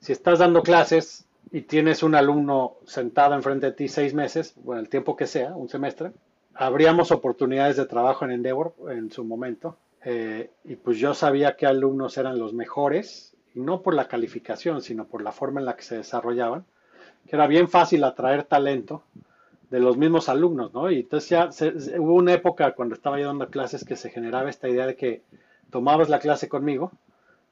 si 0.00 0.12
estás 0.12 0.38
dando 0.38 0.62
clases, 0.62 1.26
y 1.52 1.62
tienes 1.62 2.02
un 2.02 2.14
alumno 2.14 2.76
sentado 2.86 3.34
enfrente 3.34 3.66
de 3.66 3.72
ti 3.72 3.88
seis 3.88 4.14
meses, 4.14 4.54
bueno, 4.56 4.80
el 4.80 4.88
tiempo 4.88 5.16
que 5.16 5.26
sea, 5.26 5.54
un 5.54 5.68
semestre, 5.68 6.12
habríamos 6.54 7.12
oportunidades 7.12 7.76
de 7.76 7.86
trabajo 7.86 8.24
en 8.24 8.32
Endeavor 8.32 8.74
en 8.90 9.10
su 9.12 9.24
momento. 9.24 9.76
Eh, 10.08 10.50
y 10.64 10.76
pues 10.76 10.98
yo 10.98 11.14
sabía 11.14 11.56
qué 11.56 11.66
alumnos 11.66 12.16
eran 12.16 12.38
los 12.38 12.54
mejores, 12.54 13.34
y 13.56 13.60
no 13.60 13.82
por 13.82 13.92
la 13.92 14.06
calificación, 14.06 14.80
sino 14.80 15.06
por 15.06 15.20
la 15.20 15.32
forma 15.32 15.58
en 15.58 15.66
la 15.66 15.74
que 15.74 15.82
se 15.82 15.96
desarrollaban, 15.96 16.64
que 17.28 17.34
era 17.34 17.48
bien 17.48 17.68
fácil 17.68 18.04
atraer 18.04 18.44
talento 18.44 19.02
de 19.68 19.80
los 19.80 19.96
mismos 19.96 20.28
alumnos, 20.28 20.72
¿no? 20.72 20.92
Y 20.92 21.00
entonces 21.00 21.28
ya 21.28 21.50
hubo 21.98 22.14
una 22.14 22.34
época 22.34 22.72
cuando 22.76 22.94
estaba 22.94 23.18
yo 23.18 23.26
dando 23.26 23.48
clases 23.48 23.84
que 23.84 23.96
se 23.96 24.10
generaba 24.10 24.48
esta 24.48 24.68
idea 24.68 24.86
de 24.86 24.94
que 24.94 25.22
tomabas 25.70 26.08
la 26.08 26.20
clase 26.20 26.48
conmigo 26.48 26.92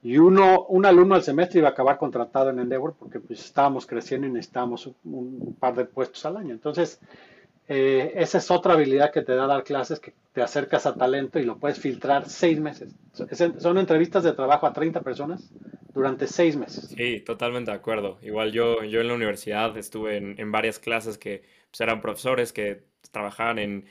y 0.01 0.19
uno, 0.19 0.64
un 0.69 0.87
alumno 0.87 1.17
al 1.17 1.25
semestre 1.25 1.59
iba 1.59 1.71
a 1.71 1.73
acabar 1.73 1.99
contratado 1.99 2.51
en 2.51 2.61
Endeavor 2.61 2.95
porque 2.97 3.19
pues 3.19 3.45
estábamos 3.45 3.85
creciendo 3.85 4.29
y 4.29 4.31
necesitábamos 4.31 4.90
un, 5.03 5.57
par 5.59 5.75
de 5.75 5.87
puestos 5.87 6.25
al 6.25 6.37
año. 6.37 6.53
Entonces, 6.53 7.01
eh, 7.68 8.12
esa 8.16 8.38
es 8.38 8.50
otra 8.50 8.74
habilidad 8.74 9.12
que 9.12 9.22
te 9.22 9.35
da 9.35 9.46
dar 9.46 9.64
clases, 9.64 10.00
que 10.00 10.12
te 10.33 10.42
acercas 10.42 10.87
a 10.87 10.94
talento 10.94 11.38
y 11.38 11.44
lo 11.44 11.59
puedes 11.59 11.79
filtrar 11.79 12.29
seis 12.29 12.61
meses. 12.61 12.94
Son 13.59 13.79
entrevistas 13.79 14.24
de 14.24 14.33
trabajo 14.33 14.66
a 14.66 14.72
30 14.72 15.00
personas 15.00 15.50
durante 15.94 16.27
seis 16.27 16.57
meses. 16.57 16.88
Sí, 16.96 17.20
totalmente 17.20 17.70
de 17.70 17.77
acuerdo. 17.77 18.18
Igual 18.22 18.53
yo, 18.53 18.85
yo 18.85 19.00
en 19.00 19.09
la 19.09 19.14
universidad 19.14 19.77
estuve 19.79 20.16
en, 20.16 20.35
en 20.38 20.53
varias 20.53 20.79
clases 20.79 21.16
que 21.16 21.42
pues, 21.70 21.81
eran 21.81 22.00
profesores 22.00 22.53
que 22.53 22.83
trabajaban 23.12 23.59
en, 23.59 23.85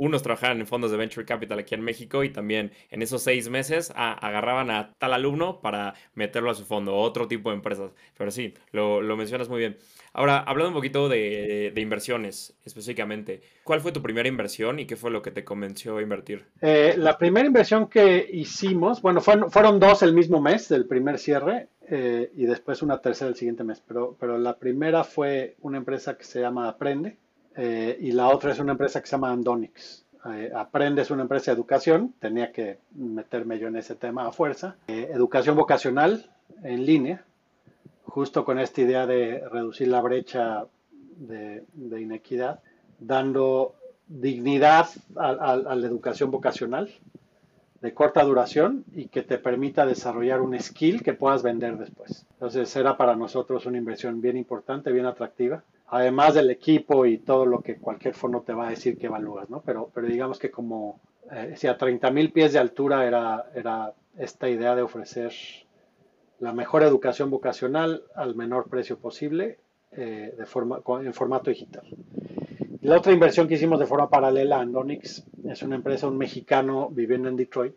unos 0.00 0.22
trabajaban 0.22 0.60
en 0.60 0.66
fondos 0.66 0.90
de 0.90 0.96
Venture 0.96 1.26
Capital 1.26 1.58
aquí 1.58 1.74
en 1.74 1.82
México 1.82 2.24
y 2.24 2.30
también 2.30 2.72
en 2.90 3.02
esos 3.02 3.22
seis 3.22 3.50
meses 3.50 3.92
agarraban 3.94 4.70
a 4.70 4.94
tal 4.96 5.12
alumno 5.12 5.60
para 5.60 5.92
meterlo 6.14 6.50
a 6.50 6.54
su 6.54 6.64
fondo, 6.64 6.96
otro 6.96 7.28
tipo 7.28 7.50
de 7.50 7.56
empresas. 7.56 7.92
Pero 8.16 8.30
sí, 8.30 8.54
lo, 8.72 9.02
mencionas 9.14 9.50
muy 9.50 9.58
bien. 9.58 9.76
Ahora, 10.14 10.38
hablando 10.38 10.70
un 10.70 10.74
poquito 10.74 11.10
de, 11.10 11.74
inversiones 11.76 12.56
específicamente, 12.64 13.42
¿cuál 13.62 13.82
fue 13.82 13.92
tu 13.92 14.00
primera 14.00 14.26
inversión 14.26 14.78
y 14.78 14.86
qué 14.86 14.96
fue 14.96 15.10
lo 15.10 15.20
que 15.20 15.32
te 15.32 15.44
convenció 15.44 15.98
a 15.98 16.02
invertir? 16.02 16.46
Eh, 16.62 16.94
la 16.96 17.18
primera 17.18 17.46
inversión 17.46 17.86
que 17.86 18.26
hicimos, 18.32 19.02
bueno, 19.02 19.20
fueron, 19.20 19.50
fueron 19.50 19.78
dos 19.78 20.02
el 20.02 20.14
mismo 20.14 20.40
mes 20.40 20.70
del 20.70 20.86
primer 20.86 21.18
cierre. 21.18 21.68
Eh, 21.92 22.30
y 22.36 22.44
después 22.44 22.82
una 22.82 23.02
tercera 23.02 23.30
el 23.30 23.36
siguiente 23.36 23.64
mes. 23.64 23.82
Pero, 23.86 24.16
pero 24.18 24.38
la 24.38 24.56
primera 24.56 25.02
fue 25.02 25.56
una 25.60 25.76
empresa 25.76 26.16
que 26.16 26.22
se 26.22 26.40
llama 26.40 26.68
Aprende 26.68 27.16
eh, 27.56 27.96
y 28.00 28.12
la 28.12 28.28
otra 28.28 28.52
es 28.52 28.58
una 28.58 28.72
empresa 28.72 29.00
que 29.00 29.06
se 29.06 29.12
llama 29.12 29.30
Andonix. 29.30 30.04
Eh, 30.26 30.50
Aprende 30.54 31.02
es 31.02 31.10
una 31.10 31.22
empresa 31.22 31.50
de 31.50 31.56
educación, 31.56 32.14
tenía 32.18 32.52
que 32.52 32.78
meterme 32.92 33.58
yo 33.58 33.68
en 33.68 33.76
ese 33.76 33.94
tema 33.94 34.26
a 34.26 34.32
fuerza. 34.32 34.76
educación 34.86 35.56
vocacional 35.56 36.30
en 36.62 36.84
línea, 36.84 37.24
justo 38.04 38.44
con 38.44 38.58
esta 38.58 38.80
idea 38.82 39.06
de 39.06 39.42
reducir 39.48 39.88
la 39.88 40.00
brecha 40.00 40.66
de, 41.16 41.64
inequidad, 41.74 42.60
dando 42.98 43.74
dignidad 44.06 44.88
a 45.16 45.56
la 45.56 45.86
educación 45.86 46.30
vocacional 46.30 46.90
de 47.80 47.94
corta 47.94 48.22
duración 48.22 48.84
y 48.94 49.06
que 49.06 49.22
te 49.22 49.38
permita 49.38 49.86
desarrollar 49.86 50.40
un 50.42 50.58
skill 50.60 51.02
que 51.02 51.14
puedas 51.14 51.42
vender 51.42 51.78
después. 51.78 52.26
Entonces 52.32 52.74
era 52.76 52.96
para 52.96 53.16
nosotros 53.16 53.64
una 53.66 53.78
inversión 53.78 54.20
bien 54.20 54.36
importante, 54.36 54.92
bien 54.92 55.06
atractiva, 55.06 55.62
además 55.90 56.34
del 56.34 56.50
equipo 56.50 57.04
y 57.04 57.18
todo 57.18 57.44
lo 57.44 57.60
que 57.60 57.76
cualquier 57.76 58.14
fondo 58.14 58.42
te 58.42 58.52
va 58.52 58.68
a 58.68 58.70
decir 58.70 58.96
que 58.96 59.06
evalúas, 59.06 59.50
¿no? 59.50 59.60
Pero, 59.60 59.90
pero 59.92 60.06
digamos 60.06 60.38
que 60.38 60.50
como 60.50 61.00
eh, 61.30 61.54
si 61.56 61.66
a 61.66 61.76
30 61.76 62.10
mil 62.10 62.32
pies 62.32 62.52
de 62.52 62.60
altura 62.60 63.04
era, 63.06 63.50
era 63.54 63.92
esta 64.16 64.48
idea 64.48 64.76
de 64.76 64.82
ofrecer 64.82 65.32
la 66.38 66.52
mejor 66.52 66.84
educación 66.84 67.30
vocacional 67.30 68.04
al 68.14 68.34
menor 68.34 68.68
precio 68.68 68.98
posible 68.98 69.58
eh, 69.92 70.32
de 70.36 70.46
forma, 70.46 70.80
en 71.02 71.12
formato 71.12 71.50
digital. 71.50 71.84
La 72.82 72.96
otra 72.96 73.12
inversión 73.12 73.48
que 73.48 73.54
hicimos 73.54 73.78
de 73.80 73.86
forma 73.86 74.08
paralela 74.08 74.56
a 74.56 74.60
Andonix 74.60 75.24
es 75.44 75.62
una 75.62 75.74
empresa, 75.74 76.06
un 76.06 76.16
mexicano 76.16 76.88
viviendo 76.90 77.28
en 77.28 77.36
Detroit, 77.36 77.76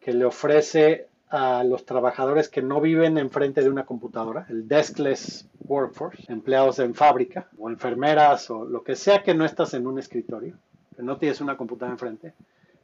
que 0.00 0.12
le 0.14 0.24
ofrece 0.24 1.08
a 1.32 1.64
los 1.64 1.86
trabajadores 1.86 2.50
que 2.50 2.60
no 2.60 2.78
viven 2.78 3.16
enfrente 3.16 3.62
de 3.62 3.70
una 3.70 3.86
computadora, 3.86 4.44
el 4.50 4.68
deskless 4.68 5.48
workforce, 5.66 6.30
empleados 6.30 6.78
en 6.78 6.94
fábrica 6.94 7.48
o 7.58 7.70
enfermeras 7.70 8.50
o 8.50 8.66
lo 8.66 8.84
que 8.84 8.96
sea 8.96 9.22
que 9.22 9.34
no 9.34 9.46
estás 9.46 9.72
en 9.72 9.86
un 9.86 9.98
escritorio, 9.98 10.58
que 10.94 11.02
no 11.02 11.16
tienes 11.16 11.40
una 11.40 11.56
computadora 11.56 11.94
enfrente, 11.94 12.34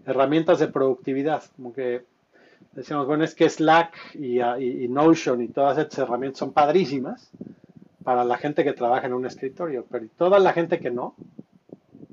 herramientas 0.06 0.61
de 0.61 0.68
productividad, 0.68 1.42
como 1.56 1.74
que 1.74 2.06
decíamos, 2.72 3.06
bueno, 3.06 3.22
es 3.22 3.34
que 3.34 3.50
Slack 3.50 4.14
y, 4.14 4.40
y 4.40 4.88
Notion 4.88 5.42
y 5.42 5.48
todas 5.48 5.76
estas 5.76 5.98
herramientas 5.98 6.38
son 6.38 6.54
padrísimas, 6.54 7.30
para 8.02 8.24
la 8.24 8.38
gente 8.38 8.64
que 8.64 8.72
trabaja 8.72 9.06
en 9.06 9.12
un 9.12 9.26
escritorio, 9.26 9.84
pero 9.90 10.06
toda 10.16 10.38
la 10.38 10.54
gente 10.54 10.80
que 10.80 10.90
no, 10.90 11.14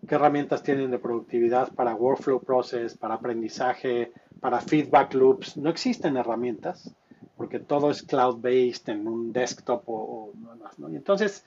¿qué 0.05 0.15
herramientas 0.15 0.61
tienen 0.61 0.91
de 0.91 0.99
productividad 0.99 1.71
para 1.73 1.95
workflow 1.95 2.41
process, 2.41 2.97
para 2.97 3.13
aprendizaje, 3.13 4.11
para 4.45 4.61
feedback 4.61 5.15
loops? 5.15 5.57
No 5.57 5.71
existen 5.71 6.17
herramientas 6.17 6.93
porque 7.35 7.59
todo 7.59 7.89
es 7.89 8.03
cloud-based 8.03 8.89
en 8.89 9.07
un 9.07 9.33
desktop 9.33 9.81
o, 9.87 10.33
más. 10.61 10.77
¿no? 10.77 10.87
Y 10.87 10.95
entonces, 10.95 11.43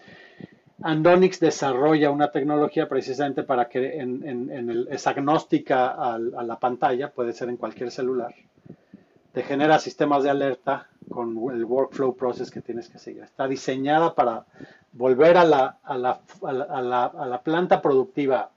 Andonix 0.82 1.38
desarrolla 1.38 2.10
una 2.10 2.32
tecnología 2.32 2.88
precisamente 2.88 3.44
para 3.44 3.68
que 3.68 4.00
en, 4.00 4.50
el, 4.50 4.88
es 4.90 5.06
agnóstica 5.06 5.90
a 5.90 6.18
la 6.18 6.58
pantalla, 6.58 7.12
puede 7.12 7.32
ser 7.32 7.50
en 7.50 7.56
cualquier 7.56 7.92
celular, 7.92 8.34
te 9.30 9.44
genera 9.44 9.78
sistemas 9.78 10.24
de 10.24 10.30
alerta 10.30 10.88
con 11.08 11.36
el 11.52 11.64
workflow 11.64 12.16
process 12.16 12.50
que 12.50 12.62
tienes 12.62 12.88
que 12.88 12.98
seguir. 12.98 13.22
Está 13.22 13.46
diseñada 13.46 14.16
para 14.16 14.44
volver 14.90 15.36
a 15.36 15.44
la, 15.44 15.78
a 15.84 15.96
la, 15.96 16.20
a 16.42 16.82
la, 16.82 17.04
a 17.04 17.26
la 17.26 17.42
planta 17.42 17.80
productiva 17.80 18.50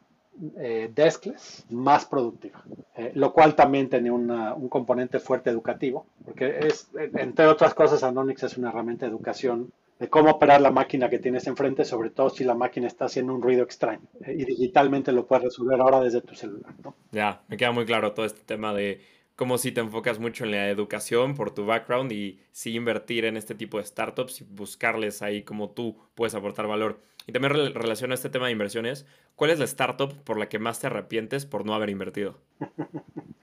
eh, 0.57 0.91
deskless 0.93 1.65
más 1.69 2.05
productiva, 2.05 2.63
eh, 2.95 3.11
lo 3.15 3.33
cual 3.33 3.55
también 3.55 3.89
tiene 3.89 4.11
un 4.11 4.69
componente 4.69 5.19
fuerte 5.19 5.49
educativo, 5.49 6.05
porque 6.25 6.59
es, 6.67 6.89
entre 7.15 7.47
otras 7.47 7.73
cosas, 7.73 8.03
Anonix 8.03 8.43
es 8.43 8.57
una 8.57 8.69
herramienta 8.69 9.05
de 9.05 9.11
educación 9.11 9.71
de 10.01 10.09
cómo 10.09 10.31
operar 10.31 10.59
la 10.61 10.71
máquina 10.71 11.11
que 11.11 11.19
tienes 11.19 11.45
enfrente, 11.45 11.85
sobre 11.85 12.09
todo 12.09 12.31
si 12.31 12.43
la 12.43 12.55
máquina 12.55 12.87
está 12.87 13.05
haciendo 13.05 13.35
un 13.35 13.41
ruido 13.43 13.63
extraño. 13.63 14.01
Eh, 14.25 14.35
y 14.35 14.45
digitalmente 14.45 15.11
lo 15.11 15.27
puedes 15.27 15.43
resolver 15.45 15.79
ahora 15.79 15.99
desde 15.99 16.21
tu 16.21 16.33
celular. 16.33 16.73
Ya, 17.11 17.43
me 17.47 17.55
queda 17.55 17.71
muy 17.71 17.85
claro 17.85 18.11
todo 18.11 18.25
este 18.25 18.41
tema 18.41 18.73
de 18.73 18.99
como 19.41 19.57
si 19.57 19.71
te 19.71 19.81
enfocas 19.81 20.19
mucho 20.19 20.43
en 20.43 20.51
la 20.51 20.69
educación 20.69 21.33
por 21.33 21.49
tu 21.49 21.65
background 21.65 22.11
y 22.11 22.39
sí 22.51 22.75
invertir 22.75 23.25
en 23.25 23.37
este 23.37 23.55
tipo 23.55 23.79
de 23.79 23.85
startups 23.85 24.41
y 24.41 24.43
buscarles 24.43 25.23
ahí 25.23 25.41
como 25.41 25.71
tú 25.71 25.97
puedes 26.13 26.35
aportar 26.35 26.67
valor. 26.67 26.99
Y 27.25 27.31
también 27.31 27.73
relaciona 27.73 28.13
este 28.13 28.29
tema 28.29 28.45
de 28.45 28.51
inversiones, 28.51 29.07
¿cuál 29.35 29.49
es 29.49 29.57
la 29.57 29.65
startup 29.65 30.13
por 30.25 30.37
la 30.37 30.47
que 30.47 30.59
más 30.59 30.79
te 30.79 30.85
arrepientes 30.85 31.47
por 31.47 31.65
no 31.65 31.73
haber 31.73 31.89
invertido? 31.89 32.35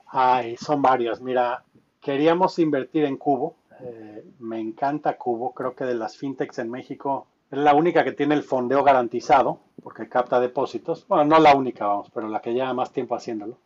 Ay, 0.07 0.57
son 0.57 0.83
varios. 0.83 1.21
Mira, 1.21 1.65
queríamos 2.01 2.61
invertir 2.61 3.05
en 3.05 3.17
Cubo. 3.17 3.57
Eh, 3.81 4.25
me 4.39 4.61
encanta 4.61 5.17
Cubo. 5.17 5.53
Creo 5.53 5.75
que 5.75 5.83
de 5.83 5.97
las 5.97 6.17
fintechs 6.17 6.61
en 6.61 6.71
México 6.71 7.27
es 7.51 7.59
la 7.59 7.75
única 7.75 8.05
que 8.05 8.13
tiene 8.13 8.37
el 8.37 8.45
fondeo 8.45 8.85
garantizado 8.85 9.59
porque 9.83 10.09
capta 10.09 10.39
depósitos. 10.39 11.09
Bueno, 11.09 11.25
no 11.25 11.41
la 11.41 11.57
única, 11.57 11.89
vamos, 11.89 12.09
pero 12.15 12.29
la 12.29 12.41
que 12.41 12.55
lleva 12.55 12.73
más 12.73 12.93
tiempo 12.93 13.17
haciéndolo. 13.17 13.59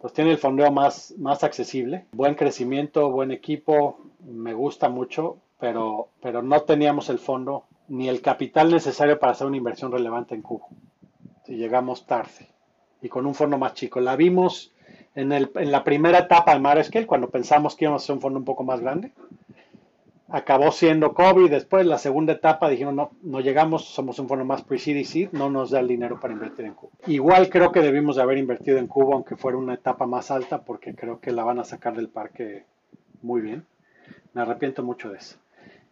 Pues 0.00 0.12
tiene 0.12 0.30
el 0.30 0.38
fondeo 0.38 0.70
más, 0.70 1.14
más 1.18 1.42
accesible, 1.42 2.06
buen 2.12 2.34
crecimiento, 2.34 3.10
buen 3.10 3.32
equipo, 3.32 3.98
me 4.20 4.54
gusta 4.54 4.88
mucho, 4.88 5.38
pero, 5.58 6.08
pero 6.22 6.42
no 6.42 6.62
teníamos 6.62 7.08
el 7.08 7.18
fondo 7.18 7.64
ni 7.88 8.08
el 8.08 8.20
capital 8.20 8.70
necesario 8.70 9.18
para 9.18 9.32
hacer 9.32 9.46
una 9.46 9.56
inversión 9.56 9.90
relevante 9.90 10.34
en 10.34 10.42
Cubo. 10.42 10.68
Si 11.44 11.56
llegamos 11.56 12.06
tarde 12.06 12.48
y 13.02 13.08
con 13.08 13.26
un 13.26 13.34
fondo 13.34 13.58
más 13.58 13.74
chico. 13.74 14.00
La 14.00 14.14
vimos 14.14 14.72
en, 15.14 15.32
el, 15.32 15.50
en 15.54 15.72
la 15.72 15.82
primera 15.82 16.18
etapa 16.18 16.54
de 16.54 16.60
Marescale, 16.60 17.06
cuando 17.06 17.30
pensamos 17.30 17.74
que 17.74 17.86
íbamos 17.86 18.02
a 18.02 18.04
hacer 18.04 18.14
un 18.14 18.20
fondo 18.20 18.38
un 18.38 18.44
poco 18.44 18.62
más 18.62 18.80
grande 18.80 19.12
acabó 20.28 20.70
siendo 20.70 21.14
COVID. 21.14 21.50
Después, 21.50 21.86
la 21.86 21.98
segunda 21.98 22.34
etapa, 22.34 22.68
dijeron, 22.68 22.96
no, 22.96 23.10
no 23.22 23.40
llegamos, 23.40 23.86
somos 23.86 24.18
un 24.18 24.28
fondo 24.28 24.44
más 24.44 24.62
pre-seed 24.62 25.30
no 25.32 25.50
nos 25.50 25.70
da 25.70 25.80
el 25.80 25.88
dinero 25.88 26.20
para 26.20 26.34
invertir 26.34 26.66
en 26.66 26.74
Cuba. 26.74 26.92
Igual 27.06 27.48
creo 27.48 27.72
que 27.72 27.80
debimos 27.80 28.16
de 28.16 28.22
haber 28.22 28.38
invertido 28.38 28.78
en 28.78 28.86
Cuba, 28.86 29.14
aunque 29.14 29.36
fuera 29.36 29.58
una 29.58 29.74
etapa 29.74 30.06
más 30.06 30.30
alta, 30.30 30.62
porque 30.62 30.94
creo 30.94 31.20
que 31.20 31.32
la 31.32 31.44
van 31.44 31.58
a 31.58 31.64
sacar 31.64 31.96
del 31.96 32.08
parque 32.08 32.64
muy 33.22 33.40
bien. 33.40 33.64
Me 34.34 34.42
arrepiento 34.42 34.82
mucho 34.82 35.10
de 35.10 35.18
eso. 35.18 35.36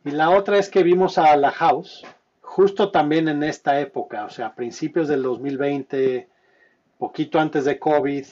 Y 0.04 0.10
la 0.10 0.30
otra 0.30 0.58
es 0.58 0.68
que 0.68 0.82
vimos 0.82 1.18
a 1.18 1.34
la 1.36 1.50
House, 1.50 2.04
justo 2.40 2.90
también 2.90 3.28
en 3.28 3.42
esta 3.42 3.80
época, 3.80 4.24
o 4.24 4.30
sea, 4.30 4.46
a 4.46 4.54
principios 4.54 5.08
del 5.08 5.22
2020, 5.22 6.28
poquito 6.98 7.40
antes 7.40 7.64
de 7.64 7.78
COVID, 7.78 8.24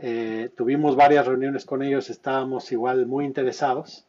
eh, 0.00 0.50
tuvimos 0.56 0.96
varias 0.96 1.26
reuniones 1.26 1.64
con 1.64 1.82
ellos, 1.82 2.10
estábamos 2.10 2.72
igual 2.72 3.06
muy 3.06 3.24
interesados 3.24 4.06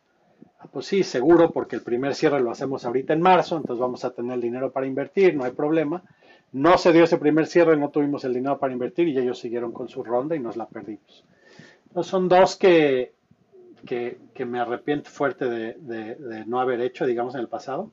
pues 0.71 0.85
sí, 0.85 1.03
seguro, 1.03 1.51
porque 1.51 1.75
el 1.75 1.81
primer 1.81 2.15
cierre 2.15 2.39
lo 2.39 2.51
hacemos 2.51 2.85
ahorita 2.85 3.13
en 3.13 3.21
marzo, 3.21 3.57
entonces 3.57 3.81
vamos 3.81 4.05
a 4.05 4.11
tener 4.11 4.33
el 4.33 4.41
dinero 4.41 4.71
para 4.71 4.85
invertir, 4.85 5.35
no 5.35 5.43
hay 5.43 5.51
problema. 5.51 6.03
No 6.51 6.77
se 6.77 6.91
dio 6.91 7.05
ese 7.05 7.17
primer 7.17 7.47
cierre, 7.47 7.77
no 7.77 7.89
tuvimos 7.89 8.25
el 8.25 8.33
dinero 8.33 8.59
para 8.59 8.73
invertir 8.73 9.07
y 9.07 9.17
ellos 9.17 9.39
siguieron 9.39 9.71
con 9.71 9.87
su 9.87 10.03
ronda 10.03 10.35
y 10.35 10.39
nos 10.39 10.57
la 10.57 10.67
perdimos. 10.67 11.23
Entonces 11.87 12.11
son 12.11 12.27
dos 12.27 12.57
que, 12.57 13.13
que, 13.85 14.45
me 14.45 14.59
arrepiento 14.59 15.09
fuerte 15.09 15.45
de, 15.45 16.45
no 16.45 16.59
haber 16.59 16.81
hecho, 16.81 17.05
digamos, 17.05 17.35
en 17.35 17.41
el 17.41 17.47
pasado. 17.47 17.91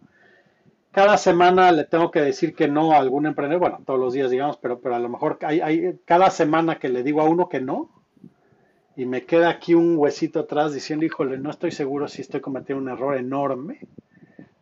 cada 0.91 1.17
semana 1.19 1.71
le 1.71 1.85
tengo 1.85 2.11
que 2.11 2.21
decir 2.21 2.55
que 2.55 2.69
no 2.69 2.93
a 2.93 2.99
algún 2.99 3.27
emprendedor, 3.27 3.61
bueno, 3.61 3.81
todos 3.87 4.01
los 4.01 4.13
días 4.13 4.31
digamos, 4.31 4.57
pero, 4.57 4.81
pero 4.81 4.97
a 4.97 4.99
lo 4.99 5.09
mejor 5.09 5.39
hay, 5.43 5.61
hay 5.61 5.99
cada 6.05 6.31
semana 6.31 6.79
que 6.79 6.89
le 6.89 7.03
digo 7.03 7.21
a 7.21 7.29
uno 7.29 7.49
que 7.49 7.61
no, 7.61 7.98
y 8.99 9.07
me 9.07 9.25
queda 9.25 9.49
aquí 9.49 9.75
un 9.75 9.97
huesito 9.97 10.41
atrás 10.41 10.75
diciendo, 10.75 11.07
híjole, 11.07 11.39
no 11.39 11.51
estoy 11.51 11.71
seguro 11.71 12.09
si 12.09 12.21
estoy 12.21 12.41
cometiendo 12.41 12.83
un 12.83 12.89
error 12.89 13.17
enorme, 13.17 13.79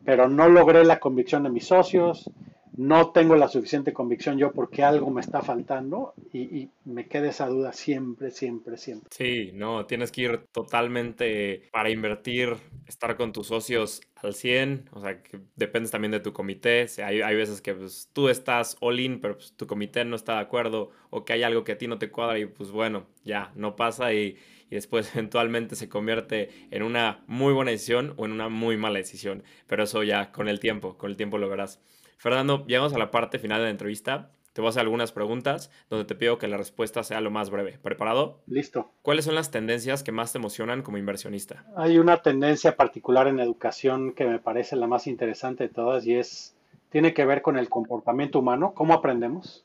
pero 0.05 0.29
no 0.29 0.47
logré 0.47 0.85
la 0.85 0.99
convicción 0.99 1.41
de 1.41 1.49
mis 1.49 1.65
socios, 1.65 2.29
no 2.77 3.11
tengo 3.11 3.35
la 3.35 3.47
suficiente 3.47 3.91
convicción 3.91 4.37
yo 4.37 4.51
porque 4.51 4.83
algo 4.83 5.09
me 5.09 5.21
está 5.21 5.41
faltando 5.41 6.13
y, 6.31 6.69
me 6.85 7.07
queda 7.07 7.27
esa 7.29 7.47
duda 7.47 7.73
siempre, 7.73 8.31
siempre, 8.31 8.77
siempre. 8.77 9.09
Sí, 9.11 9.51
no, 9.53 9.85
tienes 9.85 10.09
que 10.11 10.21
ir 10.21 10.45
totalmente 10.53 11.63
para 11.71 11.89
invertir, 11.89 12.55
estar 12.85 13.17
con 13.17 13.33
tus 13.33 13.47
socios 13.47 14.01
al 14.15 14.33
100, 14.33 14.89
o 14.93 15.01
sea, 15.01 15.21
que 15.21 15.39
dependes 15.57 15.91
también 15.91 16.11
de 16.11 16.21
tu 16.21 16.31
comité, 16.31 16.87
hay, 17.03 17.21
hay 17.21 17.35
veces 17.35 17.61
que 17.61 17.73
pues, 17.73 18.09
tú 18.13 18.29
estás 18.29 18.77
all 18.79 18.99
in, 19.01 19.19
pero 19.19 19.35
pues, 19.35 19.51
tu 19.51 19.67
comité 19.67 20.05
no 20.05 20.15
está 20.15 20.35
de 20.35 20.41
acuerdo 20.41 20.91
o 21.09 21.25
que 21.25 21.33
hay 21.33 21.43
algo 21.43 21.65
que 21.65 21.73
a 21.73 21.77
ti 21.77 21.87
no 21.87 21.97
te 21.97 22.09
cuadra 22.09 22.39
y 22.39 22.45
pues 22.45 22.71
bueno, 22.71 23.05
ya, 23.25 23.51
no 23.55 23.75
pasa 23.75 24.13
y 24.13 24.37
y 24.69 24.75
después 24.75 25.09
eventualmente 25.15 25.75
se 25.75 25.89
convierte 25.89 26.49
en 26.71 26.83
una 26.83 27.23
muy 27.27 27.53
buena 27.53 27.71
decisión 27.71 28.13
o 28.17 28.25
en 28.25 28.31
una 28.31 28.49
muy 28.49 28.77
mala 28.77 28.99
decisión. 28.99 29.43
Pero 29.67 29.83
eso 29.83 30.03
ya 30.03 30.31
con 30.31 30.47
el 30.47 30.59
tiempo, 30.59 30.97
con 30.97 31.09
el 31.09 31.17
tiempo 31.17 31.37
lo 31.37 31.49
verás. 31.49 31.81
Fernando, 32.17 32.65
llegamos 32.65 32.93
a 32.93 32.97
la 32.97 33.11
parte 33.11 33.37
final 33.37 33.59
de 33.59 33.65
la 33.65 33.71
entrevista. 33.71 34.31
Te 34.53 34.61
voy 34.61 34.67
a 34.67 34.71
hacer 34.71 34.81
algunas 34.81 35.11
preguntas 35.11 35.69
donde 35.87 36.05
te 36.05 36.15
pido 36.15 36.39
que 36.39 36.47
la 36.47 36.57
respuesta 36.57 37.03
sea 37.03 37.21
lo 37.21 37.29
más 37.29 37.51
breve. 37.51 37.77
¿Preparado? 37.79 38.39
Listo. 38.47 38.89
¿Cuáles 39.03 39.25
son 39.25 39.35
las 39.35 39.51
tendencias 39.51 40.01
que 40.01 40.11
más 40.11 40.31
te 40.31 40.39
emocionan 40.39 40.81
como 40.81 40.97
inversionista? 40.97 41.63
Hay 41.75 41.99
una 41.99 42.23
tendencia 42.23 42.75
particular 42.75 43.27
en 43.27 43.39
educación 43.39 44.13
que 44.13 44.25
me 44.25 44.39
parece 44.39 44.75
la 44.75 44.87
más 44.87 45.05
interesante 45.05 45.65
de 45.65 45.69
todas 45.69 46.07
y 46.07 46.15
es, 46.15 46.55
tiene 46.89 47.13
que 47.13 47.23
ver 47.23 47.43
con 47.43 47.55
el 47.55 47.69
comportamiento 47.69 48.39
humano, 48.39 48.73
cómo 48.73 48.95
aprendemos. 48.95 49.63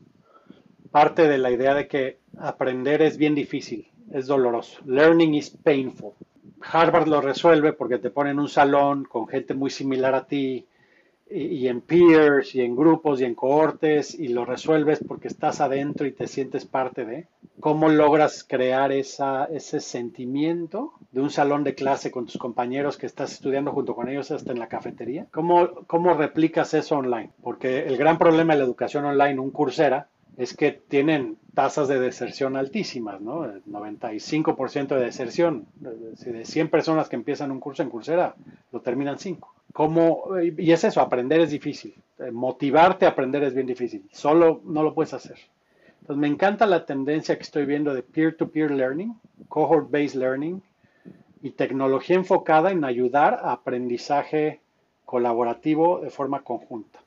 Parte 0.90 1.26
de 1.26 1.38
la 1.38 1.50
idea 1.50 1.74
de 1.74 1.88
que 1.88 2.18
aprender 2.38 3.00
es 3.00 3.16
bien 3.16 3.34
difícil, 3.34 3.90
es 4.12 4.26
doloroso. 4.26 4.82
Learning 4.84 5.34
is 5.34 5.48
painful. 5.48 6.12
Harvard 6.60 7.08
lo 7.08 7.22
resuelve 7.22 7.72
porque 7.72 7.96
te 7.96 8.10
ponen 8.10 8.38
un 8.38 8.48
salón 8.50 9.04
con 9.04 9.26
gente 9.26 9.54
muy 9.54 9.70
similar 9.70 10.14
a 10.14 10.26
ti, 10.26 10.66
y, 11.34 11.68
en 11.68 11.80
peers 11.80 12.54
y 12.54 12.62
en 12.62 12.76
grupos 12.76 13.20
y 13.20 13.24
en 13.24 13.34
cohortes 13.34 14.14
y 14.14 14.28
lo 14.28 14.44
resuelves 14.44 15.00
porque 15.06 15.28
estás 15.28 15.60
adentro 15.60 16.06
y 16.06 16.12
te 16.12 16.26
sientes 16.26 16.64
parte 16.64 17.04
de. 17.04 17.26
¿Cómo 17.60 17.88
logras 17.88 18.44
crear 18.44 18.92
esa, 18.92 19.44
ese 19.44 19.80
sentimiento 19.80 20.94
de 21.12 21.20
un 21.20 21.30
salón 21.30 21.64
de 21.64 21.74
clase 21.74 22.10
con 22.10 22.26
tus 22.26 22.38
compañeros 22.38 22.96
que 22.96 23.06
estás 23.06 23.32
estudiando 23.32 23.72
junto 23.72 23.94
con 23.94 24.08
ellos 24.08 24.30
hasta 24.30 24.52
en 24.52 24.58
la 24.58 24.68
cafetería? 24.68 25.26
¿Cómo, 25.30 25.84
cómo 25.86 26.14
replicas 26.14 26.74
eso 26.74 26.96
online? 26.96 27.30
Porque 27.42 27.86
el 27.86 27.96
gran 27.96 28.18
problema 28.18 28.54
de 28.54 28.60
la 28.60 28.64
educación 28.64 29.04
online, 29.04 29.38
un 29.38 29.50
cursera, 29.50 30.08
es 30.36 30.56
que 30.56 30.72
tienen 30.72 31.36
tasas 31.54 31.88
de 31.88 32.00
deserción 32.00 32.56
altísimas, 32.56 33.20
¿no? 33.20 33.44
95% 33.46 34.88
de 34.88 35.04
deserción. 35.04 35.66
De 35.74 36.44
100 36.44 36.68
personas 36.70 37.08
que 37.08 37.16
empiezan 37.16 37.50
un 37.50 37.60
curso 37.60 37.82
en 37.82 37.90
Coursera, 37.90 38.34
lo 38.72 38.80
terminan 38.80 39.18
5. 39.18 39.54
¿Cómo? 39.72 40.24
Y 40.40 40.70
es 40.72 40.84
eso, 40.84 41.00
aprender 41.00 41.40
es 41.40 41.50
difícil. 41.50 41.94
Eh, 42.18 42.30
motivarte 42.30 43.06
a 43.06 43.10
aprender 43.10 43.42
es 43.44 43.54
bien 43.54 43.66
difícil. 43.66 44.04
Solo 44.12 44.60
no 44.64 44.82
lo 44.82 44.94
puedes 44.94 45.14
hacer. 45.14 45.38
Entonces 46.00 46.20
me 46.20 46.28
encanta 46.28 46.66
la 46.66 46.84
tendencia 46.84 47.36
que 47.36 47.42
estoy 47.42 47.64
viendo 47.64 47.94
de 47.94 48.02
peer-to-peer 48.02 48.70
-peer 48.70 48.76
learning, 48.76 49.14
cohort-based 49.48 50.16
learning 50.16 50.62
y 51.42 51.50
tecnología 51.50 52.16
enfocada 52.16 52.70
en 52.70 52.84
ayudar 52.84 53.40
a 53.42 53.52
aprendizaje 53.52 54.60
colaborativo 55.04 56.00
de 56.00 56.10
forma 56.10 56.42
conjunta 56.42 57.02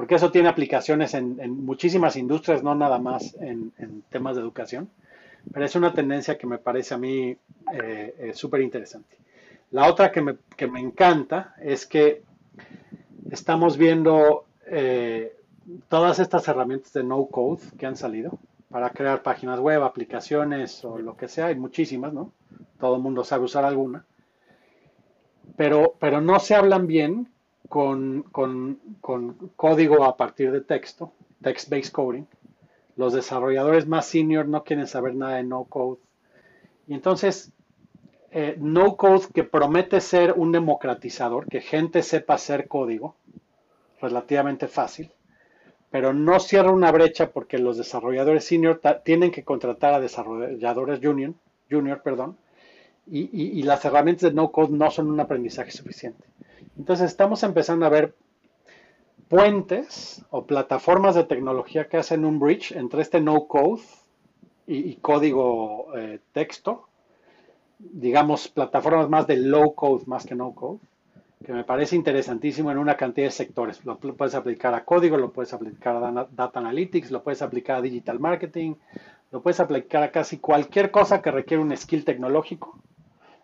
porque 0.00 0.14
eso 0.14 0.30
tiene 0.30 0.48
aplicaciones 0.48 1.12
en, 1.12 1.62
muchísimas 1.62 2.16
industrias, 2.16 2.62
no 2.62 2.74
nada 2.74 2.98
más 2.98 3.36
en, 3.38 3.70
temas 4.08 4.34
de 4.34 4.40
educación, 4.40 4.88
pero 5.52 5.66
es 5.66 5.76
una 5.76 5.92
tendencia 5.92 6.38
que 6.38 6.46
me 6.46 6.56
parece 6.56 6.94
a 6.94 6.96
mí 6.96 7.36
eh, 7.74 8.14
eh, 8.18 8.32
súper 8.32 8.62
interesante. 8.62 9.18
La 9.70 9.88
otra 9.88 10.10
que 10.10 10.20
me, 10.20 10.80
encanta 10.80 11.54
es 11.60 11.86
que 11.86 12.22
estamos 13.30 13.76
viendo 13.76 14.46
eh, 14.66 15.36
todas 15.88 16.18
estas 16.18 16.48
herramientas 16.48 16.92
de 16.92 17.04
no 17.04 17.26
code 17.26 17.62
que 17.78 17.86
han 17.86 17.96
salido 17.96 18.38
para 18.68 18.90
crear 18.90 19.22
páginas 19.22 19.60
web, 19.60 19.82
aplicaciones 19.82 20.84
o 20.84 20.98
lo 20.98 21.16
que 21.16 21.28
sea, 21.28 21.46
hay 21.46 21.56
muchísimas, 21.56 22.12
¿no? 22.12 22.32
Todo 22.78 22.96
el 22.96 23.02
mundo 23.02 23.24
sabe 23.24 23.44
usar 23.44 23.64
alguna. 23.64 24.04
Pero, 25.56 25.94
pero 25.98 26.20
no 26.20 26.38
se 26.40 26.54
hablan 26.54 26.86
bien 26.86 27.28
con, 27.68 28.24
código 29.56 30.04
a 30.04 30.16
partir 30.16 30.50
de 30.52 30.60
texto, 30.60 31.12
text-based 31.42 31.92
coding. 31.92 32.26
Los 32.96 33.12
desarrolladores 33.12 33.86
más 33.86 34.06
senior 34.06 34.46
no 34.46 34.64
quieren 34.64 34.86
saber 34.86 35.14
nada 35.14 35.36
de 35.36 35.44
no 35.44 35.64
code. 35.64 36.00
Y 36.86 36.94
entonces, 36.94 37.52
eh, 38.32 38.56
no 38.58 38.96
code 38.96 39.26
que 39.34 39.44
promete 39.44 40.00
ser 40.00 40.34
un 40.36 40.52
democratizador, 40.52 41.46
que 41.48 41.60
gente 41.60 42.02
sepa 42.02 42.34
hacer 42.34 42.68
código, 42.68 43.16
relativamente 44.00 44.68
fácil, 44.68 45.10
pero 45.90 46.12
no 46.12 46.38
cierra 46.38 46.70
una 46.70 46.92
brecha 46.92 47.30
porque 47.30 47.58
los 47.58 47.76
desarrolladores 47.76 48.44
senior 48.44 48.80
tienen 49.04 49.30
que 49.30 49.44
contratar 49.44 49.94
a 49.94 50.00
desarrolladores 50.00 51.00
junior, 51.02 51.34
junior 51.70 52.02
perdón, 52.02 52.36
y, 53.12 53.62
las 53.64 53.84
herramientas 53.84 54.30
de 54.30 54.36
no 54.36 54.52
code 54.52 54.72
no 54.72 54.88
son 54.90 55.10
un 55.10 55.18
aprendizaje 55.18 55.72
suficiente. 55.72 56.24
Entonces 56.78 57.10
estamos 57.10 57.42
empezando 57.42 57.84
a 57.84 57.88
ver 57.88 58.14
puentes 59.28 60.24
o 60.30 60.44
plataformas 60.44 61.16
de 61.16 61.24
tecnología 61.24 61.88
que 61.88 61.96
hacen 61.96 62.24
un 62.24 62.38
bridge 62.38 62.72
entre 62.72 63.02
este 63.02 63.20
no 63.20 63.48
code 63.48 63.82
y, 64.68 64.94
código 64.96 65.88
eh, 65.96 66.20
texto, 66.32 66.89
digamos 67.92 68.48
plataformas 68.48 69.08
más 69.08 69.26
de 69.26 69.36
low 69.36 69.74
code 69.74 70.04
más 70.06 70.26
que 70.26 70.34
no 70.34 70.54
code, 70.54 70.78
que 71.44 71.52
me 71.52 71.64
parece 71.64 71.96
interesantísimo 71.96 72.70
en 72.70 72.78
una 72.78 72.96
cantidad 72.96 73.26
de 73.26 73.32
sectores. 73.32 73.84
Lo 73.84 73.98
puedes 73.98 74.34
aplicar 74.34 74.74
a 74.74 74.84
código, 74.84 75.16
lo 75.16 75.32
puedes 75.32 75.52
aplicar 75.54 75.96
a 75.96 76.28
data 76.30 76.60
analytics, 76.60 77.10
lo 77.10 77.22
puedes 77.22 77.40
aplicar 77.42 77.76
a 77.78 77.82
digital 77.82 78.20
marketing, 78.20 78.74
lo 79.30 79.40
puedes 79.40 79.60
aplicar 79.60 80.02
a 80.02 80.10
casi 80.10 80.38
cualquier 80.38 80.90
cosa 80.90 81.22
que 81.22 81.30
requiere 81.30 81.62
un 81.62 81.76
skill 81.76 82.04
tecnológico 82.04 82.78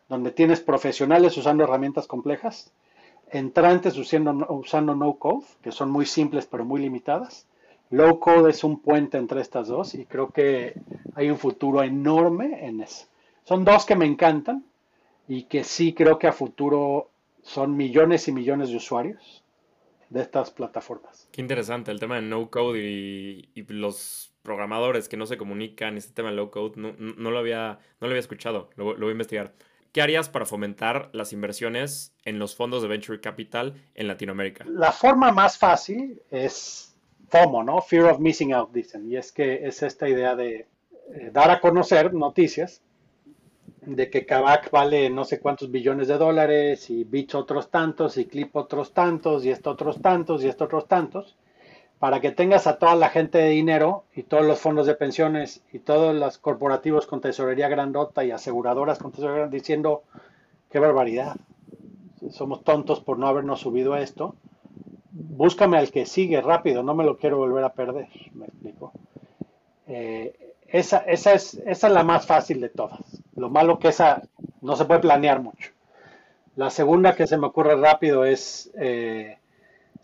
donde 0.09 0.31
tienes 0.31 0.61
profesionales 0.61 1.37
usando 1.37 1.65
herramientas 1.65 2.07
complejas, 2.07 2.73
entrantes 3.31 3.97
usando, 3.97 4.47
usando 4.51 4.95
no 4.95 5.15
code, 5.15 5.47
que 5.63 5.73
son 5.73 5.91
muy 5.91 6.07
simples 6.07 6.47
pero 6.47 6.65
muy 6.65 6.81
limitadas. 6.81 7.47
Low 7.91 8.19
code 8.19 8.51
es 8.51 8.65
un 8.65 8.81
puente 8.81 9.17
entre 9.17 9.41
estas 9.41 9.69
dos 9.69 9.95
y 9.95 10.07
creo 10.07 10.31
que 10.31 10.75
hay 11.15 11.31
un 11.31 11.39
futuro 11.39 11.83
enorme 11.83 12.67
en 12.67 12.81
eso. 12.81 13.07
Son 13.47 13.65
dos 13.65 13.87
que 13.87 13.95
me 13.95 14.07
encantan 14.07 14.65
y 15.29 15.45
que 15.45 15.63
sí 15.63 15.95
creo 15.95 16.19
que 16.19 16.27
a 16.27 16.33
futuro 16.33 17.11
son 17.45 17.77
millones 17.77 18.27
y 18.27 18.33
millones 18.33 18.71
de 18.71 18.77
usuarios 18.77 19.45
de 20.11 20.21
estas 20.21 20.51
plataformas. 20.51 21.29
Qué 21.31 21.43
interesante 21.43 21.93
el 21.93 22.01
tema 22.01 22.17
de 22.17 22.23
no 22.23 22.51
code 22.51 22.81
y, 22.81 23.49
los 23.69 24.33
programadores 24.43 25.09
que 25.09 25.17
no 25.17 25.27
se 25.27 25.37
comunican, 25.37 25.97
este 25.97 26.13
tema 26.13 26.31
de 26.31 26.37
low 26.37 26.51
code, 26.51 26.73
no, 26.77 27.31
lo, 27.31 27.39
había, 27.39 27.79
no 28.01 28.09
lo 28.09 28.09
había 28.09 28.19
escuchado, 28.19 28.69
lo 28.75 28.97
voy 28.97 29.09
a 29.09 29.13
investigar. 29.13 29.53
¿Qué 29.93 30.03
harías 30.03 30.29
para 30.29 30.45
fomentar 30.45 31.09
las 31.13 31.33
inversiones 31.33 32.13
en 32.25 32.41
los 32.41 32.57
fondos 32.57 32.83
de 32.83 32.89
venture 32.89 33.21
capital 33.21 33.81
en 33.95 34.09
Latinoamérica? 34.09 34.65
La 34.69 34.91
forma 34.91 35.31
más 35.31 35.57
fácil 35.57 36.21
es 36.33 36.97
FOMO, 37.29 37.63
¿no? 37.63 37.81
Fear 37.81 38.07
of 38.07 38.19
missing 38.19 38.53
out, 38.53 38.73
dicen. 38.73 39.09
Y 39.09 39.17
es 39.17 39.31
que 39.31 39.67
es 39.67 39.85
esta 39.85 40.09
idea 40.09 40.35
de 40.35 40.67
eh, 41.15 41.31
dar 41.33 41.51
a 41.53 41.61
conocer 41.61 42.13
noticias 42.13 42.83
de 43.87 44.11
que 44.11 44.27
Kavak 44.27 44.71
vale 44.71 45.09
no 45.11 45.25
sé 45.25 45.41
cuántos 45.41 45.71
billones 45.71 46.09
de 46.09 46.19
dólares 46.19 46.91
y 46.91 47.05
Bits 47.05 47.35
otros 47.37 47.71
tantos 47.71 48.19
y 48.19 48.27
Clip 48.27 48.55
otros 48.55 48.93
tantos 48.93 49.45
y 49.45 49.51
esto 49.51 49.71
otros 49.71 50.03
tantos 50.03 50.43
y 50.43 50.49
esto 50.49 50.65
otros 50.65 50.87
tantos 50.89 51.37
para 51.99 52.21
que 52.21 52.33
tengas 52.33 52.67
a 52.67 52.79
toda 52.79 52.95
la 52.95 53.09
gente 53.09 53.39
de 53.39 53.51
dinero 53.51 54.05
y 54.15 54.25
todos 54.25 54.45
los 54.45 54.61
fondos 54.61 54.87
de 54.87 54.95
pensiones 54.97 55.63
y 55.73 55.79
todos 55.79 56.15
los 56.15 56.39
corporativos 56.39 57.07
con 57.07 57.21
tesorería 57.21 57.69
grandota 57.69 58.25
y 58.25 58.33
aseguradoras 58.33 58.99
con 58.99 59.13
tesorería 59.13 59.39
grandota 59.39 59.57
diciendo, 59.57 60.03
qué 60.71 60.79
barbaridad, 60.79 61.37
somos 62.31 62.65
tontos 62.65 63.01
por 63.01 63.19
no 63.19 63.29
habernos 63.29 63.61
subido 63.61 63.95
a 63.95 64.03
esto, 64.03 64.37
búscame 65.11 65.79
al 65.79 65.91
que 65.91 66.05
sigue 66.05 66.41
rápido, 66.43 66.83
no 66.83 66.95
me 66.95 67.05
lo 67.05 67.17
quiero 67.17 67.39
volver 67.39 67.65
a 67.65 67.73
perder, 67.73 68.09
me 68.35 68.47
explico. 68.47 68.93
Eh, 69.87 70.55
esa, 70.69 70.99
esa, 70.99 71.33
es, 71.33 71.55
esa 71.55 71.87
es 71.87 71.93
la 71.93 72.03
más 72.03 72.27
fácil 72.27 72.61
de 72.61 72.69
todas. 72.69 73.16
Lo 73.37 73.51
malo 73.51 73.79
que 73.79 73.89
esa 73.89 74.23
no 74.61 74.77
se 74.77 74.85
puede 74.85 75.01
planear 75.01 75.41
mucho. 75.41 75.73
La 76.57 76.71
segunda 76.71 77.15
que 77.15 77.27
se 77.27 77.37
me 77.37 77.47
ocurre 77.47 77.77
rápido 77.77 78.25
es... 78.25 78.71
Eh, 78.79 79.39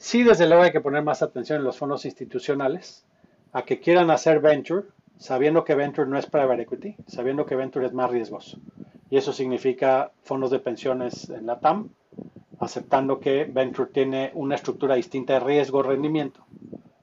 Sí, 0.03 0.25
desde 0.25 0.49
luego 0.49 0.65
hay 0.65 0.73
que 0.73 0.81
poner 0.81 1.05
más 1.05 1.23
atención 1.23 1.61
en 1.61 1.65
los 1.65 1.79
fondos 1.79 2.05
institucionales, 2.07 3.07
a 3.53 3.63
que 3.63 3.79
quieran 3.79 4.11
hacer 4.11 4.41
venture, 4.41 4.89
sabiendo 5.17 5.63
que 5.63 5.77
venture 5.77 6.11
no 6.11 6.19
es 6.19 6.27
private 6.27 6.63
equity, 6.63 6.97
sabiendo 7.07 7.47
que 7.47 7.55
venture 7.55 7.87
es 7.87 7.93
más 7.93 8.11
riesgoso. 8.11 8.59
Y 9.11 9.17
eso 9.17 9.33
significa 9.33 10.11
fondos 10.25 10.51
de 10.51 10.59
pensiones 10.59 11.31
en 11.31 11.47
la 11.47 11.61
TAM, 11.61 11.91
aceptando 12.59 13.21
que 13.21 13.45
Venture 13.45 13.91
tiene 13.93 14.33
una 14.35 14.57
estructura 14.57 14.97
distinta 14.97 15.35
de 15.35 15.41
riesgo-rendimiento. 15.41 16.45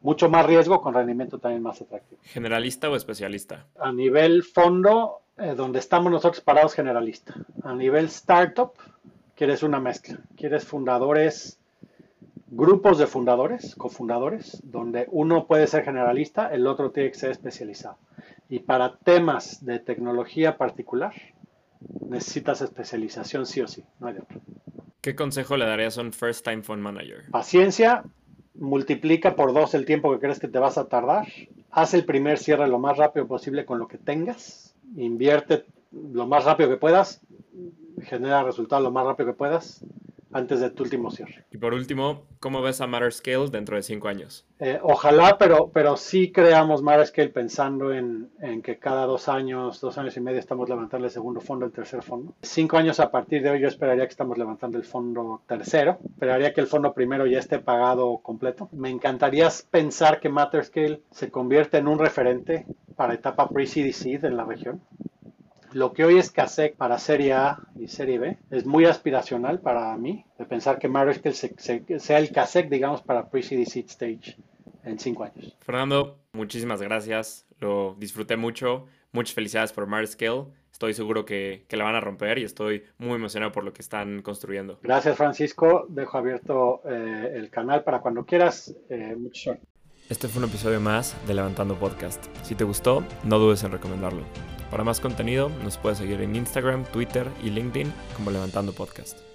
Mucho 0.01 0.29
más 0.29 0.45
riesgo 0.45 0.81
con 0.81 0.93
rendimiento 0.93 1.39
también 1.39 1.63
más 1.63 1.81
atractivo. 1.81 2.21
¿Generalista 2.25 2.89
o 2.89 2.97
especialista? 2.97 3.65
A 3.79 3.93
nivel 3.93 4.43
fondo, 4.43 5.21
eh, 5.39 5.55
donde 5.55 5.79
estamos 5.79 6.11
nosotros 6.11 6.41
parados, 6.41 6.73
generalista. 6.73 7.35
A 7.63 7.73
nivel 7.73 8.05
startup, 8.05 8.73
quieres 9.35 9.63
una 9.63 9.79
mezcla. 9.79 10.19
Quieres 10.35 10.65
fundadores, 10.65 11.59
grupos 12.47 12.97
de 12.97 13.07
fundadores, 13.07 13.75
cofundadores, 13.75 14.59
donde 14.63 15.07
uno 15.11 15.45
puede 15.47 15.67
ser 15.67 15.83
generalista, 15.83 16.47
el 16.47 16.67
otro 16.67 16.91
tiene 16.91 17.11
que 17.11 17.17
ser 17.17 17.31
especializado. 17.31 17.97
Y 18.49 18.59
para 18.59 18.97
temas 18.97 19.63
de 19.63 19.79
tecnología 19.79 20.57
particular, 20.57 21.13
necesitas 22.01 22.61
especialización 22.61 23.45
sí 23.45 23.61
o 23.61 23.67
sí, 23.67 23.83
no 23.99 24.07
hay 24.07 24.15
de 24.15 24.21
otro. 24.21 24.41
¿Qué 25.01 25.15
consejo 25.15 25.55
le 25.55 25.65
darías 25.65 25.97
a 25.97 26.01
un 26.01 26.11
first 26.11 26.43
time 26.43 26.63
fund 26.63 26.81
manager? 26.81 27.29
Paciencia, 27.31 28.03
multiplica 28.55 29.35
por 29.35 29.53
dos 29.53 29.73
el 29.73 29.85
tiempo 29.85 30.11
que 30.11 30.19
crees 30.19 30.39
que 30.39 30.47
te 30.47 30.59
vas 30.59 30.77
a 30.77 30.89
tardar, 30.89 31.27
haz 31.71 31.93
el 31.93 32.05
primer 32.05 32.37
cierre 32.37 32.67
lo 32.67 32.79
más 32.79 32.97
rápido 32.97 33.27
posible 33.27 33.65
con 33.65 33.79
lo 33.79 33.87
que 33.87 33.97
tengas, 33.97 34.68
invierte 35.03 35.65
lo 35.91 36.27
más 36.27 36.45
rápido 36.45 36.69
que 36.69 36.77
puedas, 36.77 37.21
genera 38.03 38.43
resultados 38.43 38.83
lo 38.83 38.91
más 38.91 39.05
rápido 39.05 39.31
que 39.31 39.37
puedas 39.37 39.83
antes 40.31 40.59
de 40.59 40.69
tu 40.69 40.83
último 40.83 41.09
cierre. 41.09 41.45
Y 41.51 41.57
por 41.57 41.73
último, 41.73 42.23
¿cómo 42.39 42.61
ves 42.61 42.81
a 42.81 42.87
Matter 42.87 43.11
Scale 43.11 43.49
dentro 43.49 43.75
de 43.75 43.81
cinco 43.81 44.07
años? 44.07 44.45
Eh, 44.59 44.79
ojalá, 44.81 45.37
pero, 45.37 45.71
pero 45.73 45.97
sí 45.97 46.31
creamos 46.31 46.83
Matter 46.83 47.07
Scale 47.07 47.29
pensando 47.29 47.93
en, 47.93 48.29
en, 48.41 48.61
que 48.61 48.77
cada 48.77 49.05
dos 49.05 49.27
años, 49.27 49.81
dos 49.81 49.97
años 49.97 50.15
y 50.17 50.21
medio 50.21 50.39
estamos 50.39 50.69
levantando 50.69 51.07
el 51.07 51.11
segundo 51.11 51.41
fondo, 51.41 51.65
el 51.65 51.71
tercer 51.71 52.03
fondo. 52.03 52.33
Cinco 52.41 52.77
años 52.77 52.99
a 52.99 53.09
partir 53.09 53.41
de 53.41 53.49
hoy 53.49 53.61
yo 53.61 53.67
esperaría 53.67 54.05
que 54.05 54.11
estamos 54.11 54.37
levantando 54.37 54.77
el 54.77 54.83
fondo 54.83 55.41
tercero. 55.47 55.97
Esperaría 56.05 56.53
que 56.53 56.61
el 56.61 56.67
fondo 56.67 56.93
primero 56.93 57.25
ya 57.25 57.39
esté 57.39 57.59
pagado 57.59 58.19
completo. 58.19 58.69
Me 58.71 58.89
encantaría 58.89 59.49
pensar 59.71 60.19
que 60.19 60.29
Matter 60.29 60.63
Scale 60.63 61.01
se 61.11 61.31
convierte 61.31 61.77
en 61.77 61.87
un 61.87 61.97
referente 61.97 62.65
para 62.99 63.13
etapa 63.13 63.47
pre-seed 63.47 63.93
seed 63.93 64.25
en 64.25 64.35
la 64.35 64.43
región. 64.43 64.81
Lo 65.71 65.93
que 65.93 66.03
hoy 66.03 66.17
es 66.17 66.31
CASEC 66.31 66.75
para 66.75 66.99
Serie 66.99 67.31
A 67.31 67.59
y 67.77 67.87
Serie 67.87 68.19
B 68.19 68.37
es 68.51 68.65
muy 68.65 68.83
aspiracional 68.83 69.61
para 69.61 69.95
mí, 69.95 70.25
de 70.37 70.43
pensar 70.43 70.79
que 70.79 70.89
Mariscal 70.89 71.33
sea 71.33 72.19
el 72.19 72.31
CASEC, 72.33 72.67
digamos, 72.67 73.01
para 73.01 73.29
Pre-Seed 73.29 73.65
Seed 73.65 73.85
Stage 73.85 74.35
en 74.83 74.99
cinco 74.99 75.23
años. 75.23 75.55
Fernando, 75.61 76.19
muchísimas 76.33 76.81
gracias, 76.81 77.47
lo 77.59 77.95
disfruté 77.97 78.35
mucho, 78.35 78.87
muchas 79.13 79.33
felicidades 79.33 79.71
por 79.71 79.87
Mariscal, 79.87 80.47
estoy 80.69 80.93
seguro 80.93 81.23
que, 81.23 81.63
que, 81.69 81.77
la 81.77 81.85
van 81.85 81.95
a 81.95 82.01
romper 82.01 82.39
y 82.39 82.43
estoy 82.43 82.83
muy 82.97 83.15
emocionado 83.15 83.53
por 83.53 83.63
lo 83.63 83.71
que 83.71 83.81
están 83.81 84.21
construyendo. 84.23 84.77
Gracias 84.83 85.15
Francisco, 85.15 85.85
dejo 85.87 86.17
abierto 86.17 86.81
eh, 86.83 87.31
el 87.33 87.49
canal 87.49 87.85
para 87.85 88.01
cuando 88.01 88.25
quieras, 88.25 88.75
eh, 88.89 89.15
suerte. 89.31 89.65
Este 90.09 90.27
fue 90.27 90.41
un 90.41 90.49
episodio 90.49 90.81
más 90.81 91.15
de 91.27 91.35
Levantando 91.35 91.77
Podcast. 91.77 92.25
Si 92.41 92.55
te 92.55 92.63
gustó, 92.63 93.03
no 93.23 93.37
dudes 93.37 93.63
en 93.63 93.71
recomendarlo. 93.71 94.23
Para 94.71 94.83
más 94.83 94.99
contenido, 94.99 95.51
nos 95.63 95.77
puedes 95.77 95.99
seguir 95.99 96.21
en 96.21 96.35
Instagram, 96.35 96.83
Twitter 96.85 97.27
y 97.43 97.51
LinkedIn 97.51 97.93
como 98.15 98.31
Levantando 98.31 98.73
Podcast. 98.73 99.28